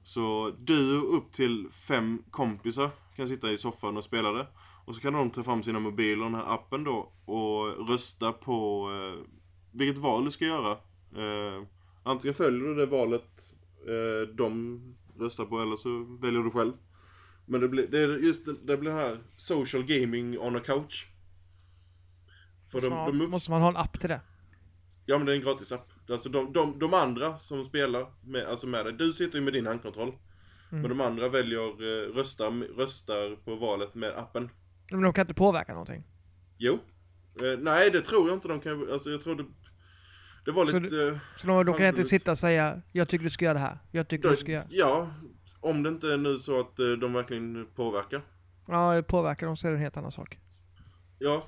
Så 0.04 0.56
du 0.60 1.00
och 1.00 1.18
upp 1.18 1.32
till 1.32 1.68
fem 1.88 2.24
kompisar 2.32 2.90
kan 3.16 3.28
sitta 3.28 3.52
i 3.52 3.58
soffan 3.58 3.98
och 3.98 4.04
spela 4.04 4.32
det. 4.32 4.48
Och 4.86 4.96
så 4.96 5.02
kan 5.02 5.14
de 5.14 5.30
ta 5.30 5.44
fram 5.44 5.64
sina 5.64 5.80
mobiler, 5.80 6.24
den 6.24 6.36
här 6.36 6.54
appen 6.54 6.84
då, 6.84 7.12
och 7.26 7.90
rösta 7.90 8.32
på 8.32 8.90
eh, 8.92 9.26
vilket 9.72 9.98
val 9.98 10.26
du 10.26 10.32
ska 10.32 10.46
göra. 10.46 10.72
Eh, 11.16 11.64
antingen 12.04 12.34
följer 12.34 12.68
du 12.68 12.76
det 12.76 12.86
valet 12.86 13.54
eh, 13.88 14.36
de 14.36 14.80
röstar 15.20 15.46
på 15.46 15.60
eller 15.60 15.76
så 15.76 16.18
väljer 16.22 16.42
du 16.42 16.50
själv. 16.50 16.74
Men 17.46 17.62
det 17.62 17.68
blir, 17.70 17.88
det 17.88 18.00
är 18.00 18.08
just 18.18 18.46
det, 18.46 18.56
det 18.64 18.78
blir 18.78 18.92
här 18.92 19.18
social 19.36 19.84
gaming 19.84 20.40
on 20.40 20.56
a 20.56 20.60
couch. 20.66 21.08
För 22.72 22.82
de, 22.82 22.92
Ja, 22.94 23.06
de 23.08 23.22
upp, 23.22 23.30
Måste 23.30 23.52
man 23.52 23.62
ha 23.62 23.70
en 23.70 23.78
app 23.78 24.00
till 24.00 24.10
det? 24.10 24.22
ja 25.06 25.18
men 25.18 25.26
det 25.26 25.34
är 25.34 25.36
en 25.36 25.42
gratis 25.42 25.72
app. 25.72 25.90
Alltså 26.10 26.30
de, 26.30 26.54
de, 26.54 26.80
de 26.80 26.94
andra 26.94 27.38
som 27.38 27.66
spelar 27.66 28.06
med, 28.24 28.46
alltså 28.46 28.68
med 28.68 28.86
dig, 28.86 28.94
du 28.94 29.14
sitter 29.14 29.38
ju 29.40 29.44
med 29.44 29.54
din 29.54 29.66
handkontroll. 29.68 30.10
Mm. 30.72 30.82
Men 30.82 30.90
de 30.98 31.02
andra 31.02 31.30
väljer, 31.30 31.60
eh, 31.68 32.16
röstar, 32.16 32.52
röstar 32.78 33.36
på 33.46 33.56
valet 33.56 33.96
med 33.96 34.18
appen. 34.18 34.50
Men 34.92 35.02
de 35.02 35.14
kan 35.14 35.22
inte 35.24 35.34
påverka 35.34 35.72
någonting. 35.72 36.04
Jo. 36.58 36.74
Eh, 37.42 37.60
nej 37.60 37.92
det 37.92 38.02
tror 38.02 38.28
jag 38.28 38.38
inte 38.38 38.48
de 38.48 38.60
kan, 38.60 38.92
alltså 38.92 39.10
jag 39.10 39.24
tror 39.24 39.36
det, 39.36 39.46
det 40.46 40.52
var 40.52 40.66
Så 40.66 40.80
lite... 40.80 41.08
eh, 41.08 41.18
Så 41.38 41.48
de, 41.48 41.66
de 41.66 41.78
kan 41.78 41.86
inte 41.88 42.04
sitta 42.04 42.32
och 42.32 42.38
säga 42.38 42.82
jag 42.92 43.10
tycker 43.10 43.24
du 43.24 43.30
ska 43.30 43.46
göra 43.46 43.54
det 43.54 43.60
här. 43.60 43.78
Jag 43.92 44.08
tycker 44.08 44.30
du 44.30 44.36
ska 44.36 44.52
göra... 44.52 44.66
Ja, 44.70 45.10
om 45.64 45.84
det 45.84 45.90
inte 45.90 46.14
är 46.14 46.18
nu 46.18 46.38
så 46.38 46.60
att 46.60 46.80
eh, 46.80 46.92
de 46.92 47.14
verkligen 47.14 47.68
påverkar. 47.76 48.22
Ja, 48.68 49.04
påverkar 49.08 49.48
dem 49.48 49.58
så 49.58 49.68
är 49.68 49.72
det 49.72 49.78
en 49.78 49.82
helt 49.82 49.98
annan 49.98 50.12
sak. 50.12 50.40
Ja. 51.20 51.48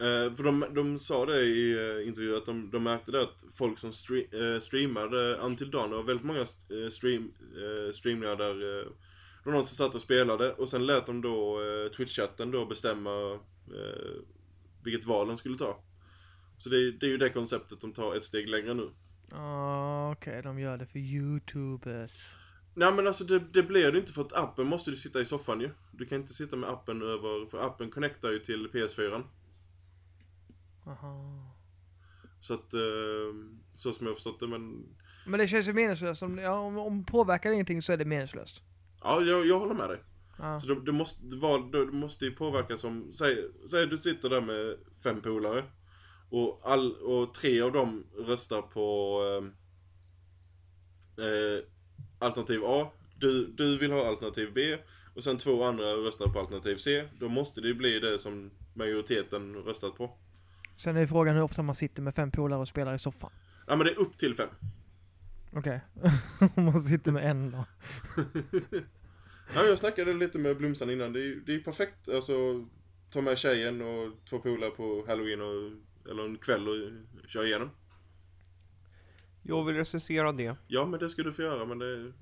Eh, 0.00 0.34
för 0.34 0.42
de, 0.42 0.64
de 0.74 0.98
sa 0.98 1.26
det 1.26 1.40
i 1.40 1.72
eh, 1.72 2.08
intervjuer 2.08 2.36
att 2.36 2.46
de, 2.46 2.70
de 2.70 2.82
märkte 2.82 3.12
det 3.12 3.22
att 3.22 3.44
folk 3.58 3.78
som 3.78 3.90
stre- 3.90 4.54
eh, 4.54 4.60
streamade 4.60 5.36
Until 5.36 5.70
Dawn, 5.70 5.90
det 5.90 5.96
var 5.96 6.02
väldigt 6.02 6.26
många 6.26 6.46
stream, 6.90 7.32
streamningar 7.92 8.36
där 8.36 8.80
eh, 8.80 8.86
det 9.44 9.50
var 9.50 9.52
någon 9.52 9.64
som 9.64 9.86
satt 9.86 9.94
och 9.94 10.00
spelade 10.00 10.52
och 10.52 10.68
sen 10.68 10.86
lät 10.86 11.06
de 11.06 11.20
då 11.20 11.58
Twitch-chatten 11.96 12.50
då 12.52 12.66
bestämma 12.66 13.38
vilket 14.84 15.06
val 15.06 15.28
de 15.28 15.38
skulle 15.38 15.58
ta. 15.58 15.82
Så 16.58 16.68
det, 16.68 16.92
det 16.92 17.06
är 17.06 17.10
ju 17.10 17.18
det 17.18 17.30
konceptet 17.30 17.80
de 17.80 17.92
tar 17.92 18.14
ett 18.16 18.24
steg 18.24 18.48
längre 18.48 18.74
nu. 18.74 18.90
Ja, 19.30 20.12
okej, 20.12 20.42
de 20.42 20.58
gör 20.58 20.76
det 20.76 20.86
för 20.86 20.98
youtubers. 20.98 22.34
Nej 22.78 22.92
men 22.92 23.06
alltså 23.06 23.24
det, 23.24 23.38
det 23.38 23.62
blir 23.62 23.92
det 23.92 23.98
inte 23.98 24.12
för 24.12 24.22
att 24.22 24.32
appen 24.32 24.66
måste 24.66 24.90
du 24.90 24.96
sitta 24.96 25.20
i 25.20 25.24
soffan 25.24 25.60
ju. 25.60 25.70
Du 25.92 26.06
kan 26.06 26.20
inte 26.20 26.34
sitta 26.34 26.56
med 26.56 26.70
appen 26.70 27.02
över, 27.02 27.46
för 27.46 27.66
appen 27.66 27.90
connectar 27.90 28.30
ju 28.30 28.38
till 28.38 28.68
PS4. 28.68 29.24
Aha. 30.86 31.54
Så 32.40 32.54
att, 32.54 32.74
eh, 32.74 32.80
så 33.74 33.92
som 33.92 34.06
jag 34.06 34.10
har 34.10 34.14
förstått 34.14 34.40
det 34.40 34.46
men 34.46 34.86
Men 35.26 35.40
det 35.40 35.48
känns 35.48 35.68
ju 35.68 35.72
meningslöst. 35.72 36.22
Om, 36.22 36.38
ja, 36.38 36.52
om, 36.52 36.78
om 36.78 37.04
påverkar 37.04 37.50
ingenting 37.50 37.82
så 37.82 37.92
är 37.92 37.96
det 37.96 38.04
meningslöst. 38.04 38.62
Ja, 39.02 39.20
jag, 39.22 39.46
jag 39.46 39.58
håller 39.58 39.74
med 39.74 39.88
dig. 39.88 40.00
Ja. 40.38 40.60
Så 40.60 40.66
det, 40.66 40.84
det, 40.84 40.92
måste, 40.92 41.26
det, 41.26 41.36
var, 41.36 41.72
det 41.72 41.92
måste 41.92 42.24
ju 42.24 42.30
påverka 42.30 42.76
som, 42.76 43.12
säg, 43.12 43.48
säg 43.70 43.86
du 43.86 43.98
sitter 43.98 44.30
där 44.30 44.40
med 44.40 44.76
fem 45.02 45.20
polare. 45.20 45.64
Och, 46.30 46.60
all, 46.64 46.96
och 46.96 47.34
tre 47.34 47.60
av 47.60 47.72
dem 47.72 48.06
röstar 48.18 48.62
på 48.62 49.20
eh, 51.18 51.24
eh, 51.24 51.64
alternativ 52.18 52.60
A. 52.64 52.90
Du, 53.18 53.46
du 53.46 53.78
vill 53.78 53.92
ha 53.92 54.08
alternativ 54.08 54.52
B. 54.54 54.76
Och 55.14 55.24
sen 55.24 55.38
två 55.38 55.64
andra 55.64 55.84
röstar 55.84 56.26
på 56.26 56.40
alternativ 56.40 56.76
C. 56.76 57.04
Då 57.18 57.28
måste 57.28 57.60
det 57.60 57.68
ju 57.68 57.74
bli 57.74 58.00
det 58.00 58.18
som 58.18 58.50
majoriteten 58.74 59.54
röstat 59.54 59.94
på. 59.94 60.10
Sen 60.76 60.96
är 60.96 61.06
frågan 61.06 61.34
hur 61.34 61.42
ofta 61.42 61.62
man 61.62 61.74
sitter 61.74 62.02
med 62.02 62.14
fem 62.14 62.30
polare 62.30 62.60
och 62.60 62.68
spelar 62.68 62.94
i 62.94 62.98
soffan. 62.98 63.30
Ja 63.66 63.76
men 63.76 63.86
det 63.86 63.92
är 63.92 63.98
upp 63.98 64.18
till 64.18 64.34
fem. 64.34 64.48
Okej. 65.52 65.80
Om 66.54 66.64
man 66.64 66.80
sitter 66.80 67.12
med 67.12 67.30
en 67.30 67.50
då. 67.50 67.64
Ja, 69.54 69.64
jag 69.64 69.78
snackade 69.78 70.12
lite 70.12 70.38
med 70.38 70.56
Blomstrand 70.56 70.92
innan. 70.92 71.12
Det 71.12 71.20
är 71.20 71.34
det 71.46 71.54
är 71.54 71.60
perfekt. 71.60 72.08
Alltså, 72.08 72.64
ta 73.10 73.20
med 73.20 73.38
tjejen 73.38 73.82
och 73.82 74.12
två 74.28 74.38
polare 74.38 74.70
på 74.70 75.04
halloween 75.06 75.40
och, 75.40 75.72
eller 76.10 76.24
en 76.24 76.38
kväll 76.38 76.68
och 76.68 76.74
köra 77.28 77.44
igenom. 77.46 77.70
Jag 79.48 79.64
vill 79.64 79.74
recensera 79.76 80.32
det. 80.32 80.56
Ja, 80.66 80.86
men 80.86 81.00
det 81.00 81.08
ska 81.08 81.22
du 81.22 81.32
få 81.32 81.42
göra, 81.42 81.64
men 81.64 81.78
det... 81.78 82.12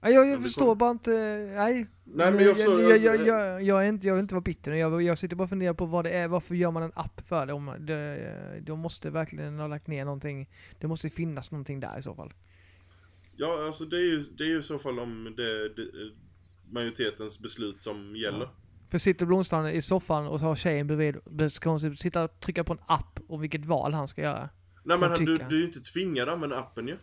Nej, 0.00 0.12
jag, 0.14 0.26
Ja, 0.26 0.30
jag 0.30 0.42
förstår 0.42 0.74
bara 0.74 0.90
inte, 0.90 1.10
nej. 1.56 1.86
Nej, 2.04 2.32
men 2.32 2.44
jag 2.44 2.56
förstår- 2.56 2.82
jag, 2.82 2.98
jag, 2.98 3.26
jag, 3.26 3.62
jag, 3.62 3.84
är 3.84 3.88
inte, 3.88 4.06
jag 4.06 4.14
vill 4.14 4.22
inte 4.22 4.34
vara 4.34 4.42
bitter, 4.42 4.72
jag, 4.72 5.02
jag 5.02 5.18
sitter 5.18 5.36
bara 5.36 5.44
och 5.44 5.50
funderar 5.50 5.74
på 5.74 5.86
vad 5.86 6.04
det 6.04 6.10
är, 6.10 6.28
varför 6.28 6.54
gör 6.54 6.70
man 6.70 6.82
en 6.82 6.92
app 6.94 7.20
för 7.28 7.46
det? 7.46 7.52
Om 7.52 7.74
det 7.80 8.62
de 8.66 8.78
måste 8.78 9.10
verkligen 9.10 9.58
ha 9.58 9.66
lagt 9.66 9.86
ner 9.86 10.04
någonting, 10.04 10.48
det 10.78 10.86
måste 10.86 11.10
finnas 11.10 11.50
någonting 11.50 11.80
där 11.80 11.98
i 11.98 12.02
så 12.02 12.14
fall. 12.14 12.32
Ja, 13.36 13.66
alltså 13.66 13.84
det 13.84 13.96
är 13.96 14.00
ju, 14.02 14.22
det 14.22 14.44
är 14.44 14.48
ju 14.48 14.58
i 14.58 14.62
så 14.62 14.78
fall 14.78 14.98
om 14.98 15.34
det, 15.36 15.68
det 15.68 15.90
majoritetens 16.70 17.40
beslut 17.40 17.82
som 17.82 18.16
gäller. 18.16 18.48
För 18.90 18.98
sitter 18.98 19.26
Blomstrand 19.26 19.68
i 19.68 19.82
soffan 19.82 20.26
och 20.26 20.40
så 20.40 20.46
har 20.46 20.54
tjejen 20.54 20.86
bredvid, 20.86 21.52
ska 21.52 21.70
hon 21.70 21.96
sitta 21.96 22.24
och 22.24 22.40
trycka 22.40 22.64
på 22.64 22.72
en 22.72 22.78
app 22.86 23.20
om 23.28 23.40
vilket 23.40 23.64
val 23.64 23.94
han 23.94 24.08
ska 24.08 24.22
göra? 24.22 24.48
Nej, 24.84 24.98
men 24.98 25.10
Vad 25.10 25.18
du, 25.18 25.38
du 25.38 25.56
är 25.56 25.60
ju 25.60 25.64
inte 25.64 25.80
tvingad 25.80 26.28
att 26.28 26.34
använda 26.34 26.58
appen 26.58 26.88
ju. 26.88 26.96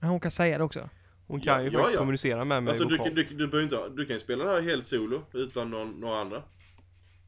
Men 0.00 0.10
Hon 0.10 0.20
kan 0.20 0.30
säga 0.30 0.58
det 0.58 0.64
också. 0.64 0.88
Hon 1.26 1.40
kan 1.40 1.64
Ja, 1.64 1.70
ju 1.70 1.78
ja, 1.78 1.90
ja. 1.92 1.98
kommunicera 1.98 2.44
med 2.44 2.62
mig 2.62 2.70
Alltså 2.70 2.84
du, 2.84 2.96
du, 2.96 3.24
du, 3.24 3.48
behöver 3.48 3.62
inte, 3.62 3.88
du 3.96 4.06
kan 4.06 4.16
ju 4.16 4.20
spela 4.20 4.44
det 4.44 4.50
här 4.50 4.60
helt 4.60 4.86
solo, 4.86 5.22
utan 5.32 5.70
någon, 5.70 5.90
några 6.00 6.20
andra. 6.20 6.42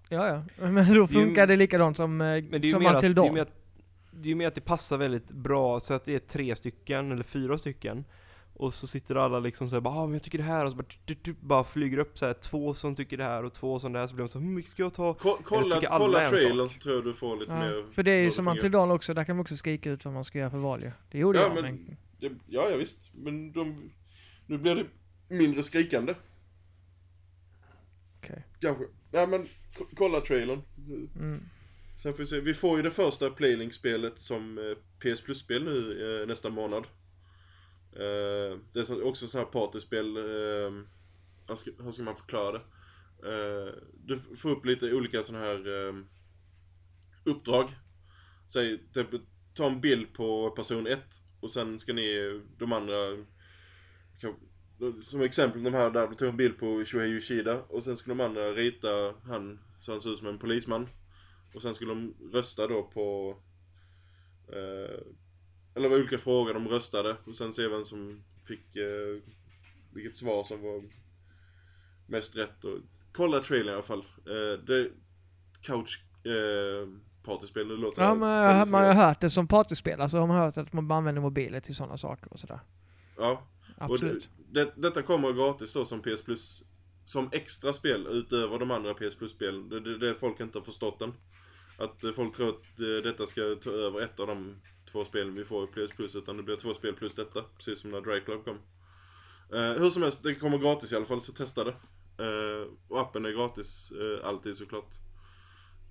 Ja, 0.09 0.29
ja. 0.29 0.66
Men 0.70 0.94
då 0.94 1.07
funkar 1.07 1.46
det 1.46 1.57
likadant 1.57 1.96
som, 1.96 2.20
eh, 2.20 2.27
Men 2.27 2.51
det 2.51 2.57
är 2.57 2.61
ju 2.61 2.70
som 2.70 2.83
det 2.83 2.90
att, 2.90 3.01
det 4.11 4.27
är 4.27 4.29
ju 4.29 4.35
mer 4.35 4.48
att 4.48 4.55
det 4.55 4.61
passar 4.61 4.98
väldigt 4.98 5.31
bra, 5.31 5.81
så 5.81 5.94
att 5.94 6.05
det 6.05 6.14
är 6.14 6.18
tre 6.18 6.57
stycken, 6.57 7.12
eller 7.12 7.24
fyra 7.24 7.59
stycken. 7.59 8.05
Och 8.58 8.74
så 8.74 8.86
sitter 8.86 9.14
alla 9.14 9.40
liksom 9.40 9.68
såhär 9.68 9.80
bara 9.80 9.94
ah, 9.94 10.06
men 10.06 10.12
jag 10.12 10.22
tycker 10.22 10.38
det 10.38 10.44
här, 10.44 10.64
och 10.64 10.70
så 10.70 10.76
bara, 10.76 10.86
du, 11.04 11.16
du, 11.22 11.34
bara 11.40 11.64
flyger 11.64 11.98
upp 11.98 12.18
så 12.18 12.26
här, 12.26 12.34
två 12.34 12.74
som 12.74 12.94
tycker 12.96 13.16
det 13.16 13.24
här 13.24 13.44
och 13.44 13.54
två 13.54 13.78
som 13.80 13.92
det 13.92 13.98
här, 13.98 14.06
så 14.06 14.14
blir 14.14 14.24
de 14.24 14.30
så 14.30 14.38
hur 14.38 14.50
mycket 14.50 14.70
ska 14.72 14.82
jag 14.82 14.94
ta? 14.94 15.14
Ko, 15.14 15.38
kolla 15.44 15.80
kolla 15.88 16.28
trailern 16.28 16.68
så 16.68 16.80
tror 16.80 16.94
jag 16.94 17.04
du 17.04 17.12
får 17.14 17.36
lite 17.36 17.52
Ja, 17.52 17.58
mer... 17.58 17.84
för 17.92 18.02
det 18.02 18.10
är 18.10 18.22
ju 18.22 18.30
som 18.30 18.58
Dawn 18.72 18.90
också, 18.90 19.14
där 19.14 19.24
kan 19.24 19.36
man 19.36 19.40
också 19.42 19.56
skrika 19.56 19.90
ut 19.90 20.04
vad 20.04 20.14
man 20.14 20.24
ska 20.24 20.38
göra 20.38 20.50
för 20.50 20.58
val 20.58 20.82
ju. 20.82 20.90
Det 21.10 21.18
gjorde 21.18 21.38
Ja, 21.38 21.44
jag, 21.44 21.54
men- 21.54 21.74
men... 21.74 21.96
Det, 22.20 22.30
ja, 22.46 22.70
ja, 22.70 22.76
visst. 22.76 22.98
Men 23.14 23.52
de, 23.52 23.90
nu 24.46 24.58
blir 24.58 24.74
det 24.74 24.86
mindre 25.28 25.62
skrikande. 25.62 26.14
Okej. 28.18 28.44
Kanske. 28.60 28.84
Ja, 29.10 29.26
men 29.26 29.46
ko- 29.78 29.88
kolla 29.94 30.20
trailern. 30.20 30.62
Mm. 31.16 31.40
Sen 32.02 32.12
får 32.12 32.18
vi 32.18 32.26
se. 32.26 32.40
Vi 32.40 32.54
får 32.54 32.76
ju 32.76 32.82
det 32.82 32.90
första 32.90 33.30
Playlink-spelet 33.30 34.18
som 34.18 34.58
eh, 34.58 34.64
PS 35.14 35.20
Plus-spel 35.20 35.64
nu 35.64 36.20
eh, 36.22 36.26
nästa 36.28 36.50
månad. 36.50 36.84
Uh, 37.98 38.58
det 38.72 38.90
är 38.90 39.02
också 39.02 39.28
så 39.28 39.38
här 39.38 39.44
partyspel. 39.44 40.16
Uh, 40.16 40.82
hur, 41.48 41.54
ska, 41.54 41.70
hur 41.78 41.90
ska 41.90 42.02
man 42.02 42.16
förklara 42.16 42.52
det? 42.52 42.64
Uh, 43.28 43.74
du 44.04 44.37
får 44.37 44.50
upp 44.50 44.64
lite 44.64 44.94
olika 44.94 45.22
sådana 45.22 45.44
här 45.44 45.68
uh, 45.68 46.04
uppdrag. 47.24 47.68
Säg, 48.48 48.78
typ, 48.92 49.06
ta 49.54 49.66
en 49.66 49.80
bild 49.80 50.14
på 50.14 50.50
person 50.50 50.87
1 50.87 50.98
och 51.40 51.50
sen 51.50 51.78
ska 51.78 51.92
ni, 51.92 52.40
de 52.58 52.72
andra 52.72 52.96
kan, 54.20 54.34
som 55.02 55.20
exempel 55.20 55.62
de 55.62 55.74
här 55.74 55.90
där, 55.90 56.08
du 56.08 56.14
tog 56.14 56.28
en 56.28 56.37
bild 56.37 56.58
på 56.58 56.84
Shohei 56.84 57.08
Yoshida 57.08 57.62
och 57.62 57.84
sen 57.84 57.96
skulle 57.96 58.14
de 58.14 58.24
andra 58.24 58.52
rita 58.52 59.14
han 59.24 59.58
så 59.80 59.92
han 59.92 60.00
ser 60.00 60.11
ut 60.11 60.18
som 60.18 60.28
en 60.28 60.38
polisman. 60.38 60.87
Och 61.54 61.62
sen 61.62 61.74
skulle 61.74 61.90
de 61.90 62.14
rösta 62.32 62.66
då 62.66 62.82
på 62.82 63.37
eh, 64.52 65.00
eller 65.78 65.88
var 65.88 65.96
olika 65.96 66.18
frågor 66.18 66.55
de 66.55 66.68
röstade 66.68 67.16
och 67.24 67.34
sen 67.34 67.53
se 67.53 67.68
vem 67.68 67.84
som 67.84 68.22
fick 68.44 68.76
eh, 68.76 69.22
Vilket 69.94 70.16
svar 70.16 70.44
som 70.44 70.62
var 70.62 70.82
Mest 72.07 72.36
rätt 72.36 72.64
och 72.64 72.78
Kolla 73.12 73.40
trailern 73.40 73.68
i 73.68 73.72
alla 73.72 73.82
fall 73.82 73.98
eh, 74.26 74.64
Det 74.66 74.90
Couch 75.62 76.03
eh, 76.24 76.88
Partyspel, 77.24 77.66
nu 77.66 77.76
låter 77.76 78.03
Ja, 78.03 78.09
det 78.09 78.14
men 78.14 78.70
man 78.70 78.84
har 78.84 78.92
hört 78.92 79.20
det 79.20 79.30
som 79.30 79.48
partyspel, 79.48 80.00
alltså 80.00 80.18
har 80.18 80.26
man 80.26 80.36
hört 80.36 80.57
att 80.57 80.72
man 80.72 80.92
använder 80.92 81.22
mobiler 81.22 81.61
till 81.61 81.74
sådana 81.74 81.96
saker 81.96 82.32
och 82.32 82.40
sådär. 82.40 82.61
Ja 83.16 83.42
Absolut. 83.78 84.30
Det, 84.36 84.64
det, 84.64 84.72
detta 84.76 85.03
kommer 85.03 85.32
gratis 85.32 85.72
då 85.72 85.84
som 85.84 86.03
PS 86.03 86.22
Plus 86.22 86.62
Som 87.05 87.28
extra 87.32 87.72
spel 87.72 88.07
utöver 88.11 88.59
de 88.59 88.70
andra 88.70 88.94
PS 88.94 89.16
Plus-spelen. 89.16 89.68
Det, 89.68 89.80
det, 89.80 89.98
det 89.98 90.14
folk 90.14 90.40
inte 90.40 90.59
har 90.59 90.64
förstått 90.64 91.03
än. 91.03 91.12
Att 91.78 92.14
folk 92.14 92.36
tror 92.36 92.48
att 92.48 92.80
eh, 92.80 93.03
detta 93.03 93.26
ska 93.26 93.40
ta 93.62 93.70
över 93.70 94.00
ett 94.00 94.20
av 94.20 94.26
de 94.26 94.57
två 94.89 95.05
spel 95.05 95.30
vi 95.30 95.45
får 95.45 95.64
i 95.64 95.66
PS 95.66 95.97
Plus. 95.97 96.16
Utan 96.16 96.36
det 96.36 96.43
blir 96.43 96.57
två 96.57 96.74
spel 96.74 96.95
plus 96.95 97.14
detta. 97.14 97.43
Precis 97.43 97.80
som 97.80 97.91
när 97.91 98.01
Dry 98.01 98.20
Club 98.20 98.45
kom. 98.45 98.59
Eh, 99.53 99.72
hur 99.72 99.91
som 99.91 100.03
helst, 100.03 100.22
det 100.22 100.34
kommer 100.34 100.59
gratis 100.59 100.93
i 100.93 100.97
alla 100.97 101.05
fall 101.05 101.20
så 101.20 101.32
testa 101.32 101.64
det. 101.64 101.76
Eh, 102.24 102.68
och 102.89 103.01
appen 103.01 103.24
är 103.24 103.30
gratis 103.30 103.93
eh, 103.93 104.26
alltid 104.28 104.57
såklart. 104.57 104.95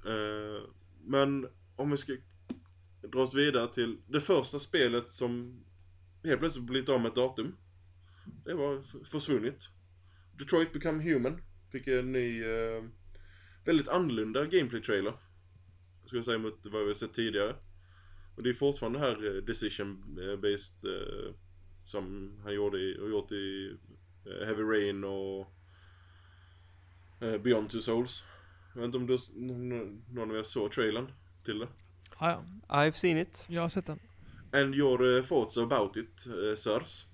Eh, 0.06 0.70
Men 1.04 1.48
om 1.76 1.92
vi 1.92 1.98
ska 1.98 2.14
dra 3.02 3.22
oss 3.22 3.34
vidare 3.34 3.68
till 3.74 3.98
det 4.08 4.22
första 4.22 4.60
spelet 4.60 5.12
som 5.12 5.64
helt 6.24 6.40
plötsligt 6.40 6.66
blivit 6.66 6.90
av 6.90 7.02
med 7.02 7.10
ett 7.10 7.16
datum. 7.16 7.56
Det 8.46 8.54
var 8.54 8.82
försvunnit. 9.06 9.70
Detroit 10.40 10.74
Become 10.74 11.04
Human 11.04 11.42
fick 11.72 11.88
en 11.88 12.12
ny, 12.12 12.44
eh, 12.44 12.84
väldigt 13.66 13.88
annorlunda 13.88 14.46
gameplay-trailer. 14.46 15.14
Skulle 16.06 16.20
jag 16.20 16.26
säga 16.26 16.38
mot 16.38 16.66
vad 16.66 16.82
vi 16.82 16.88
har 16.88 16.94
sett 16.94 17.14
tidigare. 17.14 17.56
Och 18.38 18.44
det 18.44 18.50
är 18.50 18.54
fortfarande 18.54 19.00
här 19.00 19.38
eh, 19.38 19.44
decision-based 19.44 20.86
eh, 20.86 21.34
som 21.86 22.34
han 22.44 22.54
gjorde 22.54 22.78
i, 22.78 22.98
och 23.02 23.10
gjort 23.10 23.32
i 23.32 23.78
eh, 24.26 24.46
Heavy 24.46 24.64
Rain 24.64 25.04
och 25.04 25.54
eh, 27.22 27.38
Beyond 27.38 27.70
Two 27.70 27.80
Souls. 27.80 28.24
Jag 28.74 28.82
vet 28.82 28.86
inte 28.86 28.98
om 28.98 29.08
du, 29.08 29.18
någon 30.14 30.32
av 30.32 30.38
er 30.38 30.44
såg 30.44 30.72
trailern 30.72 31.12
till 31.46 31.60
det? 31.60 31.68
Ja, 32.20 32.30
ja. 32.30 32.44
I've 32.68 32.92
seen 32.92 33.18
it. 33.18 33.46
Jag 33.48 33.62
har 33.62 33.70
sett 33.70 33.86
den. 33.86 34.00
And 34.54 34.76
your 34.76 35.18
eh, 35.18 35.24
thoughts 35.24 35.58
about 35.58 35.98
it, 35.98 36.28
uh, 36.28 36.56
sirs? 36.56 37.06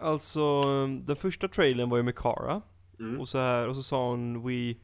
Alltså, 0.00 0.62
den 0.86 1.16
första 1.16 1.48
trailern 1.48 1.90
var 1.90 1.96
ju 1.96 2.02
med 2.02 2.16
Kara. 2.16 2.62
Mm. 2.98 3.20
Och 3.20 3.28
så 3.28 3.38
här, 3.38 3.68
och 3.68 3.76
så 3.76 3.82
sa 3.82 4.10
hon 4.10 4.46
We, 4.46 4.74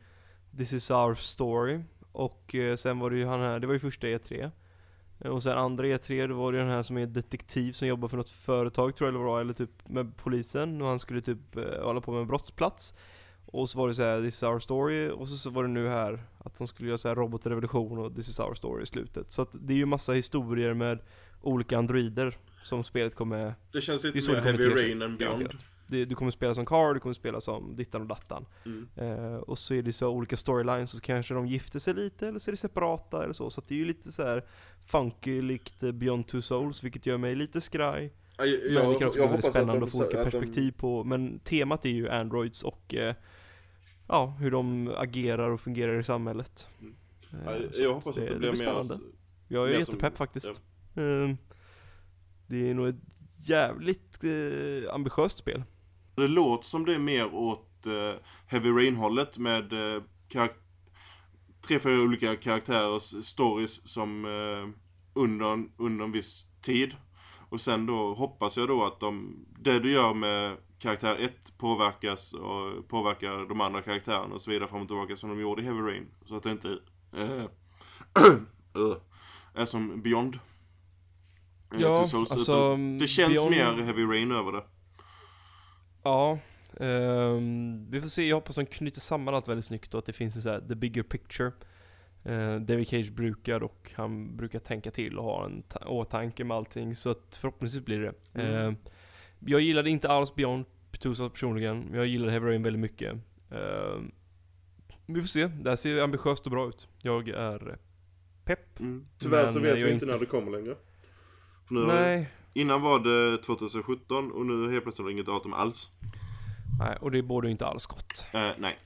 this 0.57 0.72
is 0.72 0.91
our 0.91 1.14
story. 1.14 1.81
Och 2.12 2.55
eh, 2.55 2.77
sen 2.77 2.99
var 2.99 3.11
det 3.11 3.16
ju 3.16 3.27
han 3.27 3.41
här, 3.41 3.61
det 3.61 3.66
var 3.66 3.74
ju 3.74 3.81
första 3.81 4.07
E3. 4.07 4.51
Eh, 5.18 5.30
Och 5.30 5.42
sen 5.42 5.58
andra 5.58 5.86
E3, 5.86 6.28
då 6.28 6.34
var 6.34 6.52
det 6.52 6.58
ju 6.58 6.64
den 6.64 6.72
här 6.72 6.82
som 6.82 6.96
är 6.98 7.06
detektiv 7.06 7.72
som 7.72 7.88
jobbar 7.88 8.08
för 8.08 8.16
något 8.16 8.30
företag 8.30 8.96
tror 8.96 9.08
jag 9.08 9.14
det 9.14 9.24
var, 9.24 9.40
eller 9.40 9.52
typ 9.52 9.88
med 9.88 10.16
polisen. 10.16 10.82
Och 10.82 10.88
han 10.88 10.98
skulle 10.98 11.20
typ 11.20 11.56
eh, 11.56 11.82
hålla 11.84 12.00
på 12.00 12.12
med 12.12 12.20
en 12.20 12.26
brottsplats. 12.26 12.94
Och 13.46 13.70
så 13.70 13.78
var 13.78 13.88
det 13.88 13.94
så 13.94 14.02
här, 14.02 14.20
this 14.22 14.34
is 14.34 14.42
our 14.42 14.58
story. 14.60 15.10
Och 15.10 15.28
så, 15.28 15.36
så 15.36 15.50
var 15.50 15.62
det 15.62 15.68
nu 15.68 15.88
här, 15.88 16.22
att 16.38 16.58
de 16.58 16.68
skulle 16.68 16.88
göra 16.88 16.98
så 16.98 17.08
här 17.08 17.14
robotrevolution 17.14 17.98
och 17.98 18.14
this 18.14 18.28
is 18.28 18.40
our 18.40 18.54
story 18.54 18.82
i 18.82 18.86
slutet. 18.86 19.32
Så 19.32 19.42
att 19.42 19.48
det 19.52 19.72
är 19.72 19.76
ju 19.78 19.86
massa 19.86 20.12
historier 20.12 20.74
med 20.74 20.98
olika 21.42 21.78
androider 21.78 22.36
som 22.62 22.84
spelet 22.84 23.14
kommer 23.14 23.54
Det 23.72 23.80
känns 23.80 24.04
lite 24.04 24.32
mer 24.32 24.40
Heavy 24.40 24.64
Rain 24.68 25.02
än 25.02 25.16
Beyond. 25.16 25.48
Det, 25.89 26.05
du 26.05 26.14
kommer 26.14 26.30
spela 26.30 26.55
som 26.55 26.66
Carl, 26.66 26.95
du 26.95 27.01
kommer 27.01 27.14
spela 27.14 27.41
som 27.41 27.76
dittan 27.76 28.01
och 28.01 28.07
dattan. 28.07 28.47
Mm. 28.64 28.89
Eh, 28.97 29.34
och 29.37 29.59
så 29.59 29.74
är 29.74 29.82
det 29.82 29.93
så 29.93 30.09
olika 30.09 30.37
storylines, 30.37 30.93
och 30.93 30.97
så 30.99 31.03
kanske 31.05 31.34
de 31.34 31.47
gifter 31.47 31.78
sig 31.78 31.95
lite, 31.95 32.28
eller 32.28 32.39
så 32.39 32.51
är 32.51 32.53
det 32.53 32.57
separata 32.57 33.22
eller 33.24 33.32
så. 33.32 33.51
Så 33.51 33.62
det 33.68 33.74
är 33.74 33.78
ju 33.78 33.84
lite 33.84 34.12
så 34.12 34.22
här 34.22 34.45
funky, 34.87 35.43
likt 35.43 35.82
eh, 35.82 35.93
Beyond 35.93 36.26
Two 36.26 36.41
Souls, 36.41 36.84
vilket 36.84 37.07
gör 37.07 37.18
mig 37.18 37.34
lite 37.34 37.61
skraj. 37.61 38.12
Ja, 38.39 38.45
Jag, 38.45 38.82
Men 38.84 38.93
det 38.93 38.99
kan 38.99 39.09
också 39.09 39.18
bli 39.20 39.26
väldigt 39.26 39.45
spännande 39.51 39.84
att 39.87 39.93
få 39.93 39.99
olika 39.99 40.18
att 40.22 40.24
de- 40.24 40.30
perspektiv 40.30 40.72
på, 40.72 41.05
men 41.05 41.39
temat 41.39 41.84
är 41.84 41.89
ju 41.91 42.09
Androids 42.09 42.62
och 42.62 42.95
eh, 42.95 43.14
ja, 44.09 44.26
hur 44.41 44.51
de 44.51 44.91
agerar 44.97 45.51
och 45.51 45.61
fungerar 45.61 45.99
i 45.99 46.05
samhället. 46.05 46.68
Mm. 46.80 46.95
Eh, 47.32 47.53
Ja, 47.53 47.57
jag 47.82 47.89
hoppas 47.95 48.07
att 48.07 48.14
det, 48.14 48.34
blir 48.39 48.49
mer... 48.49 48.55
spännande. 48.57 48.99
Jag 49.49 49.68
är 49.68 49.72
mer 49.76 49.82
som- 49.84 49.95
jättepepp 49.95 50.16
faktiskt. 50.18 50.61
Ehm, 50.97 51.37
det 52.47 52.70
är 52.70 52.74
nog 52.74 52.89
ett 52.89 52.97
jävligt 53.37 54.24
eh, 54.24 54.95
ambitiöst 54.95 55.39
spel. 55.39 55.62
Det 56.16 56.28
låter 56.28 56.64
som 56.68 56.84
det 56.84 56.94
är 56.94 56.98
mer 56.98 57.34
åt 57.34 57.86
eh, 57.86 58.20
Heavy 58.46 58.70
Rain-hållet 58.70 59.38
med 59.38 59.72
eh, 59.96 60.02
tre, 61.66 61.78
fyra 61.78 62.02
olika 62.02 62.36
karaktärers 62.36 63.24
stories 63.26 63.88
som 63.88 64.24
eh, 64.24 64.68
under, 65.14 65.52
en- 65.52 65.70
under 65.78 66.04
en 66.04 66.12
viss 66.12 66.44
tid. 66.62 66.96
Och 67.48 67.60
sen 67.60 67.86
då 67.86 68.14
hoppas 68.14 68.56
jag 68.56 68.68
då 68.68 68.84
att 68.84 69.00
de, 69.00 69.36
det 69.58 69.78
du 69.78 69.90
gör 69.90 70.14
med 70.14 70.56
karaktär 70.78 71.16
1 71.20 71.58
påverkas 71.58 72.32
och 72.34 72.88
påverkar 72.88 73.48
de 73.48 73.60
andra 73.60 73.82
karaktärerna 73.82 74.34
och 74.34 74.42
så 74.42 74.50
vidare 74.50 74.68
fram 74.68 74.82
och 74.82 74.88
tillbaka 74.88 75.16
som 75.16 75.28
de 75.30 75.40
gjorde 75.40 75.62
i 75.62 75.64
Heavy 75.64 75.80
Rain. 75.80 76.06
Så 76.24 76.36
att 76.36 76.42
det 76.42 76.50
inte 76.50 76.78
eh, 77.16 77.44
är 79.54 79.64
som 79.64 80.02
Beyond. 80.02 80.38
Ja, 81.78 82.06
alltså, 82.30 82.76
det 83.00 83.06
känns 83.08 83.32
Beyond- 83.46 83.50
mer 83.76 83.84
Heavy 83.84 84.02
Rain 84.04 84.32
över 84.32 84.52
det. 84.52 84.62
Ja, 86.07 86.38
ehm, 86.80 87.90
vi 87.90 88.00
får 88.00 88.09
se. 88.09 88.28
Jag 88.28 88.36
hoppas 88.36 88.57
de 88.57 88.66
knyter 88.66 89.00
samman 89.00 89.34
allt 89.34 89.48
väldigt 89.48 89.64
snyggt 89.64 89.94
och 89.94 89.98
att 89.98 90.07
det 90.07 90.12
finns 90.12 90.36
en 90.36 90.42
så 90.42 90.50
här, 90.50 90.61
the 90.68 90.74
bigger 90.74 91.02
picture. 91.02 91.52
Uh, 92.28 92.57
David 92.61 92.88
Cage 92.88 93.11
brukar 93.12 93.62
och 93.62 93.92
han 93.94 94.36
brukar 94.36 94.59
tänka 94.59 94.90
till 94.90 95.18
och 95.18 95.24
ha 95.24 95.44
en 95.46 95.62
ta- 95.62 95.86
åtanke 95.88 96.44
med 96.44 96.57
allting. 96.57 96.94
Så 96.96 97.11
att 97.11 97.36
förhoppningsvis 97.40 97.84
blir 97.84 98.00
det 98.00 98.12
Mm. 98.34 98.54
Ehm, 98.68 98.76
Jag 99.38 99.61
gillade 99.61 99.90
inte 99.90 100.09
alls 100.09 100.34
Beyond 100.34 100.64
Souls 101.00 101.18
personligen, 101.32 101.80
men 101.80 101.94
jag 101.94 102.07
gillade 102.07 102.32
Heavy 102.32 102.46
Rain 102.46 102.62
väldigt 102.62 102.80
mycket. 102.80 103.12
Ehm, 103.50 104.12
vi 105.07 105.20
får 105.20 105.28
se. 105.28 105.46
Det 105.46 105.68
här 105.68 105.76
ser 105.76 106.02
ambitiöst 106.02 106.44
och 106.46 106.50
bra 106.50 106.68
ut. 106.68 106.88
Jag 107.02 107.28
är 107.28 107.78
pepp. 108.44 108.80
Mm. 108.80 109.07
Tyvärr 109.18 109.48
så 109.48 109.61
vet 109.61 109.76
vi 109.76 109.90
inte 109.92 110.07
när 110.07 110.18
det 110.18 110.26
kommer 110.26 110.52
längre. 110.52 110.74
För 111.64 111.74
nu, 111.74 111.86
Nej. 111.86 112.28
Innan 112.57 112.82
var 112.82 112.98
det 112.98 113.38
2017 113.38 114.32
och 114.32 114.46
nu 114.46 114.70
helt 114.70 114.84
plötsligt 114.84 115.04
har 115.04 115.11
inget 115.11 115.26
datum 115.26 115.52
alls. 115.52 115.88
Nej, 116.78 116.98
och 117.00 117.11
det 117.11 117.22
borde 117.22 117.48
ju 117.48 117.52
inte 117.52 117.66
alls 117.66 117.86
gott. 117.86 118.24
Eh, 118.32 118.48
nej. 118.59 118.78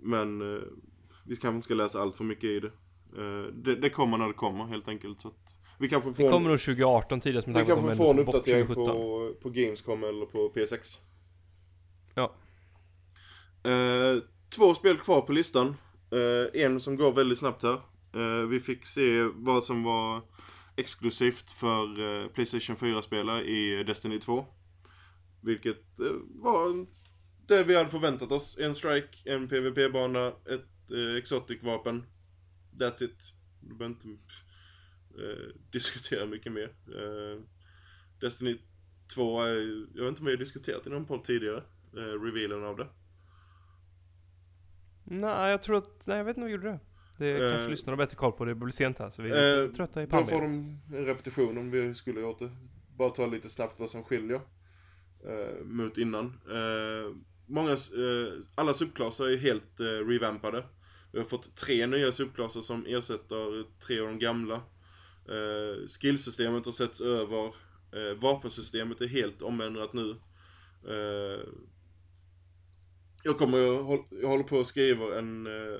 Men 0.00 0.56
eh, 0.56 0.62
vi 1.24 1.36
kanske 1.36 1.56
inte 1.56 1.64
ska 1.64 1.74
läsa 1.74 2.00
allt 2.00 2.16
för 2.16 2.24
mycket 2.24 2.44
i 2.44 2.60
det. 2.60 2.70
Eh, 3.16 3.52
det. 3.52 3.76
Det 3.76 3.90
kommer 3.90 4.16
när 4.18 4.26
det 4.26 4.32
kommer 4.32 4.64
helt 4.64 4.88
enkelt. 4.88 5.20
Så 5.20 5.28
att 5.28 5.58
vi 5.78 5.88
kanske 5.88 6.14
får 6.14 6.22
Det 6.22 6.30
kommer 6.30 6.46
en, 6.46 6.52
nog 6.52 6.60
2018 6.60 7.20
tidigast 7.20 7.46
med 7.46 7.56
tanke 7.56 7.72
på 7.72 7.80
att 7.80 7.88
de 7.88 7.96
får 7.96 8.10
en 8.10 8.18
uppdatering 8.18 8.66
2017. 8.66 8.96
på, 8.96 9.34
på 9.42 9.50
Gamescom 9.50 10.04
eller 10.04 10.26
på 10.26 10.52
PS6. 10.54 10.98
Ja. 12.14 12.34
Eh, 13.70 14.22
två 14.56 14.74
spel 14.74 14.98
kvar 14.98 15.20
på 15.20 15.32
listan. 15.32 15.76
Eh, 16.10 16.62
en 16.62 16.80
som 16.80 16.96
går 16.96 17.12
väldigt 17.12 17.38
snabbt 17.38 17.62
här. 17.62 17.80
Eh, 18.14 18.46
vi 18.48 18.60
fick 18.60 18.86
se 18.86 19.22
vad 19.22 19.64
som 19.64 19.82
var 19.82 20.22
exklusivt 20.76 21.50
för 21.50 22.00
eh, 22.00 22.28
Playstation 22.28 22.76
4-spelare 22.76 23.44
i 23.44 23.84
Destiny 23.84 24.20
2. 24.20 24.46
Vilket 25.40 25.98
eh, 25.98 26.12
var 26.34 26.86
det 27.46 27.64
vi 27.64 27.76
hade 27.76 27.90
förväntat 27.90 28.32
oss. 28.32 28.58
En 28.58 28.74
strike, 28.74 29.32
en 29.32 29.48
PVP-bana, 29.48 30.26
ett 30.26 30.90
eh, 30.90 31.16
exotic-vapen. 31.16 32.04
That's 32.72 33.04
it. 33.04 33.32
Du 33.60 33.74
behöver 33.74 33.94
inte 33.94 34.08
eh, 34.08 35.54
diskutera 35.72 36.26
mycket 36.26 36.52
mer. 36.52 36.74
Eh, 36.88 37.42
Destiny 38.20 38.58
2 39.14 39.46
jag 39.46 39.54
vet 39.54 40.08
inte 40.08 40.20
om 40.20 40.26
vi 40.26 40.32
har 40.32 40.38
diskuterat 40.38 40.86
i 40.86 40.90
någon 40.90 41.06
podd 41.06 41.24
tidigare. 41.24 41.62
Eh, 41.96 42.22
revealen 42.22 42.64
av 42.64 42.76
det. 42.76 42.88
Nej, 45.04 45.50
jag 45.50 45.62
tror 45.62 45.78
att, 45.78 46.06
nej 46.06 46.16
jag 46.16 46.24
vet 46.24 46.36
inte 46.36 46.40
om 46.40 46.46
vi 46.46 46.52
gjorde 46.52 46.70
det. 46.70 46.80
Det 47.18 47.30
Eh. 47.44 47.50
kanske 47.52 47.70
lyssnarna 47.70 47.92
har 47.96 48.04
bättre 48.06 48.16
koll 48.16 48.32
på, 48.32 48.44
det 48.44 48.54
blir 48.54 48.70
sent 48.72 48.98
här 48.98 49.10
så 49.10 49.22
vi 49.22 49.30
är 49.30 49.62
Eh, 49.64 49.70
trötta 49.70 50.02
i 50.02 50.06
Då 50.06 50.10
får 50.24 50.30
pannbenet. 50.30 50.80
de 50.90 50.96
en 50.96 51.04
repetition 51.06 51.58
om 51.58 51.70
vi 51.70 51.94
skulle 51.94 52.20
gjort 52.20 52.38
det. 52.38 52.50
Bara 52.96 53.10
ta 53.10 53.26
lite 53.26 53.48
snabbt 53.48 53.80
vad 53.80 53.90
som 53.90 54.04
skiljer 54.04 54.40
eh, 55.26 55.64
mot 55.64 55.98
innan. 55.98 56.26
Eh, 56.26 57.14
många, 57.46 57.70
eh, 57.72 58.32
alla 58.54 58.74
subklasser 58.74 59.28
är 59.28 59.36
helt 59.36 59.80
eh, 59.80 59.84
revampade. 59.84 60.64
Vi 61.12 61.18
har 61.18 61.24
fått 61.24 61.56
tre 61.56 61.86
nya 61.86 62.12
subklasser 62.12 62.60
som 62.60 62.86
ersätter 62.86 63.64
tre 63.86 64.00
av 64.00 64.06
de 64.06 64.18
gamla. 64.18 64.54
Eh, 65.28 65.86
skillsystemet 66.00 66.64
har 66.64 66.72
setts 66.72 67.00
över. 67.00 67.44
Eh, 67.92 68.14
vapensystemet 68.20 69.00
är 69.00 69.06
helt 69.06 69.42
omändrat 69.42 69.92
nu. 69.92 70.10
Eh, 70.88 71.40
jag 73.22 73.38
kommer, 73.38 73.58
jag 74.20 74.28
håller 74.28 74.44
på 74.44 74.60
att 74.60 74.66
skriva 74.66 75.18
en 75.18 75.46
eh, 75.46 75.78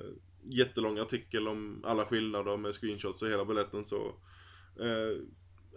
jättelång 0.51 0.97
artikel 0.99 1.47
om 1.47 1.81
alla 1.85 2.05
skillnader 2.05 2.57
med 2.57 2.73
screenshots 2.73 3.21
och 3.21 3.29
hela 3.29 3.45
baletten 3.45 3.85
så 3.85 4.07
eh, 4.79 5.21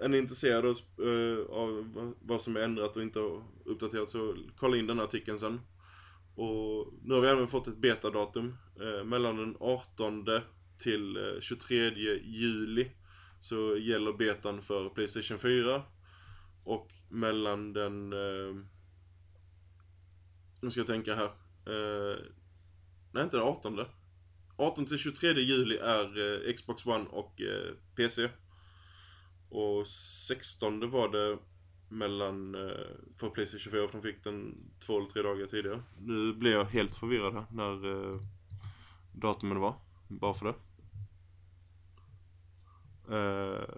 är 0.05 0.09
ni 0.09 0.18
intresserade 0.18 0.68
av, 0.68 0.77
eh, 1.09 1.39
av 1.51 1.93
vad- 2.23 2.41
som 2.41 2.57
är 2.57 2.61
ändrat 2.61 2.97
och 2.97 3.03
inte 3.03 3.18
uppdaterat 3.64 4.11
så 4.11 4.37
kolla 4.57 4.77
in 4.77 4.87
den 4.87 4.97
här 4.99 5.05
artikeln 5.05 5.39
sen. 5.39 5.61
Och 6.35 6.93
nu 7.03 7.14
har 7.14 7.21
vi 7.21 7.29
även 7.29 7.49
fått 7.49 7.68
ett 7.68 7.77
betadatum 7.79 8.55
eh, 8.81 9.05
mellan 9.05 9.37
den 9.37 9.57
18 9.61 10.25
till 10.79 11.16
eh, 11.16 11.41
23 11.41 11.91
juli 12.25 12.91
så 13.41 13.77
gäller 13.77 14.12
betan 14.12 14.62
för 14.62 14.89
Playstation 14.89 15.39
4 15.39 15.83
och 16.64 16.89
mellan 17.09 17.73
den 17.73 18.12
eh, 18.12 18.55
nu 20.62 20.71
ska 20.71 20.81
jag 20.81 20.87
tänka 20.87 21.14
här 21.14 21.25
eh, 21.66 22.18
nej 23.12 23.23
inte 23.25 23.37
den 23.37 23.47
18 23.47 23.77
18 24.61 24.86
till 24.86 24.98
23 24.98 25.40
juli 25.40 25.76
är 25.76 26.48
eh, 26.48 26.54
Xbox 26.54 26.86
One 26.86 27.04
och 27.11 27.40
eh, 27.40 27.74
PC. 27.96 28.28
Och 29.48 29.86
16 29.86 30.90
var 30.90 31.08
det 31.08 31.38
mellan, 31.88 32.54
eh, 32.54 32.86
för 33.16 33.30
Playstation 33.30 33.72
4 33.72 33.88
för 33.88 33.92
de 33.92 34.02
fick 34.02 34.24
den 34.24 34.56
två 34.86 34.98
eller 34.98 35.08
tre 35.08 35.22
dagar 35.22 35.46
tidigare. 35.46 35.82
Nu 35.98 36.32
blev 36.32 36.52
jag 36.52 36.64
helt 36.64 36.96
förvirrad 36.96 37.34
här 37.34 37.44
när 37.50 38.11
eh, 38.11 38.20
datumen 39.12 39.61
var. 39.61 39.74
Bara 40.08 40.34
för 40.34 40.46
det. 40.46 40.54
Eh, 43.16 43.74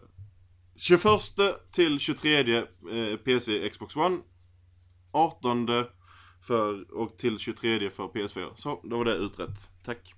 21 0.76 1.04
till 1.72 1.98
23 1.98 2.56
eh, 2.56 3.16
PC 3.24 3.68
Xbox 3.70 3.96
One. 3.96 4.18
18 5.10 5.68
för, 6.40 6.94
och 6.94 7.18
till 7.18 7.38
23 7.38 7.90
för 7.90 8.04
PS4. 8.04 8.50
Så, 8.54 8.80
då 8.84 8.98
var 8.98 9.04
det 9.04 9.14
utrett. 9.14 9.70
Tack. 9.84 10.14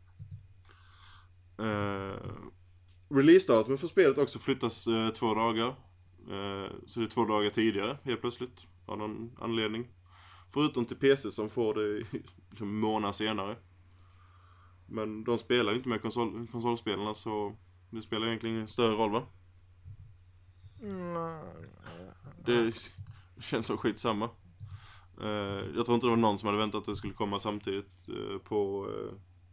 Eh, 1.59 2.17
Releasedatumet 3.09 3.81
för 3.81 3.87
spelet 3.87 4.19
också 4.19 4.39
flyttas 4.39 4.87
eh, 4.87 5.09
två 5.09 5.35
dagar. 5.35 5.69
Eh, 6.31 6.73
så 6.87 7.01
det 7.01 7.07
är 7.07 7.11
två 7.11 7.25
dagar 7.25 7.51
tidigare 7.51 7.99
helt 8.03 8.21
plötsligt. 8.21 8.67
Av 8.87 8.99
någon 8.99 9.37
anledning. 9.41 9.89
Förutom 10.53 10.85
till 10.85 10.97
PC 10.97 11.31
som 11.31 11.51
får 11.51 11.75
det 11.75 12.07
liksom 12.51 12.79
månader 12.81 13.13
senare. 13.13 13.57
Men 14.87 15.25
de 15.25 15.39
spelar 15.39 15.73
ju 15.73 15.77
inte 15.77 15.89
med 15.89 16.03
konsol 16.03 16.47
konsolspelarna 16.53 17.15
så 17.15 17.57
det 17.91 18.03
spelar 18.03 18.27
egentligen 18.27 18.57
ingen 18.57 18.69
större 18.69 18.95
roll 18.95 19.11
va? 19.11 19.23
Det 22.47 22.75
känns 23.41 23.67
som 23.67 23.77
skitsamma. 23.77 24.31
Uh, 25.23 25.29
jag 25.77 25.87
tror 25.87 25.95
inte 25.95 26.07
det 26.07 26.11
var 26.11 26.17
någon 26.17 26.39
som 26.39 26.47
hade 26.47 26.59
väntat 26.59 26.79
att 26.79 26.87
det 26.87 26.97
skulle 26.97 27.15
komma 27.15 27.41
samtidigt 27.41 28.09
uh, 28.09 28.39
på 28.39 28.87
uh, 28.87 29.13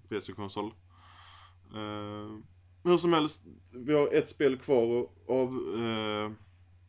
PC-konsol. 0.10 0.74
Uh, 1.76 2.38
hur 2.84 2.98
som 2.98 3.14
helst, 3.14 3.42
vi 3.72 3.94
har 3.94 4.14
ett 4.14 4.30
spel 4.30 4.58
kvar 4.58 5.02
att 5.02 5.10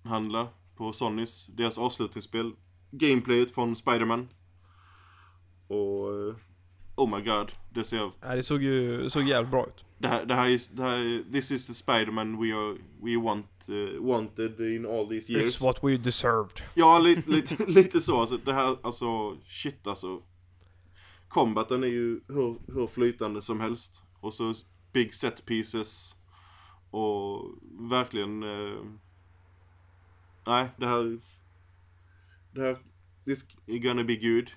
avhandla 0.05 0.49
på 0.77 0.93
Sonys, 0.93 1.47
deras 1.47 1.79
avslutningsspel. 1.79 2.53
Gameplayet 2.91 3.51
från 3.51 3.77
Spider-Man. 3.77 4.29
Och 5.69 6.35
oh 6.97 7.17
my 7.17 7.25
god, 7.25 7.53
det 7.75 7.85
ser... 7.85 8.11
Ja, 8.21 8.35
det 8.35 8.43
såg 8.43 8.63
ju 8.63 9.11
såg 9.11 9.23
jävligt 9.23 9.51
bra 9.51 9.67
ut. 9.67 9.85
Det 9.99 10.09
här, 10.09 10.25
det 10.25 10.35
här 10.35 10.49
är, 10.49 10.77
det 10.77 10.83
här 10.83 10.99
är, 10.99 11.33
this 11.33 11.51
is 11.51 11.67
the 11.67 11.73
Spider-Man 11.73 12.43
we, 12.43 12.55
are, 12.55 12.77
we 13.03 13.17
want, 13.25 13.69
uh, 13.69 14.07
wanted 14.07 14.61
in 14.61 14.87
all 14.87 15.09
these 15.09 15.33
years. 15.33 15.57
It's 15.57 15.65
what 15.65 15.85
we 15.85 15.97
deserved. 15.97 16.63
Ja, 16.75 16.99
lite, 16.99 17.31
lite, 17.31 17.65
lite 17.69 18.01
så. 18.01 18.21
Alltså, 18.21 18.39
det 18.45 18.53
här, 18.53 18.77
alltså, 18.83 19.37
shit 19.47 19.87
alltså. 19.87 20.23
Combaten 21.29 21.85
är 21.85 21.89
ju 21.89 22.21
hur, 22.29 22.57
hur 22.75 22.87
flytande 22.87 23.43
som 23.43 23.61
helst. 23.61 24.03
Och 24.21 24.35
så 24.35 24.55
big 24.93 25.15
set 25.15 25.47
pieces. 25.47 26.17
Och 26.91 27.59
verkligen... 27.91 28.43
Eh, 28.43 28.83
nej, 30.47 30.69
det 30.77 30.87
här... 30.87 31.19
Det 32.55 32.61
här... 32.61 32.77
This 33.25 33.45
is 33.67 33.83
gonna 33.83 34.05
be 34.05 34.17
good. 34.17 34.51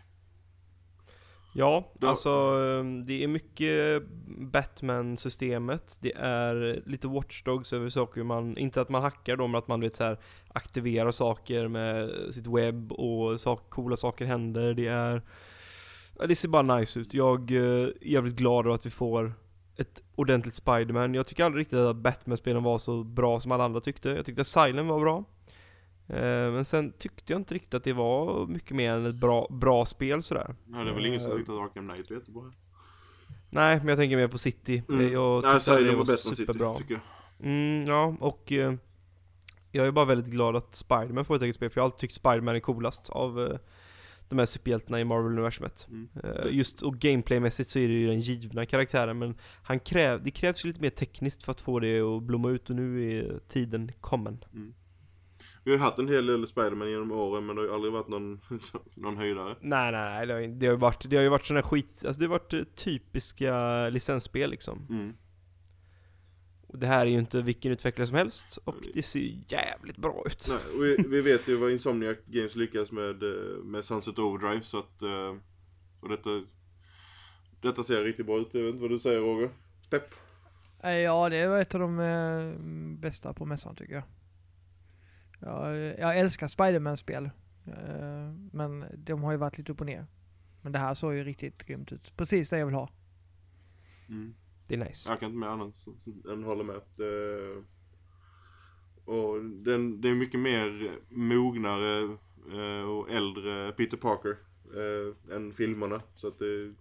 Ja, 1.58 1.92
Då, 2.00 2.08
alltså 2.08 2.30
ehm, 2.30 3.06
det 3.06 3.24
är 3.24 3.28
mycket 3.28 4.04
Batman-systemet. 4.38 5.98
Det 6.00 6.14
är 6.16 6.84
lite 6.86 7.08
Watchdogs 7.08 7.74
över 7.74 7.90
saker 7.90 8.24
man, 8.24 8.58
inte 8.58 8.82
att 8.82 8.90
man 8.90 9.02
hackar 9.02 9.36
dem, 9.36 9.52
men 9.52 9.60
att 9.60 9.68
man 9.68 9.82
vet 9.82 9.96
så 9.96 10.04
här, 10.04 10.20
aktiverar 10.48 11.12
saker 11.12 11.68
med 11.68 12.10
sitt 12.32 12.48
webb 12.48 12.92
och 12.92 13.42
sak, 13.42 13.70
coola 13.70 13.98
saker 13.98 14.26
händer. 14.26 14.74
Det 14.74 14.88
är, 14.88 15.22
det 16.28 16.36
ser 16.36 16.50
bara 16.50 16.78
nice 16.78 17.00
ut. 17.00 17.14
Jag 17.14 17.52
eh, 17.52 17.62
är 17.62 17.94
jävligt 18.02 18.36
glad 18.36 18.66
över 18.66 18.76
att 18.76 18.86
vi 18.86 18.90
får 18.90 19.34
ett 19.78 20.04
ordentligt 20.16 20.56
Spiderman. 20.56 21.14
Jag 21.14 21.28
tycker 21.28 21.44
aldrig 21.44 21.62
riktigt 21.62 21.80
att 21.80 21.96
Batman-spelen 21.96 22.64
var 22.64 22.78
så 22.78 23.04
bra 23.04 23.40
som 23.40 23.52
alla 23.52 23.64
andra 23.66 23.82
tyckte. 23.82 24.10
Jag 24.10 24.26
tyckte 24.26 24.42
att 24.42 24.48
Silent 24.48 24.90
var 24.90 25.00
bra. 25.00 25.24
Eh, 26.08 26.52
men 26.52 26.66
sen 26.66 26.92
tyckte 26.92 27.34
jag 27.34 27.40
inte 27.40 27.54
riktigt 27.54 27.74
att 27.74 27.84
det 27.84 27.94
var 27.94 28.48
mycket 28.48 28.76
mer 28.76 28.92
än 28.92 29.06
ett 29.06 29.16
bra, 29.16 29.48
bra 29.50 29.86
spel 29.86 30.24
sådär. 30.24 30.56
Nej, 30.66 30.86
det 30.86 30.92
är 30.92 30.96
väl 30.96 31.06
ingen 31.06 31.20
som 31.20 31.38
tyckte 31.38 31.52
att 31.52 31.60
Arkham 31.60 31.90
Knight 31.90 32.10
var 32.10 32.18
jättebra. 32.18 32.52
Nej, 33.50 33.78
men 33.78 33.88
jag 33.88 33.98
tänker 33.98 34.18
mer 34.18 34.28
på 34.28 34.38
City. 34.38 34.84
Mm. 34.90 35.14
Jag 35.14 35.44
tyckte 35.44 35.72
Nej, 35.72 35.82
att 35.82 35.90
det 35.90 35.96
var, 35.96 36.06
var 36.06 36.16
superbra. 36.16 36.74
City, 36.74 36.88
tycker 36.88 36.94
jag. 36.94 37.48
Mm, 37.48 37.86
ja, 37.86 38.16
och 38.20 38.52
eh, 38.52 38.74
jag 39.72 39.88
är 39.88 39.92
bara 39.92 40.06
väldigt 40.06 40.32
glad 40.32 40.56
att 40.56 40.76
Spiderman 40.76 41.26
får 41.26 41.36
ett 41.36 41.42
eget 41.42 41.56
spel, 41.56 41.70
för 41.70 41.78
jag 41.78 41.84
har 41.84 41.86
alltid 41.86 42.00
tyckt 42.00 42.14
Spiderman 42.14 42.56
är 42.56 42.60
coolast 42.60 43.10
av 43.10 43.42
eh, 43.42 43.58
de 44.30 44.40
här 44.40 44.46
superhjältarna 44.46 45.00
i 45.00 45.04
Marvel-universumet. 45.04 45.88
Mm. 45.90 46.10
Uh, 46.24 46.56
just 46.56 46.82
och 46.82 47.00
gameplaymässigt 47.00 47.70
så 47.70 47.80
är 47.80 47.88
det 47.88 47.94
ju 47.94 48.08
den 48.08 48.20
givna 48.20 48.66
karaktären, 48.66 49.20
men 49.20 49.36
han 49.64 49.80
kräv, 49.80 50.24
det 50.24 50.32
krävs 50.32 50.66
ju 50.66 50.68
lite 50.68 50.82
mer 50.82 50.90
tekniskt 50.90 51.44
för 51.44 51.52
att 51.52 51.62
få 51.62 51.80
det 51.80 52.02
att 52.02 52.24
blomma 52.24 52.50
ut 52.50 52.70
och 52.70 52.76
nu 52.76 53.12
är 53.12 53.40
tiden 53.48 53.92
kommen. 54.02 54.46
Mm. 54.54 54.74
Vi 55.64 55.72
har 55.72 55.78
haft 55.78 56.00
en 56.00 56.08
hel 56.08 56.26
del 56.26 56.48
Spiderman 56.48 56.90
genom 56.90 57.12
åren 57.12 57.46
men 57.46 57.56
det 57.56 57.62
har 57.62 57.68
ju 57.68 57.74
aldrig 57.74 57.94
varit 57.94 58.08
någon, 58.08 58.42
någon 58.96 59.18
höjdare. 59.18 59.56
Nej, 59.62 59.92
nej. 59.92 60.28
Det 60.28 60.34
har, 60.34 60.42
det 60.42 60.66
har 60.66 60.74
ju 60.74 60.80
varit, 60.80 61.10
det 61.10 61.16
har 61.16 61.24
ju 61.24 61.30
varit 61.30 61.46
sådana 61.46 61.64
skit, 61.64 62.04
alltså 62.06 62.20
det 62.20 62.26
har 62.26 62.32
varit 62.32 62.54
eh, 62.54 62.64
typiska 62.64 63.90
licensspel 63.90 64.50
liksom. 64.50 64.88
Mm. 64.90 65.14
Det 66.78 66.88
här 66.88 67.02
är 67.02 67.10
ju 67.10 67.20
inte 67.20 67.42
vilken 67.42 67.72
utvecklare 67.72 68.08
som 68.08 68.18
helst 68.18 68.58
och 68.64 68.76
det 68.94 69.04
ser 69.04 69.40
jävligt 69.48 69.98
bra 69.98 70.24
ut. 70.26 70.46
Nej, 70.50 70.58
och 70.76 70.84
vi, 70.84 70.98
vi 71.10 71.22
vet 71.22 71.48
ju 71.48 71.56
vad 71.56 71.72
Insomniac 71.72 72.18
Games 72.26 72.56
lyckas 72.56 72.92
med, 72.92 73.24
eh, 73.24 73.64
med 73.64 73.86
Sunset 73.86 74.20
Overdrive 74.20 74.62
så 74.62 74.80
att, 74.80 75.02
eh, 75.02 75.36
och 76.00 76.10
detta, 76.10 76.30
detta 77.62 77.84
ser 77.84 78.04
riktigt 78.04 78.26
bra 78.26 78.38
ut. 78.38 78.54
Jag 78.54 78.64
vet 78.64 78.74
inte 78.74 78.82
vad 78.82 78.92
du 78.92 79.00
säger 79.00 79.20
Roger? 79.20 79.50
Pepp? 79.90 80.16
Ja, 80.82 81.30
det 81.30 81.48
var 81.48 81.62
ett 81.62 81.76
av 81.76 81.82
de 81.82 82.98
bästa 83.00 83.34
på 83.34 83.46
mässan 83.46 83.76
tycker 83.76 83.94
jag. 83.94 84.04
Jag, 85.40 85.78
jag 86.00 86.20
älskar 86.20 86.48
Spiderman-spel. 86.48 87.30
Eh, 87.68 88.32
men 88.52 88.86
de 88.98 89.24
har 89.24 89.32
ju 89.32 89.38
varit 89.38 89.58
lite 89.58 89.72
upp 89.72 89.80
och 89.80 89.86
ner. 89.86 90.06
Men 90.62 90.72
det 90.72 90.80
här 90.80 90.94
såg 90.94 91.14
ju 91.14 91.24
riktigt 91.24 91.64
grymt 91.64 91.92
ut. 91.92 92.14
Precis 92.18 92.50
det 92.50 92.58
jag 92.58 92.66
vill 92.66 92.76
ha. 92.76 92.90
Mm. 94.10 94.36
Det 94.68 94.76
är 94.76 94.78
nice. 94.78 95.09
Jag 95.09 95.20
kan 95.20 95.28
inte 95.28 95.39
med 95.39 95.49
annat 95.49 95.76
än 96.32 96.43
hålla 96.43 96.63
med. 96.63 96.82
Det, 96.97 97.63
och 99.05 99.45
den, 99.45 100.01
det 100.01 100.09
är 100.09 100.16
mycket 100.16 100.39
mer 100.39 100.91
mognare 101.09 102.18
eh, 102.51 102.89
och 102.89 103.09
äldre 103.09 103.72
Peter 103.72 103.97
Parker 103.97 104.38
eh, 104.76 105.36
än 105.36 105.53
filmerna. 105.53 106.01
Så 106.16 106.28
att 106.28 106.39
det, 106.39 106.74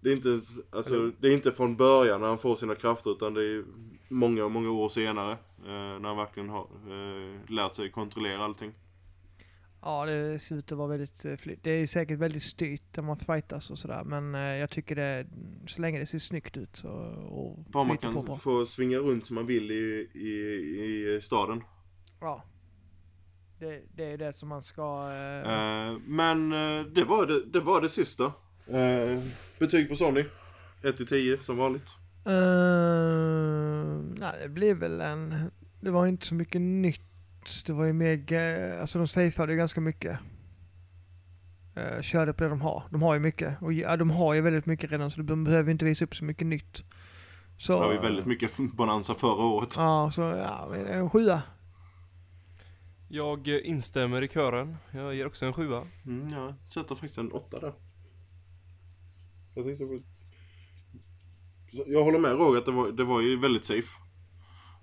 det 0.00 0.10
är 0.10 0.16
inte, 0.16 0.40
alltså, 0.70 1.12
det 1.20 1.28
är 1.28 1.32
inte 1.32 1.52
från 1.52 1.76
början 1.76 2.20
när 2.20 2.28
han 2.28 2.38
får 2.38 2.56
sina 2.56 2.74
krafter 2.74 3.10
utan 3.10 3.34
det 3.34 3.44
är 3.44 3.64
många, 4.08 4.48
många 4.48 4.70
år 4.70 4.88
senare. 4.88 5.32
Eh, 5.64 5.98
när 6.00 6.08
han 6.08 6.16
verkligen 6.16 6.48
har 6.48 6.68
eh, 6.86 7.50
lärt 7.50 7.74
sig 7.74 7.90
kontrollera 7.90 8.44
allting. 8.44 8.72
Ja, 9.88 10.06
det 10.06 10.38
ser 10.38 10.56
ut 10.56 10.72
att 10.72 10.78
vara 10.78 10.88
väldigt 10.88 11.24
eh, 11.24 11.36
flyt. 11.36 11.58
Det 11.62 11.70
är 11.70 11.86
säkert 11.86 12.18
väldigt 12.18 12.42
styrt 12.42 12.96
när 12.96 13.02
man 13.02 13.16
fightas 13.16 13.70
och 13.70 13.78
sådär. 13.78 14.04
Men 14.04 14.34
eh, 14.34 14.40
jag 14.40 14.70
tycker 14.70 14.96
det, 14.96 15.26
så 15.66 15.80
länge 15.80 15.98
det 15.98 16.06
ser 16.06 16.18
snyggt 16.18 16.56
ut 16.56 16.84
och 17.28 17.58
Bara 17.58 17.84
man 17.84 17.98
kan 17.98 18.14
på 18.14 18.36
få 18.36 18.66
svinga 18.66 18.98
runt 18.98 19.26
som 19.26 19.34
man 19.34 19.46
vill 19.46 19.70
i, 19.70 20.08
i, 20.14 20.28
i 21.16 21.20
staden. 21.22 21.62
Ja. 22.20 22.44
Det, 23.58 23.82
det 23.94 24.04
är 24.04 24.18
det 24.18 24.32
som 24.32 24.48
man 24.48 24.62
ska... 24.62 25.10
Eh... 25.12 25.52
Eh, 25.52 25.98
men 26.06 26.52
eh, 26.52 26.86
det, 26.86 27.04
var 27.04 27.26
det, 27.26 27.44
det 27.44 27.60
var 27.60 27.80
det 27.80 27.88
sista. 27.88 28.32
betyg 29.58 29.88
på 29.88 29.96
Sony? 29.96 30.24
1-10 30.82 31.38
som 31.42 31.56
vanligt. 31.56 31.88
Uh, 32.26 32.34
nej, 34.18 34.32
det 34.42 34.48
blev 34.48 34.76
väl 34.76 35.00
en... 35.00 35.50
Det 35.80 35.90
var 35.90 36.06
inte 36.06 36.26
så 36.26 36.34
mycket 36.34 36.60
nytt. 36.60 37.07
Det 37.66 37.72
var 37.72 37.84
ju 37.84 37.92
mer... 37.92 38.32
Alltså 38.80 38.98
de 38.98 39.08
safeade 39.08 39.52
ju 39.52 39.58
ganska 39.58 39.80
mycket. 39.80 40.18
Uh, 41.76 42.00
körde 42.00 42.32
på 42.32 42.44
det 42.44 42.50
de 42.50 42.60
har. 42.60 42.82
De 42.90 43.02
har 43.02 43.14
ju 43.14 43.20
mycket. 43.20 43.62
Och 43.62 43.72
ja, 43.72 43.96
de 43.96 44.10
har 44.10 44.34
ju 44.34 44.40
väldigt 44.40 44.66
mycket 44.66 44.90
redan 44.90 45.10
så 45.10 45.22
de 45.22 45.44
behöver 45.44 45.70
inte 45.70 45.84
visa 45.84 46.04
upp 46.04 46.16
så 46.16 46.24
mycket 46.24 46.46
nytt. 46.46 46.84
Så, 47.58 47.80
det 47.80 47.86
var 47.86 47.92
ju 47.92 48.00
väldigt 48.00 48.26
mycket 48.26 48.56
bonanza 48.56 49.14
förra 49.14 49.44
året. 49.44 49.74
Ja, 49.76 50.10
så 50.10 50.20
ja, 50.20 50.76
en 50.76 51.10
sjua. 51.10 51.42
Jag 53.08 53.48
instämmer 53.48 54.22
i 54.22 54.28
kören. 54.28 54.76
Jag 54.90 55.14
ger 55.14 55.26
också 55.26 55.46
en 55.46 55.52
sjua. 55.52 55.82
Mm, 56.06 56.28
jag 56.28 56.54
sätter 56.74 56.94
faktiskt 56.94 57.18
en 57.18 57.32
åtta 57.32 57.60
där. 57.60 57.72
Jag 59.54 59.64
tänkte 59.64 59.84
på 59.84 59.98
jag 61.86 62.04
håller 62.04 62.18
med 62.18 62.32
Roger 62.32 62.58
att 62.58 62.66
det 62.66 62.72
var, 62.72 62.92
det 62.92 63.04
var 63.04 63.20
ju 63.20 63.36
väldigt 63.36 63.64
safe. 63.64 63.88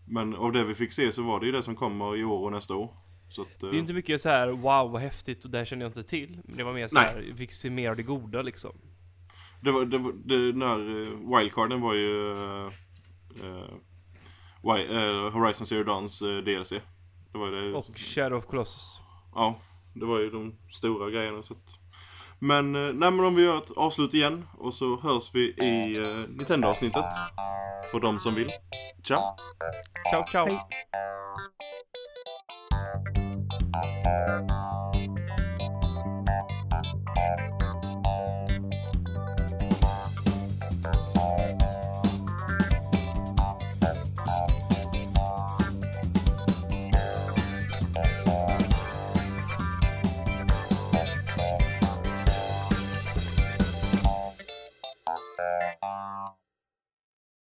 Men 0.07 0.35
av 0.35 0.51
det 0.51 0.63
vi 0.63 0.75
fick 0.75 0.91
se 0.91 1.11
så 1.11 1.23
var 1.23 1.39
det 1.39 1.45
ju 1.45 1.51
det 1.51 1.63
som 1.63 1.75
kommer 1.75 2.17
i 2.17 2.23
år 2.23 2.45
och 2.45 2.51
nästa 2.51 2.75
år. 2.75 2.89
Så 3.29 3.41
att, 3.41 3.59
det 3.59 3.67
är 3.67 3.73
ju 3.73 3.79
inte 3.79 3.93
mycket 3.93 4.21
så 4.21 4.29
här 4.29 4.47
wow 4.47 4.91
vad 4.91 5.01
häftigt 5.01 5.45
och 5.45 5.51
det 5.51 5.57
här 5.57 5.65
kände 5.65 5.85
jag 5.85 5.89
inte 5.89 6.03
till. 6.03 6.39
Men 6.43 6.57
det 6.57 6.63
var 6.63 6.73
mer 6.73 6.87
så 6.87 6.99
här, 6.99 7.15
vi 7.15 7.35
fick 7.35 7.51
se 7.51 7.69
mer 7.69 7.89
av 7.89 7.95
det 7.95 8.03
goda 8.03 8.41
liksom. 8.41 8.71
Det 9.61 9.71
var, 9.71 9.85
det 9.85 9.97
var, 9.97 10.13
det, 10.13 10.51
den 10.51 10.61
här 10.61 10.79
uh, 10.79 11.37
wildcarden 11.37 11.81
var 11.81 11.93
ju 11.93 12.33
uh, 12.33 12.69
uh, 14.63 15.29
Horizon 15.31 15.67
Zero 15.67 15.83
Dawns 15.83 16.19
DLC. 16.19 16.73
Det 17.31 17.37
var 17.37 17.51
det. 17.51 17.73
Och 17.73 17.97
Shadow 17.97 18.37
of 18.37 18.45
Colossus. 18.45 18.99
Ja, 19.35 19.59
det 19.93 20.05
var 20.05 20.19
ju 20.19 20.29
de 20.29 20.55
stora 20.73 21.09
grejerna 21.09 21.43
så 21.43 21.53
att 21.53 21.84
men, 22.45 22.75
eh, 22.75 22.81
nej 22.81 23.11
men 23.11 23.19
om 23.25 23.35
vi 23.35 23.43
gör 23.43 23.57
ett 23.57 23.71
avslut 23.75 24.13
igen 24.13 24.45
och 24.57 24.73
så 24.73 24.99
hörs 24.99 25.29
vi 25.33 25.41
i 25.41 25.97
eh, 25.97 26.29
Nintendo-avsnittet. 26.29 27.05
För 27.91 27.99
de 27.99 28.17
som 28.17 28.35
vill. 28.35 28.47
Ciao! 29.07 29.19
Ciao, 30.11 30.23
ciao! 30.31 30.45
Hej. 30.45 30.59